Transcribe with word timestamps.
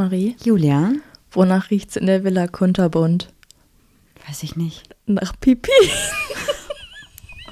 Marie, 0.00 0.34
Julia? 0.42 0.92
wonach 1.30 1.70
riecht's 1.70 1.94
in 1.96 2.06
der 2.06 2.24
Villa 2.24 2.46
Kunterbund? 2.46 3.30
Weiß 4.26 4.42
ich 4.42 4.56
nicht. 4.56 4.96
Nach 5.04 5.38
Pipi. 5.38 5.70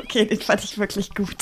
Okay, 0.00 0.24
den 0.24 0.40
fand 0.40 0.64
ich 0.64 0.78
wirklich 0.78 1.10
gut. 1.14 1.36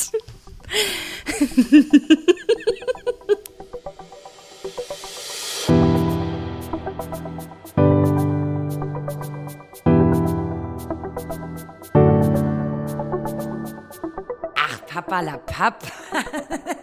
Ach, 14.56 14.86
Papa 14.86 15.20
la 15.20 15.36
Papp. 15.38 15.84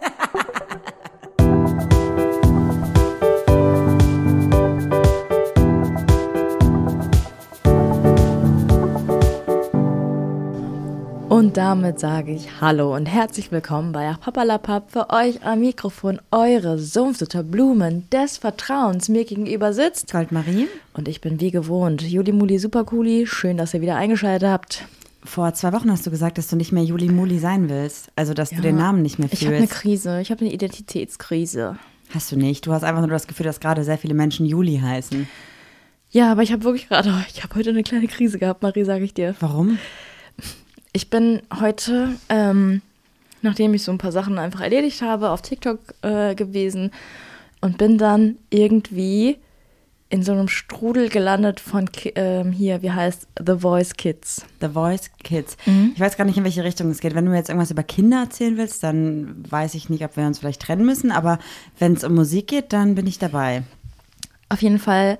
Und 11.34 11.56
damit 11.56 11.98
sage 11.98 12.32
ich 12.32 12.60
Hallo 12.60 12.94
und 12.94 13.06
herzlich 13.06 13.50
willkommen 13.50 13.90
bei 13.90 14.14
Papalapap 14.20 14.92
für 14.92 15.10
euch 15.10 15.44
am 15.44 15.58
Mikrofon 15.58 16.20
eure 16.30 16.78
Sumpfsutter 16.78 17.42
Blumen 17.42 18.08
des 18.10 18.38
Vertrauens 18.38 19.08
mir 19.08 19.24
gegenüber 19.24 19.72
sitzt. 19.72 20.12
Goldmarie? 20.12 20.68
Und 20.92 21.08
ich 21.08 21.20
bin 21.20 21.40
wie 21.40 21.50
gewohnt 21.50 22.02
Juli 22.02 22.30
Muli 22.30 22.60
Supercooli. 22.60 23.26
Schön, 23.26 23.56
dass 23.56 23.74
ihr 23.74 23.80
wieder 23.80 23.96
eingeschaltet 23.96 24.48
habt. 24.48 24.84
Vor 25.24 25.52
zwei 25.54 25.72
Wochen 25.72 25.90
hast 25.90 26.06
du 26.06 26.12
gesagt, 26.12 26.38
dass 26.38 26.46
du 26.46 26.54
nicht 26.54 26.70
mehr 26.70 26.84
Juli 26.84 27.08
Muli 27.08 27.40
sein 27.40 27.68
willst. 27.68 28.12
Also, 28.14 28.32
dass 28.32 28.50
du 28.50 28.60
den 28.60 28.76
Namen 28.76 29.02
nicht 29.02 29.18
mehr 29.18 29.28
Ich 29.32 29.44
habe 29.44 29.56
eine 29.56 29.66
fühlst. 29.66 29.82
Krise. 29.82 30.20
Ich 30.20 30.30
habe 30.30 30.42
eine 30.42 30.54
Identitätskrise. 30.54 31.78
Hast 32.10 32.30
du 32.30 32.36
nicht. 32.36 32.64
Du 32.64 32.72
hast 32.72 32.84
einfach 32.84 33.00
nur 33.00 33.10
das 33.10 33.26
Gefühl, 33.26 33.46
dass 33.46 33.58
gerade 33.58 33.82
sehr 33.82 33.98
viele 33.98 34.14
Menschen 34.14 34.46
Juli 34.46 34.78
heißen. 34.78 35.28
Ja, 36.10 36.30
aber 36.30 36.44
ich 36.44 36.52
habe 36.52 36.62
wirklich 36.62 36.86
gerade, 36.86 37.12
ich 37.34 37.42
habe 37.42 37.56
heute 37.56 37.70
eine 37.70 37.82
kleine 37.82 38.06
Krise 38.06 38.38
gehabt, 38.38 38.62
Marie, 38.62 38.84
sage 38.84 39.02
ich 39.02 39.14
dir. 39.14 39.34
Warum? 39.40 39.80
Ich 40.96 41.10
bin 41.10 41.42
heute, 41.60 42.14
ähm, 42.28 42.80
nachdem 43.42 43.74
ich 43.74 43.82
so 43.82 43.90
ein 43.90 43.98
paar 43.98 44.12
Sachen 44.12 44.38
einfach 44.38 44.60
erledigt 44.60 45.02
habe, 45.02 45.30
auf 45.30 45.42
TikTok 45.42 45.80
äh, 46.02 46.36
gewesen 46.36 46.92
und 47.60 47.78
bin 47.78 47.98
dann 47.98 48.36
irgendwie 48.48 49.38
in 50.08 50.22
so 50.22 50.30
einem 50.30 50.46
Strudel 50.46 51.08
gelandet 51.08 51.58
von 51.58 51.90
ähm, 52.14 52.52
hier, 52.52 52.80
wie 52.82 52.92
heißt 52.92 53.26
The 53.44 53.58
Voice 53.58 53.94
Kids. 53.94 54.46
The 54.60 54.68
Voice 54.68 55.10
Kids. 55.24 55.56
Mhm. 55.66 55.90
Ich 55.96 56.00
weiß 56.00 56.16
gar 56.16 56.26
nicht, 56.26 56.38
in 56.38 56.44
welche 56.44 56.62
Richtung 56.62 56.88
es 56.90 57.00
geht. 57.00 57.16
Wenn 57.16 57.24
du 57.24 57.32
mir 57.32 57.38
jetzt 57.38 57.48
irgendwas 57.48 57.72
über 57.72 57.82
Kinder 57.82 58.20
erzählen 58.20 58.56
willst, 58.56 58.84
dann 58.84 59.42
weiß 59.50 59.74
ich 59.74 59.90
nicht, 59.90 60.04
ob 60.04 60.16
wir 60.16 60.24
uns 60.24 60.38
vielleicht 60.38 60.62
trennen 60.62 60.86
müssen. 60.86 61.10
Aber 61.10 61.40
wenn 61.80 61.94
es 61.94 62.04
um 62.04 62.14
Musik 62.14 62.46
geht, 62.46 62.72
dann 62.72 62.94
bin 62.94 63.08
ich 63.08 63.18
dabei. 63.18 63.64
Auf 64.48 64.62
jeden 64.62 64.78
Fall 64.78 65.18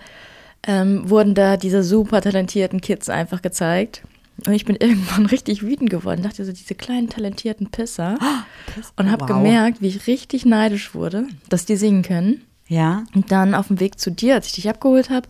ähm, 0.65 1.11
wurden 1.11 1.35
da 1.35 1.57
diese 1.57 1.83
super 1.83 2.21
talentierten 2.21 2.81
Kids 2.81 3.09
einfach 3.09 3.43
gezeigt. 3.43 4.03
Und 4.47 4.53
ich 4.53 4.65
bin 4.65 4.77
irgendwann 4.81 5.27
richtig 5.27 5.63
wütend 5.63 5.91
geworden. 5.91 6.23
Dachte 6.23 6.45
so, 6.45 6.53
diese 6.53 6.75
kleinen 6.75 7.09
talentierten 7.09 7.71
Pisser. 7.71 8.19
Und 8.97 9.11
habe 9.11 9.23
Wow. 9.23 9.29
gemerkt, 9.29 9.81
wie 9.81 9.89
ich 9.89 10.07
richtig 10.07 10.45
neidisch 10.45 10.95
wurde, 10.95 11.27
dass 11.49 11.65
die 11.67 11.77
singen 11.77 12.03
können. 12.03 12.43
Ja? 12.67 13.05
Und 13.15 13.31
dann 13.31 13.55
auf 13.55 13.69
dem 13.69 13.79
Weg 13.79 14.01
zu 14.01 14.11
dir, 14.11 14.35
als 14.35 14.47
ich 14.47 14.53
dich 14.55 14.69
abgeholt 14.71 15.11
habe, 15.11 15.29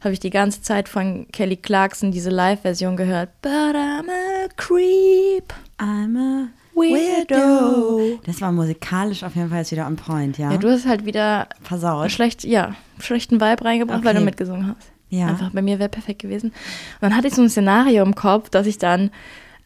habe 0.00 0.12
ich 0.12 0.20
die 0.20 0.30
ganze 0.30 0.62
Zeit 0.62 0.88
von 0.88 1.26
Kelly 1.32 1.56
Clarkson 1.56 2.10
diese 2.10 2.30
Live-Version 2.30 2.96
gehört. 2.96 3.30
But 3.40 3.52
I'm 3.52 4.08
a 4.10 4.48
creep. 4.56 5.54
I'm 5.78 6.18
a 6.18 6.48
Weirdo. 6.74 8.18
Das 8.24 8.40
war 8.40 8.52
musikalisch 8.52 9.22
auf 9.22 9.34
jeden 9.36 9.48
Fall 9.50 9.58
jetzt 9.58 9.72
wieder 9.72 9.86
on 9.86 9.96
point, 9.96 10.38
ja? 10.38 10.50
Ja, 10.52 10.56
du 10.58 10.70
hast 10.70 10.86
halt 10.86 11.04
wieder 11.04 11.48
Versaut. 11.62 12.10
schlecht, 12.10 12.44
ja, 12.44 12.74
schlechten 12.98 13.40
Vibe 13.40 13.64
reingebracht, 13.64 14.04
weil 14.04 14.10
Okay. 14.10 14.18
du 14.18 14.24
mitgesungen 14.24 14.66
hast. 14.68 14.90
Ja. 15.12 15.26
Einfach 15.26 15.50
bei 15.50 15.60
mir 15.60 15.78
wäre 15.78 15.90
perfekt 15.90 16.22
gewesen. 16.22 16.48
Und 16.48 17.02
dann 17.02 17.14
hatte 17.14 17.28
ich 17.28 17.34
so 17.34 17.42
ein 17.42 17.50
Szenario 17.50 18.02
im 18.02 18.14
Kopf, 18.14 18.48
dass 18.48 18.66
ich 18.66 18.78
dann, 18.78 19.10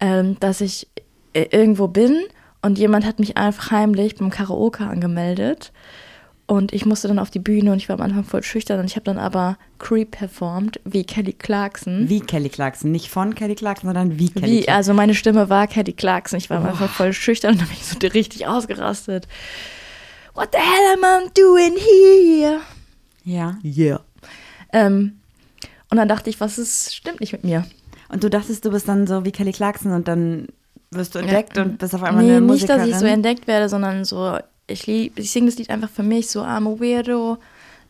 ähm, 0.01 0.37
dass 0.41 0.61
ich 0.61 0.89
äh, 1.35 1.47
irgendwo 1.53 1.87
bin 1.87 2.25
und 2.63 2.79
jemand 2.79 3.07
hat 3.07 3.21
mich 3.21 3.37
einfach 3.37 3.71
heimlich 3.71 4.17
beim 4.17 4.31
Karaoke 4.31 4.85
angemeldet. 4.85 5.73
Und 6.47 6.73
ich 6.73 6.85
musste 6.85 7.07
dann 7.07 7.21
auf 7.21 7.31
die 7.31 7.39
Bühne 7.39 7.71
und 7.73 7.79
ich 7.79 7.89
war 7.89 7.95
am 7.95 8.03
Anfang 8.03 8.25
voll 8.25 8.43
schüchtern 8.43 8.81
und 8.81 8.87
ich 8.87 8.97
habe 8.97 9.05
dann 9.05 9.19
aber 9.19 9.57
Creep 9.79 10.13
performt, 10.13 10.81
wie 10.85 11.05
Kelly 11.05 11.33
Clarkson. 11.33 12.09
Wie 12.09 12.21
Kelly 12.21 12.49
Clarkson. 12.49 12.91
Nicht 12.91 13.09
von 13.09 13.35
Kelly 13.37 13.55
Clarkson, 13.55 13.89
sondern 13.89 14.19
wie 14.19 14.31
Kelly 14.31 14.47
Wie, 14.47 14.61
Clarkson. 14.63 14.75
also 14.75 14.95
meine 14.95 15.15
Stimme 15.15 15.49
war 15.49 15.69
Kelly 15.69 15.93
Clarkson. 15.93 16.39
Ich 16.39 16.51
war 16.51 16.59
am 16.59 16.67
Anfang 16.67 16.89
voll 16.89 17.13
schüchtern 17.13 17.53
und 17.53 17.61
dann 17.61 17.69
bin 17.69 17.77
ich 17.77 17.87
so 17.87 17.99
richtig 17.99 18.49
ausgerastet. 18.49 19.29
What 20.35 20.49
the 20.53 20.59
hell 20.59 20.95
am 20.95 21.27
I 21.27 21.31
doing 21.35 21.77
here? 21.77 22.61
Ja. 23.25 23.59
Yeah. 23.65 24.01
Ähm, 24.73 25.21
und 25.91 25.97
dann 25.97 26.09
dachte 26.09 26.31
ich, 26.31 26.41
was 26.41 26.59
ist, 26.59 26.95
stimmt 26.95 27.21
nicht 27.21 27.33
mit 27.33 27.45
mir. 27.45 27.65
Und 28.09 28.25
du 28.25 28.31
dachtest, 28.31 28.65
du 28.65 28.71
bist 28.71 28.89
dann 28.89 29.07
so 29.07 29.25
wie 29.25 29.33
Kelly 29.33 29.53
Clarkson 29.53 29.93
und 29.93 30.09
dann 30.09 30.49
wirst 30.91 31.15
du 31.15 31.19
entdeckt 31.19 31.59
und 31.59 31.79
bist 31.79 31.95
auf 31.95 32.03
einmal 32.03 32.25
nee, 32.25 32.31
eine 32.31 32.41
nicht, 32.41 32.49
Musikerin. 32.49 32.79
dass 32.79 32.89
ich 32.89 32.97
so 32.97 33.07
entdeckt 33.07 33.47
werde, 33.47 33.69
sondern 33.69 34.05
so, 34.05 34.39
ich, 34.67 34.87
lieb, 34.87 35.19
ich 35.19 35.31
singe 35.31 35.47
das 35.47 35.59
Lied 35.59 35.71
einfach 35.71 35.91
für 35.91 36.03
mich, 36.03 36.29
so 36.31 36.43
I'm 36.43 36.69
a 36.69 36.81
weirdo, 36.81 37.39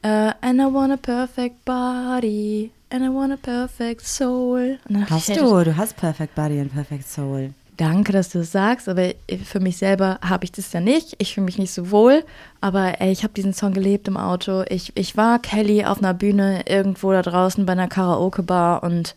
uh, 0.05 0.33
and 0.41 0.61
I 0.61 0.65
want 0.65 0.93
a 0.93 0.97
perfect 0.97 1.65
body, 1.65 2.71
and 2.91 3.05
I 3.05 3.09
want 3.09 3.33
a 3.33 3.37
perfect 3.37 4.07
soul. 4.07 4.79
Hast 5.09 5.29
du, 5.29 5.65
du 5.65 5.77
hast 5.77 5.97
Perfect 5.97 6.35
Body 6.35 6.61
und 6.61 6.73
Perfect 6.73 7.09
Soul. 7.09 7.53
Danke, 7.77 8.13
dass 8.13 8.31
du 8.31 8.39
es 8.39 8.53
sagst, 8.53 8.89
aber 8.89 9.13
für 9.45 9.61
mich 9.61 9.77
selber 9.77 10.19
habe 10.23 10.45
ich 10.45 10.53
das 10.53 10.73
ja 10.73 10.81
nicht. 10.81 11.15
Ich 11.19 11.35
fühle 11.35 11.45
mich 11.45 11.59
nicht 11.59 11.73
so 11.73 11.91
wohl, 11.91 12.25
aber 12.61 13.01
ey, 13.01 13.13
ich 13.13 13.23
habe 13.23 13.35
diesen 13.35 13.53
Song 13.53 13.73
gelebt 13.75 14.09
im 14.09 14.17
Auto. 14.17 14.65
Ich, 14.69 14.93
ich 14.97 15.17
war 15.17 15.39
Kelly 15.39 15.85
auf 15.85 15.99
einer 15.99 16.15
Bühne 16.15 16.63
irgendwo 16.67 17.13
da 17.13 17.21
draußen 17.21 17.67
bei 17.67 17.73
einer 17.73 17.89
Karaoke-Bar 17.89 18.83
und 18.83 19.15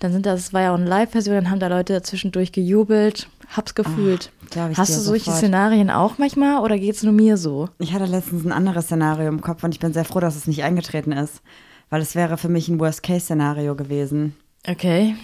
dann 0.00 0.12
sind 0.12 0.26
das, 0.26 0.40
es 0.40 0.52
war 0.52 0.62
ja 0.62 0.72
auch 0.72 0.78
eine 0.78 0.88
Live-Version, 0.88 1.36
dann 1.36 1.50
haben 1.50 1.60
da 1.60 1.68
Leute 1.68 2.02
zwischendurch 2.02 2.50
gejubelt, 2.50 3.28
hab's 3.56 3.76
gefühlt. 3.76 4.32
glaub 4.50 4.72
ich 4.72 4.78
Hast 4.78 4.96
du 4.96 5.00
solche 5.00 5.26
sofort. 5.26 5.38
Szenarien 5.38 5.90
auch 5.90 6.18
manchmal 6.18 6.60
oder 6.60 6.76
geht's 6.76 7.04
nur 7.04 7.12
mir 7.12 7.36
so? 7.36 7.68
Ich 7.78 7.92
hatte 7.92 8.06
letztens 8.06 8.44
ein 8.44 8.50
anderes 8.50 8.86
Szenario 8.86 9.28
im 9.28 9.42
Kopf 9.42 9.62
und 9.62 9.72
ich 9.74 9.78
bin 9.80 9.92
sehr 9.92 10.04
froh, 10.04 10.18
dass 10.18 10.34
es 10.34 10.48
nicht 10.48 10.64
eingetreten 10.64 11.12
ist. 11.12 11.40
Weil 11.88 12.00
es 12.00 12.14
wäre 12.14 12.36
für 12.38 12.48
mich 12.48 12.68
ein 12.68 12.80
Worst-Case-Szenario 12.80 13.76
gewesen. 13.76 14.34
Okay. 14.66 15.14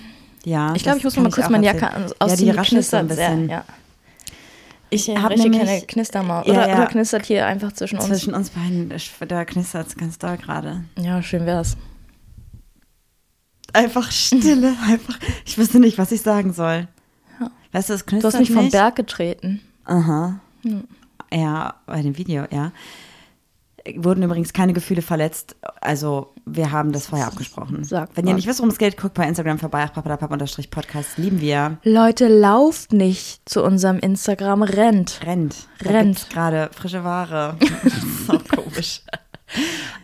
Ja. 0.49 0.75
Ich 0.75 0.83
glaube, 0.83 0.99
ich 0.99 1.05
muss 1.05 1.17
mal 1.17 1.31
kurz 1.31 1.49
meine. 1.49 1.67
Jacke 1.67 1.91
an- 1.91 2.03
Ja, 2.03 2.09
die 2.09 2.21
ausziehen. 2.21 2.59
raschelt 2.59 2.85
so 2.85 2.97
ein 2.97 3.09
bisschen. 3.09 3.49
ja. 3.49 3.65
Ich 4.91 5.07
Ich 5.09 5.19
habe 5.19 5.37
nämlich 5.39 5.61
keine 5.63 5.83
Knistermaus. 5.83 6.47
Ja, 6.47 6.53
Oder, 6.55 6.69
ja. 6.69 6.75
oder 6.77 6.87
knistert 6.87 7.27
hier 7.27 7.47
einfach 7.47 7.73
zwischen 7.73 7.97
uns? 7.99 8.07
zwischen 8.07 8.33
uns 8.33 8.49
beiden, 8.51 8.91
da 9.29 9.45
knistert 9.45 9.87
es 9.89 9.97
ganz 9.97 10.17
doll 10.19 10.39
gerade. 10.39 10.85
Ja, 10.99 11.21
schön 11.23 11.45
wär's. 11.45 11.77
Einfach 13.75 14.11
Stille, 14.11 14.75
einfach. 14.89 15.19
Ich 15.45 15.59
wüsste 15.59 15.79
nicht, 15.79 15.99
was 15.99 16.11
ich 16.11 16.23
sagen 16.23 16.53
soll. 16.55 16.89
Ja. 17.39 17.51
Weißt 17.73 17.91
du, 17.91 17.95
es 17.95 18.01
Du 18.01 18.07
knistert 18.07 18.33
hast 18.33 18.41
mich 18.41 18.51
vom 18.51 18.63
nicht. 18.65 18.73
Berg 18.73 18.97
getreten. 18.97 19.61
Aha. 19.85 20.41
Ja, 21.33 21.75
bei 21.85 22.01
dem 22.01 22.17
Video, 22.17 22.47
ja. 22.51 22.73
Wurden 23.97 24.23
übrigens 24.23 24.53
keine 24.53 24.73
Gefühle 24.73 25.03
verletzt. 25.03 25.57
Also, 25.81 26.33
wir 26.47 26.73
haben 26.73 26.93
das 26.93 27.07
vorher 27.07 27.27
abgesprochen. 27.27 27.85
Sagt 27.85 28.17
Wenn 28.17 28.27
ihr 28.27 28.35
nicht 28.35 28.47
wisst, 28.47 28.59
worum 28.59 28.71
es 28.71 28.79
geht, 28.79 28.97
guckt 28.97 29.15
bei 29.15 29.27
Instagram 29.27 29.59
vorbei. 29.59 29.87
papadapap-podcast. 29.87 31.19
Lieben 31.19 31.41
wir. 31.41 31.79
Leute, 31.83 32.29
lauft 32.29 32.93
nicht 32.93 33.49
zu 33.49 33.63
unserem 33.63 33.99
Instagram, 33.99 34.63
rennt. 34.63 35.21
Rennt. 35.25 35.69
Rennt. 35.83 36.31
gerade 36.31 36.71
frische 36.73 37.05
Ware. 37.05 37.57
das 37.85 37.93
ist 37.95 38.31
auch 38.31 38.45
komisch. 38.49 39.03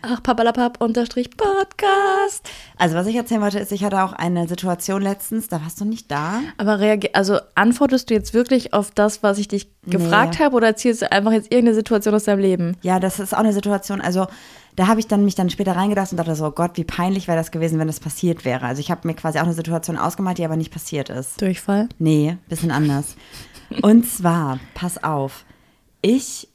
Ach, 0.01 0.21
papalapap 0.21 0.81
unterstrich 0.81 1.29
Podcast. 1.35 2.49
Also, 2.77 2.95
was 2.95 3.07
ich 3.07 3.15
erzählen 3.15 3.41
wollte, 3.41 3.59
ist, 3.59 3.71
ich 3.71 3.83
hatte 3.83 4.03
auch 4.03 4.13
eine 4.13 4.47
Situation 4.47 5.01
letztens, 5.01 5.47
da 5.47 5.61
warst 5.61 5.79
du 5.81 5.85
nicht 5.85 6.11
da. 6.11 6.41
Aber 6.57 6.79
reagier 6.79 7.11
also 7.13 7.39
antwortest 7.55 8.09
du 8.09 8.13
jetzt 8.13 8.33
wirklich 8.33 8.73
auf 8.73 8.91
das, 8.91 9.23
was 9.23 9.37
ich 9.37 9.47
dich 9.47 9.69
gefragt 9.85 10.39
habe, 10.39 10.55
oder 10.55 10.67
erzählst 10.67 11.01
du 11.01 11.11
einfach 11.11 11.31
jetzt 11.31 11.51
irgendeine 11.51 11.75
Situation 11.75 12.15
aus 12.15 12.23
deinem 12.25 12.39
Leben? 12.39 12.77
Ja, 12.81 12.99
das 12.99 13.19
ist 13.19 13.33
auch 13.33 13.39
eine 13.39 13.53
Situation, 13.53 14.01
also 14.01 14.27
da 14.75 14.87
habe 14.87 14.99
ich 14.99 15.07
dann 15.07 15.23
mich 15.23 15.35
dann 15.35 15.49
später 15.49 15.75
reingedacht 15.75 16.11
und 16.11 16.17
dachte 16.17 16.35
so, 16.35 16.47
oh 16.47 16.51
Gott, 16.51 16.71
wie 16.75 16.83
peinlich 16.83 17.27
wäre 17.27 17.37
das 17.37 17.51
gewesen, 17.51 17.79
wenn 17.79 17.87
das 17.87 17.99
passiert 17.99 18.43
wäre. 18.45 18.65
Also 18.65 18.81
ich 18.81 18.91
habe 18.91 19.07
mir 19.07 19.13
quasi 19.13 19.39
auch 19.39 19.43
eine 19.43 19.53
Situation 19.53 19.97
ausgemalt, 19.97 20.37
die 20.37 20.45
aber 20.45 20.57
nicht 20.57 20.73
passiert 20.73 21.09
ist. 21.09 21.41
Durchfall? 21.41 21.87
Nee, 21.97 22.37
bisschen 22.49 22.71
anders. 22.71 23.15
Und 23.81 24.05
zwar, 24.05 24.59
pass 24.73 25.01
auf, 25.03 25.45
ich 26.01 26.49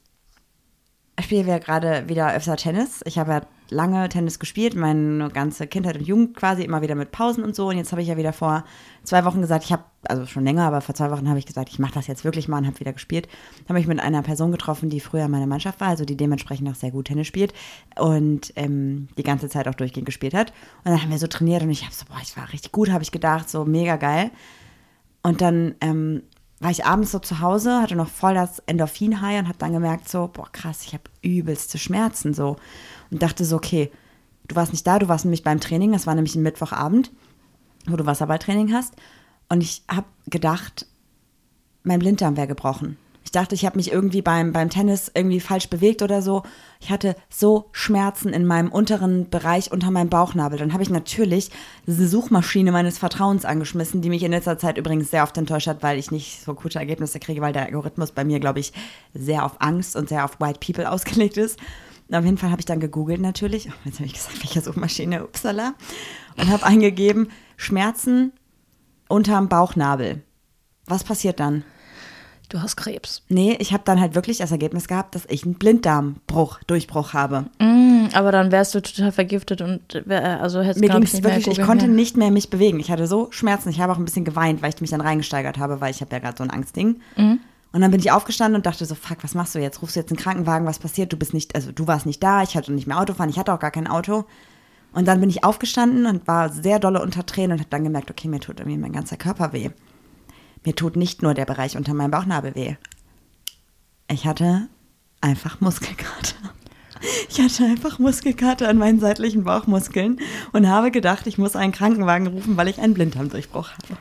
spiele 1.21 1.47
ja 1.47 1.57
gerade 1.59 2.07
wieder 2.07 2.33
öfter 2.33 2.55
Tennis. 2.55 3.01
Ich 3.05 3.17
habe 3.17 3.31
ja 3.31 3.41
lange 3.69 4.07
Tennis 4.09 4.37
gespielt, 4.37 4.75
meine 4.75 5.29
ganze 5.29 5.65
Kindheit 5.65 5.97
und 5.97 6.05
Jugend 6.05 6.35
quasi 6.35 6.63
immer 6.63 6.81
wieder 6.81 6.95
mit 6.95 7.11
Pausen 7.11 7.43
und 7.43 7.55
so. 7.55 7.69
Und 7.69 7.77
jetzt 7.77 7.91
habe 7.91 8.01
ich 8.01 8.09
ja 8.09 8.17
wieder 8.17 8.33
vor 8.33 8.65
zwei 9.03 9.23
Wochen 9.25 9.41
gesagt, 9.41 9.63
ich 9.63 9.71
habe, 9.71 9.83
also 10.07 10.25
schon 10.25 10.43
länger, 10.43 10.65
aber 10.65 10.81
vor 10.81 10.93
zwei 10.93 11.09
Wochen 11.09 11.29
habe 11.29 11.39
ich 11.39 11.45
gesagt, 11.45 11.69
ich 11.69 11.79
mache 11.79 11.93
das 11.93 12.07
jetzt 12.07 12.25
wirklich 12.25 12.47
mal 12.47 12.57
und 12.57 12.67
habe 12.67 12.79
wieder 12.79 12.93
gespielt. 12.93 13.27
Habe 13.65 13.75
mich 13.75 13.87
mit 13.87 13.99
einer 13.99 14.21
Person 14.21 14.51
getroffen, 14.51 14.89
die 14.89 14.99
früher 14.99 15.25
in 15.25 15.31
meiner 15.31 15.47
Mannschaft 15.47 15.79
war, 15.79 15.87
also 15.87 16.05
die 16.05 16.17
dementsprechend 16.17 16.69
auch 16.69 16.75
sehr 16.75 16.91
gut 16.91 17.07
Tennis 17.07 17.27
spielt 17.27 17.53
und 17.97 18.51
ähm, 18.57 19.07
die 19.17 19.23
ganze 19.23 19.47
Zeit 19.49 19.67
auch 19.67 19.75
durchgehend 19.75 20.05
gespielt 20.05 20.33
hat. 20.33 20.51
Und 20.83 20.91
dann 20.91 21.01
haben 21.01 21.11
wir 21.11 21.17
so 21.17 21.27
trainiert 21.27 21.63
und 21.63 21.69
ich 21.69 21.83
habe 21.83 21.93
so, 21.95 22.05
boah, 22.05 22.19
ich 22.21 22.35
war 22.35 22.51
richtig 22.51 22.71
gut, 22.71 22.91
habe 22.91 23.03
ich 23.03 23.11
gedacht, 23.11 23.49
so 23.49 23.65
mega 23.65 23.95
geil. 23.95 24.31
Und 25.23 25.41
dann 25.41 25.75
ähm, 25.81 26.23
war 26.61 26.69
ich 26.69 26.85
abends 26.85 27.11
so 27.11 27.17
zu 27.17 27.39
Hause, 27.39 27.81
hatte 27.81 27.95
noch 27.95 28.07
voll 28.07 28.35
das 28.35 28.59
Endorphin-High 28.59 29.39
und 29.39 29.47
habe 29.47 29.57
dann 29.57 29.73
gemerkt 29.73 30.07
so, 30.07 30.29
boah 30.31 30.47
krass, 30.51 30.83
ich 30.85 30.93
habe 30.93 31.03
übelste 31.23 31.79
Schmerzen 31.79 32.35
so. 32.35 32.55
Und 33.09 33.23
dachte 33.23 33.43
so, 33.45 33.55
okay, 33.55 33.91
du 34.47 34.55
warst 34.55 34.71
nicht 34.71 34.85
da, 34.85 34.99
du 34.99 35.07
warst 35.07 35.25
nämlich 35.25 35.43
beim 35.43 35.59
Training, 35.59 35.91
das 35.91 36.05
war 36.05 36.13
nämlich 36.13 36.35
ein 36.35 36.43
Mittwochabend, 36.43 37.11
wo 37.87 37.95
du 37.95 38.05
Wasserballtraining 38.05 38.71
hast. 38.73 38.93
Und 39.49 39.61
ich 39.61 39.81
habe 39.89 40.05
gedacht, 40.27 40.85
mein 41.81 41.97
Blinddarm 41.97 42.37
wäre 42.37 42.47
gebrochen. 42.47 42.95
Ich 43.23 43.31
dachte, 43.31 43.53
ich 43.53 43.65
habe 43.65 43.77
mich 43.77 43.91
irgendwie 43.91 44.21
beim, 44.21 44.51
beim 44.51 44.69
Tennis 44.69 45.11
irgendwie 45.13 45.39
falsch 45.39 45.69
bewegt 45.69 46.01
oder 46.01 46.21
so. 46.21 46.43
Ich 46.79 46.89
hatte 46.89 47.15
so 47.29 47.69
Schmerzen 47.71 48.33
in 48.33 48.45
meinem 48.45 48.71
unteren 48.71 49.29
Bereich 49.29 49.71
unter 49.71 49.91
meinem 49.91 50.09
Bauchnabel. 50.09 50.57
Dann 50.57 50.73
habe 50.73 50.83
ich 50.83 50.89
natürlich 50.89 51.51
diese 51.85 52.07
Suchmaschine 52.07 52.71
meines 52.71 52.97
Vertrauens 52.97 53.45
angeschmissen, 53.45 54.01
die 54.01 54.09
mich 54.09 54.23
in 54.23 54.31
letzter 54.31 54.57
Zeit 54.57 54.77
übrigens 54.77 55.11
sehr 55.11 55.23
oft 55.23 55.37
enttäuscht 55.37 55.67
hat, 55.67 55.83
weil 55.83 55.99
ich 55.99 56.11
nicht 56.11 56.43
so 56.43 56.55
gute 56.55 56.79
Ergebnisse 56.79 57.19
kriege, 57.19 57.41
weil 57.41 57.53
der 57.53 57.65
Algorithmus 57.65 58.11
bei 58.11 58.23
mir, 58.23 58.39
glaube 58.39 58.59
ich, 58.59 58.73
sehr 59.13 59.45
auf 59.45 59.61
Angst 59.61 59.95
und 59.95 60.09
sehr 60.09 60.25
auf 60.25 60.39
White 60.39 60.59
People 60.59 60.89
ausgelegt 60.91 61.37
ist. 61.37 61.59
Und 62.09 62.15
auf 62.15 62.25
jeden 62.25 62.37
Fall 62.37 62.51
habe 62.51 62.59
ich 62.59 62.65
dann 62.65 62.79
gegoogelt 62.79 63.21
natürlich. 63.21 63.69
Oh, 63.69 63.73
jetzt 63.85 63.99
habe 63.99 64.07
ich 64.07 64.13
gesagt, 64.13 64.43
welche 64.43 64.61
Suchmaschine, 64.61 65.23
upsala. 65.23 65.75
Und 66.37 66.49
habe 66.49 66.65
eingegeben, 66.65 67.29
Schmerzen 67.55 68.33
unterm 69.07 69.47
Bauchnabel. 69.47 70.21
Was 70.87 71.03
passiert 71.03 71.39
dann? 71.39 71.63
Du 72.51 72.61
hast 72.61 72.75
Krebs. 72.75 73.23
Nee, 73.29 73.55
ich 73.59 73.71
habe 73.71 73.83
dann 73.85 74.01
halt 74.01 74.13
wirklich 74.13 74.39
das 74.39 74.51
Ergebnis 74.51 74.89
gehabt, 74.89 75.15
dass 75.15 75.23
ich 75.29 75.45
einen 75.45 75.53
Blinddarmbruch, 75.53 76.59
Durchbruch 76.67 77.13
habe. 77.13 77.45
Mm, 77.59 78.09
aber 78.11 78.33
dann 78.33 78.51
wärst 78.51 78.75
du 78.75 78.81
total 78.81 79.13
vergiftet 79.13 79.61
und 79.61 80.03
wär, 80.05 80.41
also 80.41 80.59
hättest 80.59 80.81
Mir 80.81 80.87
glaub 80.87 80.97
ging 80.97 81.05
es 81.05 81.13
mehr 81.13 81.23
wirklich, 81.23 81.47
ich 81.47 81.65
konnte 81.65 81.85
können. 81.85 81.95
nicht 81.95 82.17
mehr 82.17 82.29
mich 82.29 82.49
bewegen. 82.49 82.81
Ich 82.81 82.91
hatte 82.91 83.07
so 83.07 83.31
Schmerzen. 83.31 83.69
Ich 83.69 83.79
habe 83.79 83.93
auch 83.93 83.97
ein 83.97 84.03
bisschen 84.03 84.25
geweint, 84.25 84.61
weil 84.61 84.73
ich 84.73 84.81
mich 84.81 84.89
dann 84.89 84.99
reingesteigert 84.99 85.59
habe, 85.59 85.79
weil 85.79 85.91
ich 85.91 86.01
habe 86.01 86.11
ja 86.11 86.19
gerade 86.19 86.37
so 86.37 86.43
ein 86.43 86.49
Angstding. 86.49 86.99
Mhm. 87.15 87.39
Und 87.71 87.79
dann 87.79 87.89
bin 87.89 88.01
ich 88.01 88.11
aufgestanden 88.11 88.57
und 88.57 88.65
dachte 88.65 88.85
so, 88.85 88.95
fuck, 88.95 89.23
was 89.23 89.33
machst 89.33 89.55
du 89.55 89.59
jetzt? 89.59 89.81
Rufst 89.81 89.95
du 89.95 90.01
jetzt 90.01 90.11
einen 90.11 90.19
Krankenwagen? 90.19 90.67
Was 90.67 90.79
passiert? 90.79 91.13
Du 91.13 91.17
bist 91.17 91.33
nicht, 91.33 91.55
also 91.55 91.71
du 91.71 91.87
warst 91.87 92.05
nicht 92.05 92.21
da. 92.21 92.43
Ich 92.43 92.57
hatte 92.57 92.73
nicht 92.73 92.85
mehr 92.85 92.99
Auto 92.99 93.13
fahren. 93.13 93.29
Ich 93.29 93.39
hatte 93.39 93.53
auch 93.53 93.59
gar 93.59 93.71
kein 93.71 93.87
Auto. 93.87 94.25
Und 94.91 95.07
dann 95.07 95.21
bin 95.21 95.29
ich 95.29 95.45
aufgestanden 95.45 96.05
und 96.05 96.27
war 96.27 96.49
sehr 96.49 96.79
dolle 96.79 97.01
unter 97.01 97.25
Tränen 97.25 97.53
und 97.53 97.59
habe 97.59 97.69
dann 97.69 97.85
gemerkt, 97.85 98.11
okay, 98.11 98.27
mir 98.27 98.41
tut 98.41 98.59
irgendwie 98.59 98.77
mein 98.77 98.91
ganzer 98.91 99.15
Körper 99.15 99.53
weh. 99.53 99.69
Mir 100.63 100.75
tut 100.75 100.95
nicht 100.95 101.21
nur 101.21 101.33
der 101.33 101.45
Bereich 101.45 101.75
unter 101.77 101.93
meinem 101.93 102.11
Bauchnabel 102.11 102.55
weh. 102.55 102.75
Ich 104.11 104.25
hatte 104.25 104.67
einfach 105.21 105.61
Muskelkater. 105.61 106.35
Ich 107.29 107.41
hatte 107.41 107.65
einfach 107.65 107.97
Muskelkater 107.97 108.69
an 108.69 108.77
meinen 108.77 108.99
seitlichen 108.99 109.43
Bauchmuskeln 109.43 110.19
und 110.53 110.69
habe 110.69 110.91
gedacht, 110.91 111.25
ich 111.25 111.39
muss 111.39 111.55
einen 111.55 111.71
Krankenwagen 111.71 112.27
rufen, 112.27 112.57
weil 112.57 112.67
ich 112.67 112.79
einen 112.79 112.93
Blinddarmdurchbruch 112.93 113.69
habe. 113.71 113.99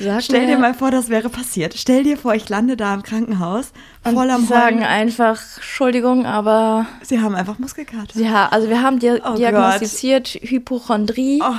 Sag 0.00 0.22
Stell 0.22 0.46
dir 0.46 0.58
mal 0.58 0.74
vor, 0.74 0.90
das 0.90 1.08
wäre 1.08 1.30
passiert. 1.30 1.74
Stell 1.76 2.02
dir 2.02 2.18
vor, 2.18 2.34
ich 2.34 2.48
lande 2.48 2.76
da 2.76 2.92
im 2.92 3.02
Krankenhaus, 3.02 3.72
und 4.04 4.14
voll 4.14 4.28
am 4.30 4.42
die 4.42 4.46
sagen 4.48 4.76
Heulen. 4.78 4.88
einfach, 4.88 5.40
Entschuldigung, 5.56 6.26
aber 6.26 6.86
Sie 7.02 7.20
haben 7.20 7.34
einfach 7.34 7.58
Muskelkater. 7.58 8.18
ja, 8.18 8.48
also 8.48 8.68
wir 8.68 8.82
haben 8.82 8.98
dir 8.98 9.22
Oh 9.24 9.34
diagnostiziert 9.36 10.28
Hypochondrie 10.28 11.40
Oh. 11.42 11.54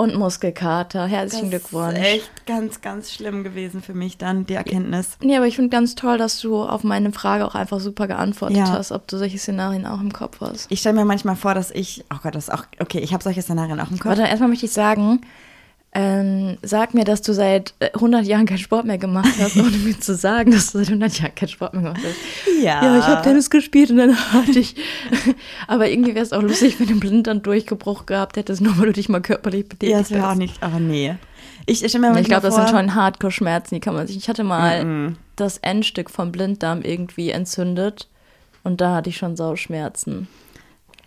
Und 0.00 0.14
Muskelkater. 0.14 1.06
Herzlichen 1.06 1.50
das 1.50 1.62
Glückwunsch. 1.64 1.98
ist 1.98 2.04
echt 2.06 2.46
ganz, 2.46 2.80
ganz 2.80 3.12
schlimm 3.12 3.42
gewesen 3.42 3.82
für 3.82 3.94
mich 3.94 4.16
dann, 4.16 4.46
die 4.46 4.54
Erkenntnis. 4.54 5.18
Nee, 5.20 5.36
aber 5.36 5.46
ich 5.46 5.56
finde 5.56 5.70
ganz 5.70 5.96
toll, 5.96 6.18
dass 6.18 6.40
du 6.40 6.62
auf 6.62 6.84
meine 6.84 7.12
Frage 7.12 7.44
auch 7.44 7.56
einfach 7.56 7.80
super 7.80 8.06
geantwortet 8.06 8.56
Ja. 8.58 8.70
hast, 8.70 8.92
ob 8.92 9.08
du 9.08 9.18
solche 9.18 9.38
Szenarien 9.38 9.84
auch 9.86 10.00
im 10.00 10.12
Kopf 10.12 10.40
hast. 10.40 10.66
Ich 10.70 10.78
stelle 10.80 10.94
mir 10.94 11.04
manchmal 11.04 11.34
vor, 11.34 11.54
dass 11.54 11.72
ich, 11.72 12.04
oh 12.14 12.18
Gott, 12.22 12.36
das 12.36 12.44
ist 12.48 12.54
auch, 12.54 12.62
okay, 12.78 13.00
ich 13.00 13.12
habe 13.12 13.24
solche 13.24 13.42
Szenarien 13.42 13.80
auch 13.80 13.90
im 13.90 13.98
Kopf. 13.98 14.06
Warte, 14.10 14.22
erstmal 14.22 14.48
möchte 14.48 14.66
ich 14.66 14.72
sagen, 14.72 15.20
ähm, 15.92 16.58
sag 16.62 16.92
mir, 16.92 17.04
dass 17.04 17.22
du 17.22 17.32
seit 17.32 17.72
äh, 17.80 17.90
100 17.94 18.26
Jahren 18.26 18.44
keinen 18.46 18.58
Sport 18.58 18.84
mehr 18.84 18.98
gemacht 18.98 19.32
hast, 19.40 19.56
ohne 19.58 19.76
mir 19.78 19.98
zu 19.98 20.14
sagen, 20.14 20.50
dass 20.52 20.72
du 20.72 20.78
seit 20.78 20.88
100 20.88 21.18
Jahren 21.20 21.34
keinen 21.34 21.48
Sport 21.48 21.72
mehr 21.74 21.82
gemacht 21.82 22.02
hast. 22.04 22.62
Ja. 22.62 22.84
Ja, 22.84 22.98
ich 22.98 23.04
habe 23.04 23.22
Tennis 23.22 23.48
gespielt 23.48 23.90
und 23.90 23.96
dann 23.96 24.14
hatte 24.32 24.58
ich. 24.58 24.76
Aber 25.66 25.88
irgendwie 25.88 26.14
wäre 26.14 26.24
es 26.24 26.32
auch 26.32 26.42
lustig, 26.42 26.78
wenn 26.78 26.86
du 26.86 26.92
einen 26.92 27.00
Blinddarm 27.00 27.42
Durchgebruch 27.42 28.06
gehabt 28.06 28.36
hättest, 28.36 28.60
nur 28.60 28.76
weil 28.78 28.86
du 28.86 28.92
dich 28.92 29.08
mal 29.08 29.22
körperlich 29.22 29.68
betätigt 29.68 29.92
Ja, 29.92 29.98
das 29.98 30.10
wäre 30.10 30.24
auch 30.26 30.30
hast. 30.30 30.38
nicht, 30.38 30.62
aber 30.62 30.78
nee. 30.78 31.16
Ich, 31.66 31.84
ich 31.84 31.94
Ich 31.94 32.00
glaube, 32.00 32.42
das 32.42 32.54
sind 32.54 32.70
schon 32.70 32.94
Hardcore-Schmerzen, 32.94 33.74
die 33.74 33.80
kann 33.80 33.94
man 33.94 34.06
sich. 34.06 34.16
Ich 34.16 34.28
hatte 34.28 34.44
mal 34.44 35.14
das 35.36 35.58
Endstück 35.58 36.10
vom 36.10 36.32
Blinddarm 36.32 36.82
irgendwie 36.82 37.30
entzündet 37.30 38.08
und 38.64 38.80
da 38.80 38.94
hatte 38.96 39.10
ich 39.10 39.16
schon 39.16 39.36
Sauschmerzen. 39.36 40.28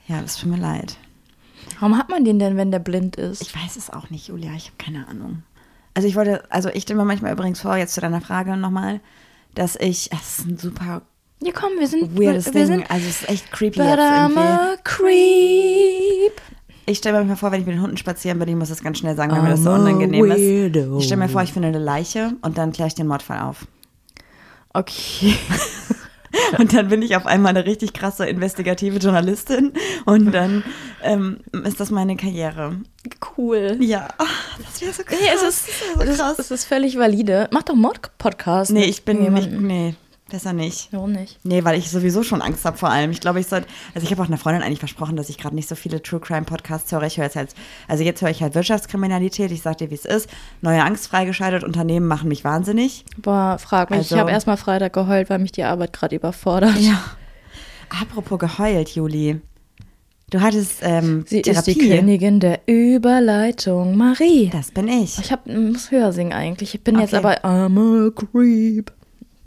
Ja, 0.08 0.22
das 0.22 0.38
tut 0.38 0.50
mir 0.50 0.58
leid. 0.58 0.98
Warum 1.82 1.98
hat 1.98 2.10
man 2.10 2.24
den 2.24 2.38
denn, 2.38 2.58
wenn 2.58 2.70
der 2.70 2.78
blind 2.78 3.16
ist? 3.16 3.42
Ich 3.42 3.56
weiß 3.56 3.76
es 3.76 3.90
auch 3.90 4.12
nicht, 4.12 4.28
Julia, 4.28 4.52
ich 4.56 4.68
habe 4.68 4.78
keine 4.78 5.08
Ahnung. 5.08 5.42
Also 5.96 6.08
ich 6.08 6.16
wollte, 6.16 6.44
also 6.52 6.70
ich 6.70 6.84
stelle 6.84 7.00
mir 7.00 7.06
manchmal 7.06 7.34
übrigens 7.34 7.60
vor, 7.60 7.76
jetzt 7.76 7.96
zu 7.96 8.02
deiner 8.02 8.22
Frage 8.22 8.56
nochmal, 8.56 9.00
dass 9.56 9.76
ich, 9.78 10.10
das 10.12 10.40
ist 10.40 10.48
ein 10.48 10.58
super 10.60 11.02
ja, 11.44 11.52
komm, 11.52 11.72
wir 11.80 11.88
sind. 11.88 12.16
weirdes 12.20 12.46
wir 12.46 12.52
Ding, 12.52 12.66
Sind, 12.68 12.92
also 12.92 13.08
es 13.10 13.22
ist 13.24 13.30
echt 13.30 13.52
creepy 13.52 13.80
but 13.80 13.88
jetzt 13.88 14.00
I'm 14.00 14.38
a 14.38 14.76
creep. 14.84 16.40
Ich 16.86 17.00
stelle 17.00 17.14
mir 17.14 17.20
manchmal 17.22 17.38
vor, 17.38 17.52
wenn 17.52 17.62
ich 17.62 17.66
mit 17.66 17.76
den 17.76 17.82
Hunden 17.82 17.98
spazieren 17.98 18.38
bin, 18.38 18.48
ich 18.48 18.56
muss 18.56 18.70
das 18.70 18.84
ganz 18.84 19.00
schnell 19.00 19.16
sagen, 19.16 19.32
weil 19.32 19.42
mir 19.42 19.50
das 19.50 19.64
so 19.64 19.72
unangenehm 19.72 20.24
weirdo. 20.30 20.98
ist. 20.98 21.00
Ich 21.00 21.06
stelle 21.08 21.22
mir 21.24 21.30
vor, 21.30 21.42
ich 21.42 21.52
finde 21.52 21.70
eine 21.70 21.80
Leiche 21.80 22.34
und 22.44 22.60
dann 22.60 22.74
kläre 22.74 22.90
ich 22.90 22.96
den 22.96 23.08
Mordfall 23.08 23.40
auf. 23.42 23.66
Okay. 24.72 25.34
Und 26.58 26.74
dann 26.74 26.88
bin 26.88 27.02
ich 27.02 27.16
auf 27.16 27.26
einmal 27.26 27.50
eine 27.50 27.66
richtig 27.66 27.94
krasse 27.94 28.26
investigative 28.26 28.98
Journalistin 28.98 29.74
und 30.06 30.32
dann 30.32 30.64
ähm, 31.04 31.40
ist 31.64 31.80
das 31.80 31.92
meine 31.92 32.16
Karriere. 32.16 32.78
Cool. 33.38 33.78
Ja, 33.80 34.08
ah, 34.18 34.26
das 34.64 34.82
wäre 34.82 34.94
so 34.94 35.04
krass. 35.04 35.18
Nee, 35.20 35.28
es 35.34 35.42
ist, 35.42 35.68
das 35.98 36.18
so 36.18 36.24
ist, 36.24 36.40
es 36.40 36.52
ist 36.52 36.66
völlig 36.66 36.98
valide. 36.98 37.48
Mach 37.52 37.64
doch 37.64 37.76
Mod-Podcast. 37.76 38.72
Nee, 38.72 38.86
ich 38.86 39.04
bin 39.06 39.34
nicht, 39.34 39.52
nee, 39.52 39.96
besser 40.30 40.54
nicht. 40.54 40.90
Warum 40.92 41.12
nicht? 41.12 41.40
Nee, 41.44 41.64
weil 41.64 41.78
ich 41.78 41.90
sowieso 41.90 42.24
schon 42.24 42.42
Angst 42.42 42.64
habe 42.66 42.78
vor 42.78 42.90
allem. 42.90 43.12
Ich 43.12 43.20
glaube, 43.22 43.40
ich 43.40 43.48
sollte, 43.48 43.68
also 43.94 44.06
ich 44.06 44.12
habe 44.12 44.22
auch 44.22 44.28
einer 44.28 44.38
Freundin 44.38 44.64
eigentlich 44.64 44.80
versprochen, 44.80 45.16
dass 45.16 45.30
ich 45.30 45.38
gerade 45.38 45.56
nicht 45.56 45.68
so 45.68 45.76
viele 45.76 46.02
True 46.02 46.20
Crime 46.20 46.44
Podcasts 46.44 46.92
höre. 46.92 47.04
Ich 47.04 47.18
höre 47.18 47.26
jetzt 47.26 47.36
halt, 47.36 47.54
also 47.88 48.04
jetzt 48.04 48.22
höre 48.22 48.30
ich 48.30 48.42
halt 48.42 48.56
Wirtschaftskriminalität. 48.56 49.52
Ich 49.52 49.62
sag 49.62 49.78
dir, 49.78 49.90
wie 49.90 49.96
es 49.96 50.06
ist. 50.06 50.30
Neue 50.62 50.84
Angst 50.84 51.08
freigeschaltet, 51.08 51.64
Unternehmen 51.64 52.08
machen 52.08 52.30
mich 52.30 52.44
wahnsinnig. 52.44 53.06
Boah, 53.18 53.58
frag 53.60 53.90
mich. 53.90 54.00
Also- 54.00 54.16
ich 54.16 54.22
habe 54.22 54.32
erstmal 54.32 54.58
Freitag 54.58 54.94
geheult, 54.94 55.30
weil 55.30 55.40
mich 55.40 55.52
die 55.52 55.64
Arbeit 55.64 55.94
gerade 55.94 56.16
überfordert. 56.16 56.78
Ja. 56.80 57.02
Apropos 58.02 58.40
geheult, 58.40 58.90
Juli. 58.90 59.42
Du 60.32 60.42
hattest 60.42 60.80
ähm, 60.82 61.26
Sie 61.28 61.42
Therapie. 61.44 61.72
ist 61.72 61.82
die 61.82 61.90
Königin 61.90 62.40
der 62.40 62.62
Überleitung, 62.66 63.96
Marie. 63.98 64.50
Das 64.52 64.72
bin 64.72 64.88
ich. 64.88 65.20
Ich 65.20 65.32
hab, 65.32 65.46
muss 65.46 65.92
höher 65.92 66.12
singen 66.14 66.34
eigentlich. 66.34 66.74
Ich 66.74 66.84
bin 66.84 66.98
jetzt 67.00 67.14
Okay. 67.14 67.18
aber 67.26 67.46
I'm 67.46 68.08
a 68.08 68.10
creep 68.12 68.92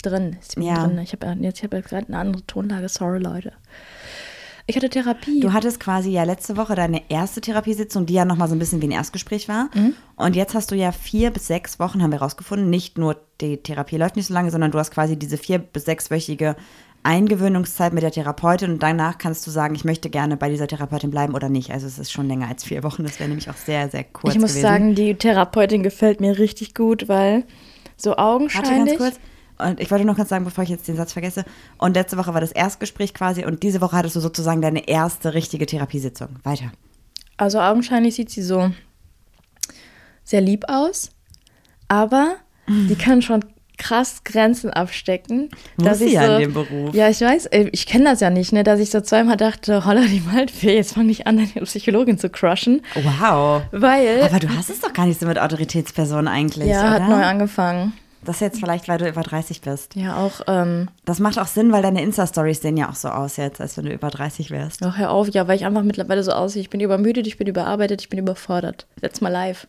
drin. 0.03 0.37
Ich 0.47 0.55
bin 0.55 0.65
Ja. 0.65 0.87
drin. 0.87 0.99
Ich 0.99 1.13
habe 1.13 1.27
jetzt, 1.41 1.59
ich 1.59 1.65
hab 1.65 1.73
jetzt 1.73 1.89
gerade 1.89 2.07
eine 2.09 2.19
andere 2.19 2.47
Tonlage. 2.47 2.89
Sorry, 2.89 3.19
Leute. 3.19 3.53
Ich 4.67 4.77
hatte 4.77 4.89
Therapie. 4.89 5.41
Du 5.41 5.53
hattest 5.53 5.79
quasi 5.81 6.11
ja 6.11 6.25
letzte 6.25 6.57
Woche 6.57 6.75
deine 6.75 7.03
erste 7.11 7.41
Therapiesitzung, 7.41 8.06
die 8.06 8.15
ja 8.15 8.25
nochmal 8.25 8.49
so 8.49 8.55
ein 8.55 8.58
bisschen 8.58 8.81
wie 8.81 8.87
ein 8.87 8.93
Erstgespräch 8.93 9.47
war. 9.49 9.69
Mhm. 9.75 9.94
Und 10.17 10.37
jetzt 10.37 10.55
hast 10.55 10.70
du 10.70 10.75
ja 10.75 10.93
vier 10.93 11.31
bis 11.31 11.47
sechs 11.49 11.79
Wochen, 11.79 12.03
haben 12.03 12.13
wir 12.13 12.20
rausgefunden, 12.23 12.70
nicht 12.70 12.97
nur 12.99 13.17
die 13.43 13.58
Therapie 13.58 13.97
läuft 13.99 14.17
nicht 14.17 14.27
so 14.27 14.32
lange, 14.35 14.51
sondern 14.51 14.70
du 14.70 14.79
hast 14.79 14.91
quasi 14.91 15.19
diese 15.19 15.37
vier 15.39 15.58
bis 15.58 15.85
sechswöchige 15.85 16.56
Eingewöhnungszeit 17.05 17.93
mit 17.93 18.03
der 18.03 18.11
Therapeutin 18.11 18.73
und 18.73 18.82
danach 18.82 19.19
kannst 19.19 19.46
du 19.46 19.51
sagen, 19.51 19.75
ich 19.75 19.84
möchte 19.84 20.08
gerne 20.08 20.37
bei 20.37 20.49
dieser 20.49 20.67
Therapeutin 20.67 21.11
bleiben 21.11 21.34
oder 21.34 21.51
nicht. 21.51 21.70
Also 21.70 21.87
es 21.87 21.99
ist 21.99 22.11
schon 22.11 22.27
länger 22.27 22.49
als 22.49 22.65
vier 22.65 22.82
Wochen, 22.82 23.05
das 23.05 23.20
wäre 23.20 23.29
nämlich 23.29 23.49
auch 23.51 23.56
sehr, 23.56 23.91
sehr 23.91 24.05
kurz 24.05 24.34
ich 24.34 24.41
muss 24.41 24.53
gewesen. 24.53 24.63
sagen, 24.63 24.94
die 24.94 25.15
Therapeutin 25.15 25.82
gefällt 25.82 26.20
mir 26.20 26.39
richtig 26.39 26.75
gut, 26.75 27.06
weil 27.06 27.44
so 27.96 28.11
Warte 28.11 28.23
augenscheinlich. 28.23 28.99
ganz 28.99 29.17
kurz. 29.17 29.20
Und 29.58 29.81
ich 29.81 29.91
wollte 29.91 30.05
noch 30.05 30.17
kurz 30.17 30.31
sagen, 30.31 30.44
bevor 30.44 30.65
ich 30.65 30.70
jetzt 30.70 30.89
den 30.89 30.96
Satz 30.96 31.13
vergesse. 31.13 31.44
Und 31.79 31.94
letzte 31.94 32.17
Woche 32.17 32.34
war 32.34 32.41
das 32.41 32.53
Erstgespräch 32.53 33.15
quasi 33.15 33.44
und 33.44 33.63
diese 33.63 33.81
Woche 33.81 33.96
hattest 33.96 34.17
du 34.17 34.20
sozusagen 34.20 34.63
deine 34.63 34.89
erste 34.89 35.34
richtige 35.34 35.67
Therapiesitzung. 35.67 36.29
Weiter. 36.43 36.73
Also 37.37 37.61
augenscheinlich 37.61 38.15
sieht 38.15 38.31
sie 38.31 38.43
so 38.43 38.73
sehr 40.25 40.41
lieb 40.41 40.65
aus, 40.69 41.11
aber 41.87 42.37
die 42.67 42.96
kann 42.96 43.20
schon 43.20 43.44
krass 43.79 44.23
Grenzen 44.25 44.71
abstecken. 44.71 45.49
Muss 45.77 45.87
dass 45.89 45.99
sie 45.99 46.07
ich 46.07 46.13
ja 46.13 46.27
so, 46.27 46.33
in 46.35 46.41
dem 46.41 46.55
Beruf. 46.55 46.95
Ja, 46.95 47.09
ich 47.09 47.21
weiß, 47.21 47.47
äh, 47.47 47.69
ich 47.73 47.87
kenne 47.87 48.05
das 48.05 48.21
ja 48.21 48.31
nicht, 48.31 48.53
ne, 48.53 48.63
dass 48.65 48.81
ich 48.81 48.91
so 48.91 49.01
zweimal 49.01 49.37
dachte, 49.37 49.85
holla 49.85 50.03
die 50.03 50.23
Waldfee, 50.33 50.75
jetzt 50.77 50.95
fang 50.95 51.09
ich 51.09 51.27
an, 51.27 51.39
eine 51.39 51.65
Psychologin 51.67 52.19
zu 52.19 52.29
crushen, 52.31 52.83
Wow. 52.95 53.63
weil 53.73 54.23
Aber 54.23 54.39
du 54.39 54.49
hast 54.57 54.71
es 54.71 54.81
doch 54.81 54.93
gar 54.93 55.07
nicht 55.07 55.21
so 55.21 55.27
mit 55.27 55.39
Autoritätspersonen 55.39 56.29
eigentlich, 56.29 56.69
ja, 56.69 56.81
oder? 56.81 56.91
hat 56.91 57.09
neu 57.09 57.23
angefangen. 57.25 57.93
das 58.25 58.41
jetzt 58.41 58.59
vielleicht, 58.61 58.89
weil 58.89 58.99
du 58.99 59.07
über 59.09 59.23
30 59.23 59.61
bist. 59.61 59.97
Ja, 59.97 60.17
auch, 60.17 60.41
ähm, 60.47 60.89
Das 61.05 61.19
macht 61.19 61.39
auch 61.39 61.47
Sinn, 61.47 61.73
weil 61.73 61.83
deine 61.83 62.03
Insta-Stories 62.03 62.63
sehen 62.63 62.77
ja 62.77 62.89
auch 62.89 62.95
so 62.95 63.09
aus 63.09 63.37
jetzt, 63.37 63.61
als 63.61 63.77
wenn 63.77 63.85
du 63.85 63.93
über 63.93 64.09
30 64.09 64.51
wärst. 64.51 64.83
ach, 64.83 64.97
hör 64.97 65.11
auf, 65.11 65.29
ja, 65.29 65.47
weil 65.49 65.57
ich 65.57 65.67
einfach 65.67 65.83
mittlerweile 65.83 66.23
so 66.23 66.33
aussehe, 66.33 66.63
ich 66.63 66.71
bin 66.71 66.81
übermüdet, 66.81 67.27
ich 67.27 67.37
bin 67.37 67.47
überarbeitet, 67.49 68.01
ich 68.01 68.09
bin 68.09 68.19
überfordert. 68.21 68.87
Setz 69.01 69.21
mal 69.21 69.29
live. 69.29 69.67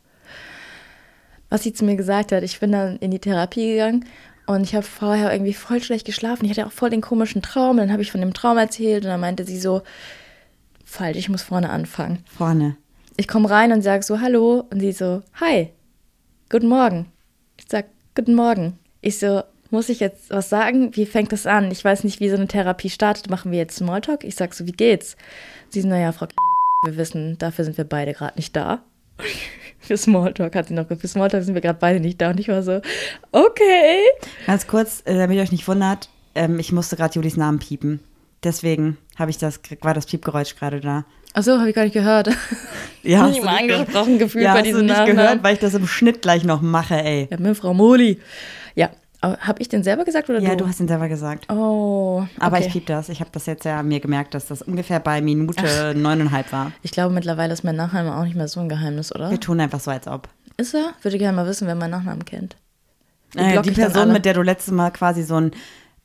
Was 1.50 1.64
sie 1.64 1.74
zu 1.74 1.86
mir 1.86 1.96
gesagt 1.96 2.32
hat, 2.32 2.44
ich 2.44 2.60
bin 2.60 2.72
dann 2.72 2.98
in 2.98 3.12
die 3.12 3.20
Therapie 3.20 3.72
gegangen 3.72 4.06
und 4.48 4.64
ich 4.64 4.76
habe 4.76 4.86
vorher 4.86 5.32
irgendwie 5.32 5.54
voll 5.54 5.82
schlecht 5.82 6.06
geschlafen. 6.06 6.46
Ich 6.46 6.52
hatte 6.52 6.66
auch 6.68 6.72
voll 6.72 6.90
den 6.90 7.02
komischen 7.02 7.42
Traum. 7.42 7.78
Dann 7.78 7.92
habe 7.92 8.02
ich 8.02 8.12
von 8.12 8.22
dem 8.22 8.34
Traum 8.34 8.58
erzählt 8.58 9.04
und 9.04 9.10
dann 9.10 9.20
meinte 9.20 9.46
sie 9.46 9.60
so, 9.60 9.82
falsch, 10.84 11.18
ich 11.18 11.30
muss 11.30 11.42
vorne 11.42 11.70
anfangen. 11.70 12.24
Vorne. 12.26 12.78
Ich 13.18 13.28
komme 13.28 13.50
rein 13.50 13.72
und 13.72 13.82
sage 13.82 14.04
so, 14.04 14.20
hallo. 14.20 14.66
Und 14.70 14.80
sie 14.80 14.92
so, 14.92 15.22
hi, 15.40 15.70
guten 16.50 16.68
Morgen. 16.68 17.08
Ich 17.58 17.66
sag, 17.70 17.86
guten 18.16 18.36
Morgen. 18.36 18.78
Ich 19.02 19.20
so, 19.20 19.44
muss 19.72 19.90
ich 19.90 20.00
jetzt 20.00 20.30
was 20.30 20.50
sagen? 20.50 20.96
Wie 20.96 21.06
fängt 21.06 21.32
das 21.32 21.48
an? 21.48 21.72
Ich 21.72 21.84
weiß 21.84 22.04
nicht, 22.04 22.20
wie 22.20 22.30
so 22.30 22.36
eine 22.36 22.48
Therapie 22.48 22.90
startet. 22.90 23.30
Machen 23.30 23.52
wir 23.52 23.60
jetzt 23.60 23.78
Smalltalk? 23.78 24.24
Ich 24.24 24.36
sag 24.36 24.54
so, 24.54 24.66
wie 24.68 24.72
geht's? 24.72 25.16
Sie 25.70 25.82
so, 25.82 25.88
naja, 25.88 26.12
Frau 26.12 26.28
wir 26.86 26.98
wissen, 26.98 27.38
dafür 27.40 27.66
sind 27.66 27.78
wir 27.78 27.86
beide 27.86 28.14
gerade 28.14 28.36
nicht 28.36 28.56
da. 28.56 28.84
Für 29.86 29.98
Smalltalk 29.98 30.56
hat 30.56 30.68
sie 30.68 30.74
noch 30.74 30.84
gesagt, 30.84 31.02
für 31.02 31.08
Smalltalk 31.08 31.44
sind 31.44 31.54
wir 31.54 31.62
gerade 31.62 31.78
beide 31.80 32.00
nicht 32.00 32.20
da. 32.20 32.32
Und 32.32 32.40
ich 32.40 32.48
war 32.48 32.64
so, 32.64 32.82
okay. 33.32 34.00
Ganz 34.48 34.68
kurz, 34.68 35.02
äh, 35.06 35.16
damit 35.16 35.38
ihr 35.38 35.44
euch 35.44 35.52
nicht 35.52 35.68
wundert, 35.68 36.10
ähm, 36.34 36.60
ich 36.60 36.72
musste 36.72 36.96
gerade 36.96 37.14
Julis 37.16 37.38
Namen 37.38 37.60
piepen. 37.60 38.00
Deswegen 38.44 38.98
habe 39.18 39.32
ich 39.32 39.38
das, 39.38 39.60
war 39.82 39.94
das 39.94 40.06
Piepgeräusch 40.06 40.56
gerade 40.56 40.80
da. 40.80 41.06
Achso, 41.34 41.58
habe 41.60 41.70
ich 41.70 41.76
gar 41.76 41.84
nicht 41.84 41.94
gehört. 41.94 42.30
Ja, 43.04 43.28
nicht 43.28 43.38
hast 43.38 43.46
mal 43.46 43.62
nicht 43.62 43.72
angesprochen 43.72 44.18
gefühlt 44.18 44.46
ja, 44.46 44.54
bei 44.54 44.60
hast 44.62 44.66
du 44.66 44.72
diesem 44.72 44.86
nicht 44.88 44.98
Nachnamen. 44.98 45.16
gehört, 45.16 45.44
weil 45.44 45.54
ich 45.54 45.60
das 45.60 45.76
im 45.76 45.86
Schnitt 45.86 46.24
gleich 46.24 46.44
noch 46.44 46.64
mache, 46.64 46.96
ey. 46.96 47.28
Ja, 47.30 47.38
mit 47.38 47.56
Frau 47.56 47.72
Moli. 47.76 48.20
Habe 49.40 49.62
ich 49.62 49.70
den 49.70 49.84
selber 49.84 50.06
gesagt 50.06 50.30
oder 50.30 50.40
Ja, 50.40 50.52
du? 50.52 50.58
du 50.64 50.68
hast 50.68 50.80
ihn 50.80 50.88
selber 50.88 51.08
gesagt. 51.10 51.52
Oh, 51.52 52.24
Aber 52.40 52.58
okay. 52.58 52.68
ich 52.68 52.74
piep 52.74 52.86
das. 52.86 53.10
Ich 53.10 53.20
habe 53.20 53.30
das 53.34 53.46
jetzt 53.46 53.66
ja 53.66 53.82
mir 53.84 54.00
gemerkt, 54.00 54.34
dass 54.34 54.48
das 54.48 54.62
ungefähr 54.62 55.00
bei 55.00 55.22
Minute 55.22 55.94
neuneinhalb 55.96 56.52
war. 56.52 56.72
Ich 56.82 56.92
glaube, 56.92 57.14
mittlerweile 57.14 57.54
ist 57.54 57.64
mein 57.64 57.76
Nachname 57.76 58.16
auch 58.16 58.24
nicht 58.24 58.36
mehr 58.36 58.48
so 58.48 58.60
ein 58.60 58.70
Geheimnis, 58.70 59.14
oder? 59.14 59.30
Wir 59.32 59.40
tun 59.40 59.60
einfach 59.60 59.80
so, 59.80 59.92
als 59.92 60.08
ob. 60.08 60.30
Ist 60.58 60.74
er? 60.74 60.92
Würde 61.02 61.18
gerne 61.18 61.36
mal 61.36 61.48
wissen, 61.48 61.68
wer 61.68 61.76
meinen 61.76 61.92
Nachnamen 61.92 62.24
kennt. 62.26 62.56
Die 63.34 63.40
Äh, 63.40 63.62
die 63.62 63.72
Person, 63.72 64.14
mit 64.14 64.24
der 64.26 64.34
du 64.34 64.42
letztes 64.42 64.74
Mal 64.74 64.92
quasi 64.92 65.24
so 65.24 65.36
ein, 65.36 65.52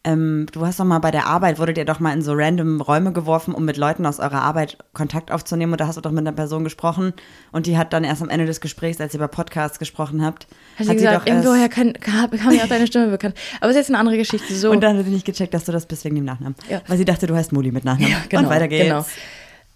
ähm, 0.02 0.46
du 0.52 0.64
hast 0.64 0.80
doch 0.80 0.84
mal 0.86 0.98
bei 0.98 1.10
der 1.10 1.26
Arbeit, 1.26 1.58
wurdet 1.58 1.76
ihr 1.76 1.84
doch 1.84 2.00
mal 2.00 2.12
in 2.14 2.22
so 2.22 2.32
random 2.32 2.80
Räume 2.80 3.12
geworfen, 3.12 3.54
um 3.54 3.66
mit 3.66 3.76
Leuten 3.76 4.06
aus 4.06 4.18
eurer 4.18 4.40
Arbeit 4.40 4.78
Kontakt 4.94 5.30
aufzunehmen. 5.30 5.72
Und 5.72 5.80
da 5.80 5.86
hast 5.86 5.96
du 5.96 6.00
doch 6.00 6.10
mit 6.10 6.20
einer 6.20 6.32
Person 6.32 6.64
gesprochen. 6.64 7.12
Und 7.52 7.66
die 7.66 7.76
hat 7.76 7.92
dann 7.92 8.04
erst 8.04 8.22
am 8.22 8.30
Ende 8.30 8.46
des 8.46 8.62
Gesprächs, 8.62 8.98
als 9.00 9.12
ihr 9.12 9.18
über 9.18 9.28
Podcasts 9.28 9.78
gesprochen 9.78 10.24
habt, 10.24 10.46
Hat 10.78 10.86
sie 10.86 10.94
gesagt, 10.94 11.28
irgendwoher 11.28 11.68
kann, 11.68 11.92
kam, 11.92 12.30
kam 12.30 12.48
mir 12.54 12.64
auch 12.64 12.68
deine 12.68 12.86
Stimme 12.86 13.08
bekannt. 13.08 13.34
Aber 13.60 13.70
es 13.70 13.76
ist 13.76 13.80
jetzt 13.82 13.90
eine 13.90 13.98
andere 13.98 14.16
Geschichte. 14.16 14.54
So. 14.54 14.70
Und 14.70 14.80
dann 14.80 14.96
hat 14.96 15.04
sie 15.04 15.10
nicht 15.10 15.26
gecheckt, 15.26 15.52
dass 15.52 15.64
du 15.64 15.72
das 15.72 15.84
bist 15.84 16.04
wegen 16.06 16.16
dem 16.16 16.24
Nachnamen. 16.24 16.54
Ja. 16.70 16.80
Weil 16.86 16.96
sie 16.96 17.04
dachte, 17.04 17.26
du 17.26 17.36
heißt 17.36 17.52
Moli 17.52 17.70
mit 17.70 17.84
Nachnamen. 17.84 18.10
Ja, 18.10 18.18
genau, 18.28 18.44
Und 18.44 18.48
weiter 18.48 18.68
geht's. 18.68 18.84
genau. 18.84 19.04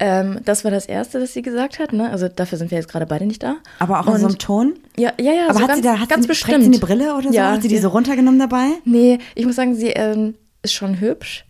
Ähm, 0.00 0.40
das 0.44 0.64
war 0.64 0.70
das 0.72 0.86
Erste, 0.86 1.20
das 1.20 1.32
sie 1.34 1.42
gesagt 1.42 1.78
hat. 1.78 1.92
Ne? 1.92 2.10
Also 2.10 2.28
dafür 2.28 2.58
sind 2.58 2.70
wir 2.72 2.78
jetzt 2.78 2.88
gerade 2.90 3.06
beide 3.06 3.26
nicht 3.26 3.42
da. 3.42 3.56
Aber 3.78 4.00
auch 4.00 4.06
in 4.08 4.14
Und- 4.14 4.20
so 4.20 4.26
einem 4.26 4.38
Ton. 4.38 4.74
Ja, 4.96 5.12
ja, 5.20 5.32
ja. 5.32 5.44
Aber 5.44 5.54
so 5.54 5.60
hat 5.60 5.68
ganz, 5.68 5.78
sie 5.82 5.82
da, 5.88 5.98
hat 6.00 6.08
ganz 6.08 6.22
sie, 6.22 6.28
bestimmt. 6.28 6.60
sie 6.64 6.66
eine 6.70 6.78
Brille 6.78 7.14
oder 7.14 7.28
so? 7.28 7.34
Ja, 7.34 7.52
hat 7.52 7.62
sie 7.62 7.68
die 7.68 7.76
sie- 7.76 7.82
so 7.82 7.88
runtergenommen 7.90 8.38
dabei? 8.40 8.66
Nee, 8.84 9.18
ich 9.36 9.46
muss 9.46 9.54
sagen, 9.56 9.74
sie 9.76 9.90
ähm, 9.90 10.34
ist 10.62 10.72
schon 10.74 10.98
hübsch. 11.00 11.44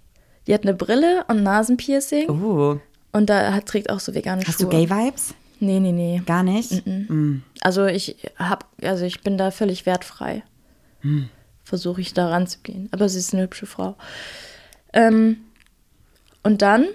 Die 0.47 0.53
hat 0.53 0.63
eine 0.65 0.75
Brille 0.75 1.25
und 1.29 1.43
Nasenpiercing. 1.43 2.29
Oh. 2.29 2.79
Und 3.13 3.31
da 3.31 3.55
hat, 3.55 3.65
trägt 3.67 3.89
auch 3.91 4.01
so 4.01 4.15
vegane 4.15 4.43
Hast 4.47 4.61
Schuhe. 4.61 4.67
du 4.69 4.77
Gay-Vibes? 4.77 5.35
Nee, 5.61 5.81
nee, 5.81 5.93
nee. 5.93 6.21
Gar 6.27 6.43
nicht? 6.43 6.87
Mm. 6.87 7.37
Also 7.61 7.87
ich 7.87 8.17
hab, 8.37 8.67
also 8.83 9.05
ich 9.07 9.23
bin 9.23 9.39
da 9.39 9.51
völlig 9.53 9.87
wertfrei. 9.87 10.43
Hm. 11.01 11.29
Versuche 11.63 12.03
ich 12.03 12.13
da 12.13 12.29
ranzugehen. 12.29 12.89
Aber 12.93 13.09
sie 13.09 13.19
ist 13.21 13.33
eine 13.33 13.45
hübsche 13.45 13.65
Frau. 13.65 13.95
Ähm, 14.93 15.39
und 16.43 16.61
dann 16.61 16.87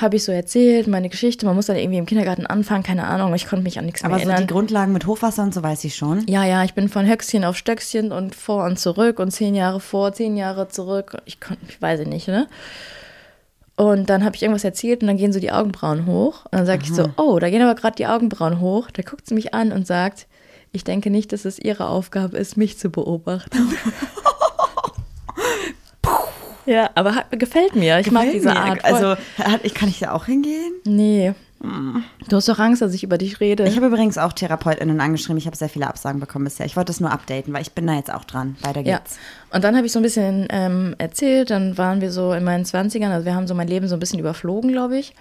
habe 0.00 0.16
ich 0.16 0.24
so 0.24 0.32
erzählt, 0.32 0.86
meine 0.86 1.08
Geschichte. 1.08 1.46
Man 1.46 1.54
muss 1.56 1.66
dann 1.66 1.76
irgendwie 1.76 1.98
im 1.98 2.06
Kindergarten 2.06 2.46
anfangen, 2.46 2.82
keine 2.82 3.06
Ahnung. 3.06 3.34
Ich 3.34 3.48
konnte 3.48 3.62
mich 3.62 3.78
an 3.78 3.86
nichts 3.86 4.04
Aber 4.04 4.16
mehr 4.16 4.18
so 4.18 4.24
die 4.26 4.30
erinnern. 4.32 4.46
Grundlagen 4.46 4.92
mit 4.92 5.06
Hochwasser 5.06 5.42
und 5.42 5.54
so 5.54 5.62
weiß 5.62 5.84
ich 5.84 5.96
schon. 5.96 6.26
ja, 6.26 6.44
ja, 6.44 6.64
ich 6.64 6.74
bin 6.74 6.88
von 6.88 7.06
Höchstchen 7.06 7.44
auf 7.44 7.56
Stöckchen 7.56 8.12
und 8.12 8.34
vor 8.34 8.64
und 8.64 8.78
zurück 8.78 9.18
und 9.18 9.30
zehn 9.30 9.54
Jahre 9.54 9.80
vor, 9.80 10.12
zehn 10.12 10.36
Jahre 10.36 10.68
zurück. 10.68 11.16
Ich 11.24 11.40
konnte, 11.40 11.64
ich 11.68 11.80
weiß 11.80 12.00
es 12.00 12.06
nicht, 12.06 12.28
ne? 12.28 12.46
Und 13.76 14.08
dann 14.08 14.24
habe 14.24 14.34
ich 14.36 14.42
irgendwas 14.42 14.64
erzählt 14.64 15.02
und 15.02 15.08
dann 15.08 15.18
gehen 15.18 15.34
so 15.34 15.40
die 15.40 15.52
Augenbrauen 15.52 16.06
hoch. 16.06 16.44
Und 16.44 16.54
dann 16.54 16.66
sage 16.66 16.82
ich 16.84 16.92
so, 16.94 17.10
oh, 17.18 17.38
da 17.38 17.50
gehen 17.50 17.60
aber 17.60 17.78
gerade 17.78 17.96
die 17.96 18.06
Augenbrauen 18.06 18.60
hoch. 18.60 18.90
Da 18.90 19.02
guckt 19.02 19.26
sie 19.26 19.34
mich 19.34 19.52
an 19.52 19.70
und 19.70 19.86
sagt, 19.86 20.26
ich 20.72 20.82
denke 20.82 21.10
nicht, 21.10 21.32
dass 21.32 21.44
es 21.44 21.58
ihre 21.58 21.88
Aufgabe 21.88 22.38
ist, 22.38 22.56
mich 22.56 22.78
zu 22.78 22.88
beobachten. 22.90 23.58
ja, 26.66 26.90
aber 26.94 27.14
hat, 27.14 27.38
gefällt 27.38 27.74
mir. 27.74 27.98
Ich 27.98 28.10
mag 28.10 28.24
Gefällt 28.24 28.42
diese 28.42 28.48
mir. 28.54 28.60
Art. 28.60 28.82
voll. 28.82 28.92
Also, 28.94 29.22
hat, 29.42 29.60
ich, 29.64 29.74
kann 29.74 29.88
ich 29.88 29.98
da 30.00 30.12
auch 30.12 30.26
hingehen? 30.26 30.72
nee. 30.84 31.34
Du 32.28 32.36
hast 32.36 32.48
doch 32.48 32.58
Angst, 32.58 32.82
dass 32.82 32.92
ich 32.92 33.02
über 33.02 33.16
dich 33.16 33.40
rede. 33.40 33.66
Ich 33.66 33.76
habe 33.76 33.86
übrigens 33.86 34.18
auch 34.18 34.32
TherapeutInnen 34.34 35.00
angeschrieben. 35.00 35.38
Ich 35.38 35.46
habe 35.46 35.56
sehr 35.56 35.70
viele 35.70 35.86
Absagen 35.86 36.20
bekommen 36.20 36.44
bisher. 36.44 36.66
Ich 36.66 36.76
wollte 36.76 36.88
das 36.88 37.00
nur 37.00 37.10
updaten, 37.10 37.52
weil 37.54 37.62
ich 37.62 37.72
bin 37.72 37.86
da 37.86 37.94
jetzt 37.94 38.12
auch 38.12 38.24
dran. 38.24 38.56
Weiter 38.60 38.82
Ja, 38.82 38.98
geht's. 38.98 39.18
und 39.50 39.64
dann 39.64 39.74
habe 39.74 39.86
ich 39.86 39.92
so 39.92 39.98
ein 39.98 40.02
bisschen 40.02 40.46
ähm, 40.50 40.94
erzählt, 40.98 41.50
dann 41.50 41.78
waren 41.78 42.02
wir 42.02 42.12
so 42.12 42.32
in 42.34 42.44
meinen 42.44 42.64
20ern, 42.64 43.10
also 43.10 43.24
wir 43.24 43.34
haben 43.34 43.46
so 43.46 43.54
mein 43.54 43.68
Leben 43.68 43.88
so 43.88 43.96
ein 43.96 44.00
bisschen 44.00 44.18
überflogen, 44.18 44.70
glaube 44.70 44.98
ich. 44.98 45.14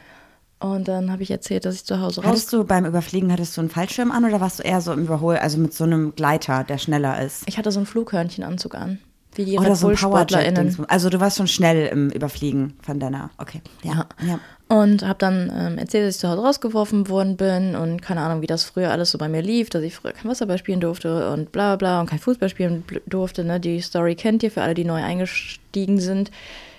Und 0.59 0.87
dann 0.87 1.09
habe 1.11 1.23
ich 1.23 1.31
erzählt, 1.31 1.65
dass 1.65 1.75
ich 1.75 1.85
zu 1.85 2.01
Hause 2.01 2.21
raus... 2.21 2.29
Hattest 2.31 2.51
du 2.53 2.63
beim 2.65 2.85
Überfliegen, 2.85 3.31
hattest 3.31 3.55
du 3.55 3.61
einen 3.61 3.69
Fallschirm 3.69 4.11
an 4.11 4.25
oder 4.25 4.39
warst 4.41 4.59
du 4.59 4.63
eher 4.63 4.81
so 4.81 4.91
im 4.91 5.03
Überhol, 5.03 5.37
also 5.37 5.57
mit 5.57 5.73
so 5.73 5.83
einem 5.85 6.15
Gleiter, 6.15 6.63
der 6.65 6.77
schneller 6.77 7.21
ist? 7.21 7.43
Ich 7.47 7.57
hatte 7.57 7.71
so 7.71 7.79
einen 7.79 7.85
Flughörnchenanzug 7.87 8.75
an, 8.75 8.99
wie 9.35 9.45
die 9.45 9.57
Oder 9.57 9.75
so 9.75 9.89
ein. 9.89 9.95
Powerjet. 9.95 10.57
Also 10.87 11.09
du 11.09 11.19
warst 11.19 11.37
schon 11.37 11.47
schnell 11.47 11.87
im 11.87 12.09
Überfliegen 12.09 12.73
von 12.81 12.99
deiner, 12.99 13.29
okay. 13.37 13.61
Ja. 13.83 14.05
ja. 14.25 14.39
Und 14.67 15.03
habe 15.03 15.19
dann 15.19 15.51
ähm, 15.55 15.77
erzählt, 15.77 16.07
dass 16.07 16.15
ich 16.15 16.21
zu 16.21 16.27
Hause 16.27 16.41
rausgeworfen 16.41 17.07
worden 17.07 17.37
bin 17.37 17.75
und 17.75 18.01
keine 18.01 18.21
Ahnung, 18.21 18.41
wie 18.41 18.47
das 18.47 18.63
früher 18.63 18.91
alles 18.91 19.11
so 19.11 19.19
bei 19.19 19.29
mir 19.29 19.43
lief, 19.43 19.69
dass 19.69 19.83
ich 19.83 19.95
früher 19.95 20.13
kein 20.13 20.29
Wasserball 20.29 20.57
spielen 20.57 20.79
durfte 20.79 21.31
und 21.31 21.51
bla 21.51 21.75
bla 21.75 22.01
und 22.01 22.09
kein 22.09 22.17
Fußball 22.17 22.49
spielen 22.49 22.83
durfte. 23.05 23.43
Ne? 23.43 23.59
Die 23.59 23.79
Story 23.81 24.15
kennt 24.15 24.41
ihr 24.41 24.49
für 24.49 24.63
alle, 24.63 24.73
die 24.73 24.85
neu 24.85 25.03
eingestiegen 25.03 25.99
sind. 25.99 26.31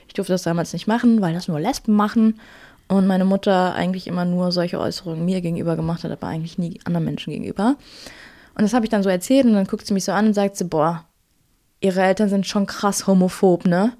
Ich 0.08 0.14
durfte 0.14 0.32
das 0.32 0.42
damals 0.42 0.72
nicht 0.72 0.88
machen, 0.88 1.20
weil 1.20 1.34
das 1.34 1.46
nur 1.46 1.60
Lesben 1.60 1.94
machen. 1.94 2.40
Und 2.88 3.06
meine 3.06 3.24
Mutter 3.24 3.74
eigentlich 3.74 4.06
immer 4.06 4.24
nur 4.24 4.52
solche 4.52 4.80
Äußerungen 4.80 5.24
mir 5.24 5.40
gegenüber 5.40 5.76
gemacht 5.76 6.04
hat, 6.04 6.10
aber 6.10 6.26
eigentlich 6.28 6.58
nie 6.58 6.80
anderen 6.84 7.04
Menschen 7.04 7.32
gegenüber. 7.32 7.76
Und 8.56 8.62
das 8.62 8.72
habe 8.74 8.86
ich 8.86 8.90
dann 8.90 9.02
so 9.02 9.10
erzählt 9.10 9.44
und 9.44 9.52
dann 9.52 9.66
guckt 9.66 9.86
sie 9.86 9.94
mich 9.94 10.04
so 10.04 10.12
an 10.12 10.26
und 10.26 10.34
sagt 10.34 10.56
so, 10.56 10.66
boah, 10.66 11.04
ihre 11.80 12.02
Eltern 12.02 12.28
sind 12.28 12.46
schon 12.46 12.66
krass 12.66 13.06
homophob, 13.06 13.66
ne? 13.66 13.92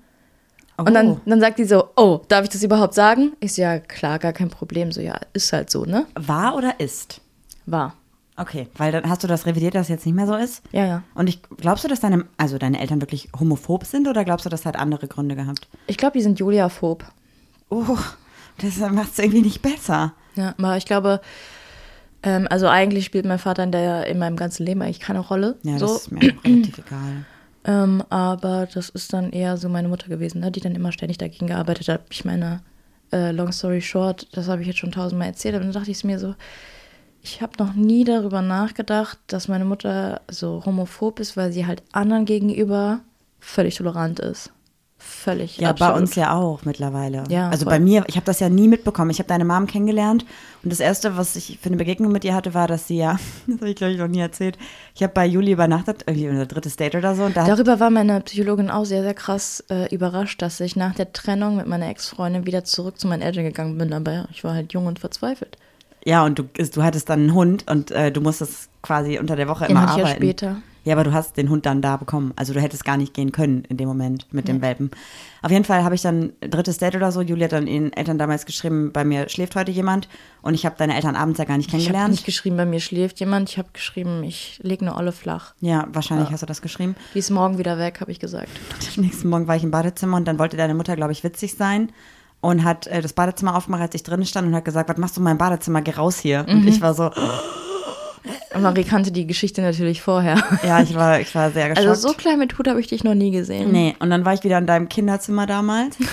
Und 0.78 0.88
Oh. 0.90 0.92
dann, 0.92 1.20
dann 1.24 1.40
sagt 1.40 1.58
die 1.58 1.64
so, 1.64 1.88
oh, 1.96 2.20
darf 2.28 2.44
ich 2.44 2.50
das 2.50 2.62
überhaupt 2.62 2.92
sagen? 2.94 3.32
Ich 3.40 3.54
so, 3.54 3.62
ja, 3.62 3.78
klar, 3.78 4.18
gar 4.18 4.32
kein 4.34 4.50
Problem. 4.50 4.92
So, 4.92 5.00
ja, 5.00 5.18
ist 5.32 5.52
halt 5.52 5.70
so, 5.70 5.84
ne? 5.86 6.06
War 6.14 6.54
oder 6.54 6.78
ist? 6.80 7.20
War. 7.64 7.94
Okay, 8.36 8.68
weil 8.76 8.92
dann 8.92 9.08
hast 9.08 9.24
du 9.24 9.26
das 9.26 9.46
revidiert, 9.46 9.74
dass 9.74 9.82
es 9.84 9.88
jetzt 9.88 10.04
nicht 10.04 10.14
mehr 10.14 10.26
so 10.26 10.34
ist? 10.34 10.62
Ja, 10.72 10.84
ja. 10.84 11.02
Und 11.14 11.28
ich, 11.28 11.40
glaubst 11.56 11.84
du, 11.84 11.88
dass 11.88 12.00
deine, 12.00 12.26
also 12.36 12.58
deine 12.58 12.78
Eltern 12.78 13.00
wirklich 13.00 13.28
homophob 13.38 13.84
sind 13.86 14.06
oder 14.06 14.24
glaubst 14.26 14.44
du, 14.44 14.50
das 14.50 14.66
hat 14.66 14.76
andere 14.76 15.08
Gründe 15.08 15.34
gehabt? 15.36 15.66
Ich 15.86 15.96
glaube, 15.96 16.18
die 16.18 16.22
sind 16.22 16.38
Julia-phob. 16.38 17.04
Oh, 17.70 17.96
das 18.60 18.76
macht 18.92 19.12
es 19.12 19.18
irgendwie 19.18 19.40
nicht 19.42 19.62
besser. 19.62 20.12
Ja, 20.34 20.54
aber 20.58 20.76
ich 20.76 20.84
glaube, 20.84 21.22
ähm, 22.22 22.46
also 22.50 22.68
eigentlich 22.68 23.06
spielt 23.06 23.24
mein 23.24 23.38
Vater 23.38 23.62
in, 23.64 23.72
der, 23.72 24.06
in 24.06 24.18
meinem 24.18 24.36
ganzen 24.36 24.66
Leben 24.66 24.82
eigentlich 24.82 25.00
keine 25.00 25.20
Rolle. 25.20 25.56
Ja, 25.62 25.78
so. 25.78 25.86
das 25.86 25.96
ist 26.02 26.12
mir 26.12 26.18
auch 26.18 26.44
relativ 26.44 26.76
egal. 26.78 27.24
Ähm, 27.66 28.02
aber 28.10 28.68
das 28.72 28.88
ist 28.90 29.12
dann 29.12 29.32
eher 29.32 29.56
so 29.56 29.68
meine 29.68 29.88
Mutter 29.88 30.08
gewesen, 30.08 30.40
ne, 30.40 30.52
die 30.52 30.60
dann 30.60 30.76
immer 30.76 30.92
ständig 30.92 31.18
dagegen 31.18 31.48
gearbeitet 31.48 31.88
hat. 31.88 32.02
Ich 32.10 32.24
meine, 32.24 32.60
äh, 33.12 33.32
long 33.32 33.50
story 33.50 33.82
short, 33.82 34.28
das 34.32 34.48
habe 34.48 34.62
ich 34.62 34.68
jetzt 34.68 34.78
schon 34.78 34.92
tausendmal 34.92 35.28
erzählt, 35.28 35.56
aber 35.56 35.64
dann 35.64 35.72
dachte 35.72 35.90
ich 35.90 35.96
es 35.96 36.04
mir 36.04 36.20
so, 36.20 36.34
ich 37.22 37.42
habe 37.42 37.52
noch 37.58 37.74
nie 37.74 38.04
darüber 38.04 38.40
nachgedacht, 38.40 39.18
dass 39.26 39.48
meine 39.48 39.64
Mutter 39.64 40.20
so 40.30 40.62
homophob 40.64 41.18
ist, 41.18 41.36
weil 41.36 41.50
sie 41.50 41.66
halt 41.66 41.82
anderen 41.90 42.24
gegenüber 42.24 43.00
völlig 43.40 43.74
tolerant 43.74 44.20
ist. 44.20 44.52
Völlig. 45.06 45.58
Ja, 45.58 45.70
absolut. 45.70 45.94
bei 45.94 46.00
uns 46.00 46.14
ja 46.16 46.34
auch 46.34 46.64
mittlerweile. 46.64 47.22
Ja, 47.28 47.48
also 47.48 47.64
voll. 47.64 47.74
bei 47.74 47.80
mir, 47.80 48.04
ich 48.08 48.16
habe 48.16 48.26
das 48.26 48.40
ja 48.40 48.48
nie 48.48 48.66
mitbekommen. 48.66 49.10
Ich 49.10 49.18
habe 49.18 49.28
deine 49.28 49.44
Mom 49.44 49.66
kennengelernt 49.66 50.24
und 50.64 50.72
das 50.72 50.80
Erste, 50.80 51.16
was 51.16 51.36
ich 51.36 51.58
für 51.62 51.68
eine 51.68 51.76
Begegnung 51.76 52.10
mit 52.10 52.24
ihr 52.24 52.34
hatte, 52.34 52.54
war, 52.54 52.66
dass 52.66 52.88
sie 52.88 52.96
ja, 52.98 53.18
das 53.46 53.56
habe 53.60 53.70
ich 53.70 53.76
glaube 53.76 53.92
ich 53.92 53.98
noch 53.98 54.08
nie 54.08 54.18
erzählt, 54.20 54.58
ich 54.94 55.02
habe 55.02 55.12
bei 55.12 55.24
Juli 55.26 55.52
übernachtet, 55.52 56.02
irgendwie 56.06 56.28
unser 56.28 56.46
drittes 56.46 56.76
Date 56.76 56.96
oder 56.96 57.14
so 57.14 57.24
und 57.24 57.36
da 57.36 57.46
Darüber 57.46 57.78
war 57.78 57.90
meine 57.90 58.20
Psychologin 58.22 58.68
auch 58.70 58.84
sehr, 58.84 59.02
sehr 59.02 59.14
krass 59.14 59.64
äh, 59.70 59.94
überrascht, 59.94 60.42
dass 60.42 60.58
ich 60.60 60.74
nach 60.74 60.94
der 60.94 61.12
Trennung 61.12 61.56
mit 61.56 61.66
meiner 61.66 61.88
Ex-Freundin 61.88 62.44
wieder 62.46 62.64
zurück 62.64 62.98
zu 62.98 63.06
meinen 63.06 63.22
Eltern 63.22 63.44
gegangen 63.44 63.78
bin. 63.78 63.92
Aber 63.92 64.12
ja, 64.12 64.28
ich 64.32 64.42
war 64.44 64.54
halt 64.54 64.72
jung 64.72 64.86
und 64.86 64.98
verzweifelt. 64.98 65.56
ja 66.04 66.24
und 66.24 66.38
du, 66.38 66.44
du 66.44 66.82
hattest 66.82 67.08
dann 67.08 67.20
einen 67.20 67.34
Hund 67.34 67.64
und 67.70 67.90
äh, 67.92 68.10
du 68.10 68.20
musstest 68.20 68.68
quasi 68.82 69.18
unter 69.18 69.36
der 69.36 69.48
Woche 69.48 69.66
Den 69.66 69.76
immer 69.76 69.82
hatte 69.82 69.92
ich 69.92 69.98
ja 69.98 70.04
arbeiten. 70.04 70.22
später. 70.22 70.56
Ja, 70.86 70.94
aber 70.94 71.02
du 71.04 71.12
hast 71.12 71.36
den 71.36 71.50
Hund 71.50 71.66
dann 71.66 71.82
da 71.82 71.96
bekommen. 71.96 72.32
Also 72.36 72.54
du 72.54 72.60
hättest 72.60 72.84
gar 72.84 72.96
nicht 72.96 73.12
gehen 73.12 73.32
können 73.32 73.64
in 73.68 73.76
dem 73.76 73.88
Moment 73.88 74.32
mit 74.32 74.46
dem 74.46 74.62
Welpen. 74.62 74.92
Auf 75.42 75.50
jeden 75.50 75.64
Fall 75.64 75.82
habe 75.82 75.96
ich 75.96 76.02
dann 76.02 76.32
drittes 76.40 76.78
Date 76.78 76.94
oder 76.94 77.10
so. 77.10 77.20
Julia 77.22 77.46
hat 77.46 77.52
dann 77.52 77.66
ihren 77.66 77.92
Eltern 77.92 78.18
damals 78.18 78.46
geschrieben, 78.46 78.92
bei 78.92 79.04
mir 79.04 79.28
schläft 79.28 79.56
heute 79.56 79.72
jemand. 79.72 80.08
Und 80.42 80.54
ich 80.54 80.64
habe 80.64 80.76
deine 80.78 80.94
Eltern 80.94 81.16
abends 81.16 81.38
ja 81.40 81.44
gar 81.44 81.56
nicht 81.56 81.66
Ich 81.68 81.72
habe 81.74 81.82
kennengelernt. 81.82 82.12
nicht 82.12 82.24
geschrieben, 82.24 82.56
bei 82.56 82.66
mir 82.66 82.78
schläft 82.78 83.18
jemand. 83.18 83.50
Ich 83.50 83.58
habe 83.58 83.68
geschrieben, 83.72 84.22
ich 84.22 84.60
lege 84.62 84.82
eine 84.86 84.94
Olle 84.96 85.10
flach. 85.10 85.54
ja, 85.60 85.88
wahrscheinlich 85.92 86.30
hast 86.30 86.42
du 86.42 86.46
das 86.46 86.62
geschrieben. 86.62 86.94
Die 87.14 87.18
ist 87.18 87.30
morgen 87.30 87.58
wieder 87.58 87.78
weg, 87.78 88.00
habe 88.00 88.12
ich 88.12 88.20
gesagt. 88.20 88.48
Am 88.96 89.02
nächsten 89.02 89.28
Morgen 89.28 89.48
war 89.48 89.56
ich 89.56 89.64
im 89.64 89.72
Badezimmer 89.72 90.16
und 90.18 90.24
dann 90.28 90.38
wollte 90.38 90.56
deine 90.56 90.74
Mutter, 90.74 90.94
glaube 90.94 91.10
ich, 91.10 91.24
witzig 91.24 91.56
sein 91.56 91.90
und 92.40 92.62
hat 92.62 92.86
äh, 92.86 93.02
das 93.02 93.12
Badezimmer 93.12 93.56
aufgemacht, 93.56 93.82
als 93.82 93.94
ich 93.96 94.04
drin 94.04 94.24
stand 94.24 94.46
und 94.46 94.54
hat 94.54 94.64
gesagt, 94.64 94.88
was 94.88 94.98
machst 94.98 95.16
du 95.16 95.20
in 95.20 95.24
meinem 95.24 95.38
Badezimmer, 95.38 95.82
geh 95.82 95.90
raus 95.90 96.18
hier. 96.20 96.44
Mhm. 96.44 96.60
Und 96.60 96.68
ich 96.68 96.80
war 96.80 96.94
so, 96.94 97.06
Und 97.06 97.14
Marie 98.58 98.84
kannte 98.84 99.12
die 99.12 99.26
Geschichte 99.26 99.62
natürlich 99.62 100.02
vorher. 100.02 100.42
ja, 100.66 100.80
ich 100.82 100.94
war, 100.94 101.20
ich 101.20 101.34
war 101.34 101.50
sehr 101.50 101.68
geschockt. 101.70 101.86
Also 101.88 102.08
so 102.08 102.14
klein 102.14 102.38
mit 102.38 102.56
Hut 102.58 102.68
habe 102.68 102.80
ich 102.80 102.86
dich 102.86 103.04
noch 103.04 103.14
nie 103.14 103.30
gesehen. 103.30 103.72
Nee, 103.72 103.94
und 103.98 104.10
dann 104.10 104.24
war 104.24 104.34
ich 104.34 104.44
wieder 104.44 104.58
in 104.58 104.66
deinem 104.66 104.88
Kinderzimmer 104.88 105.46
damals. 105.46 105.96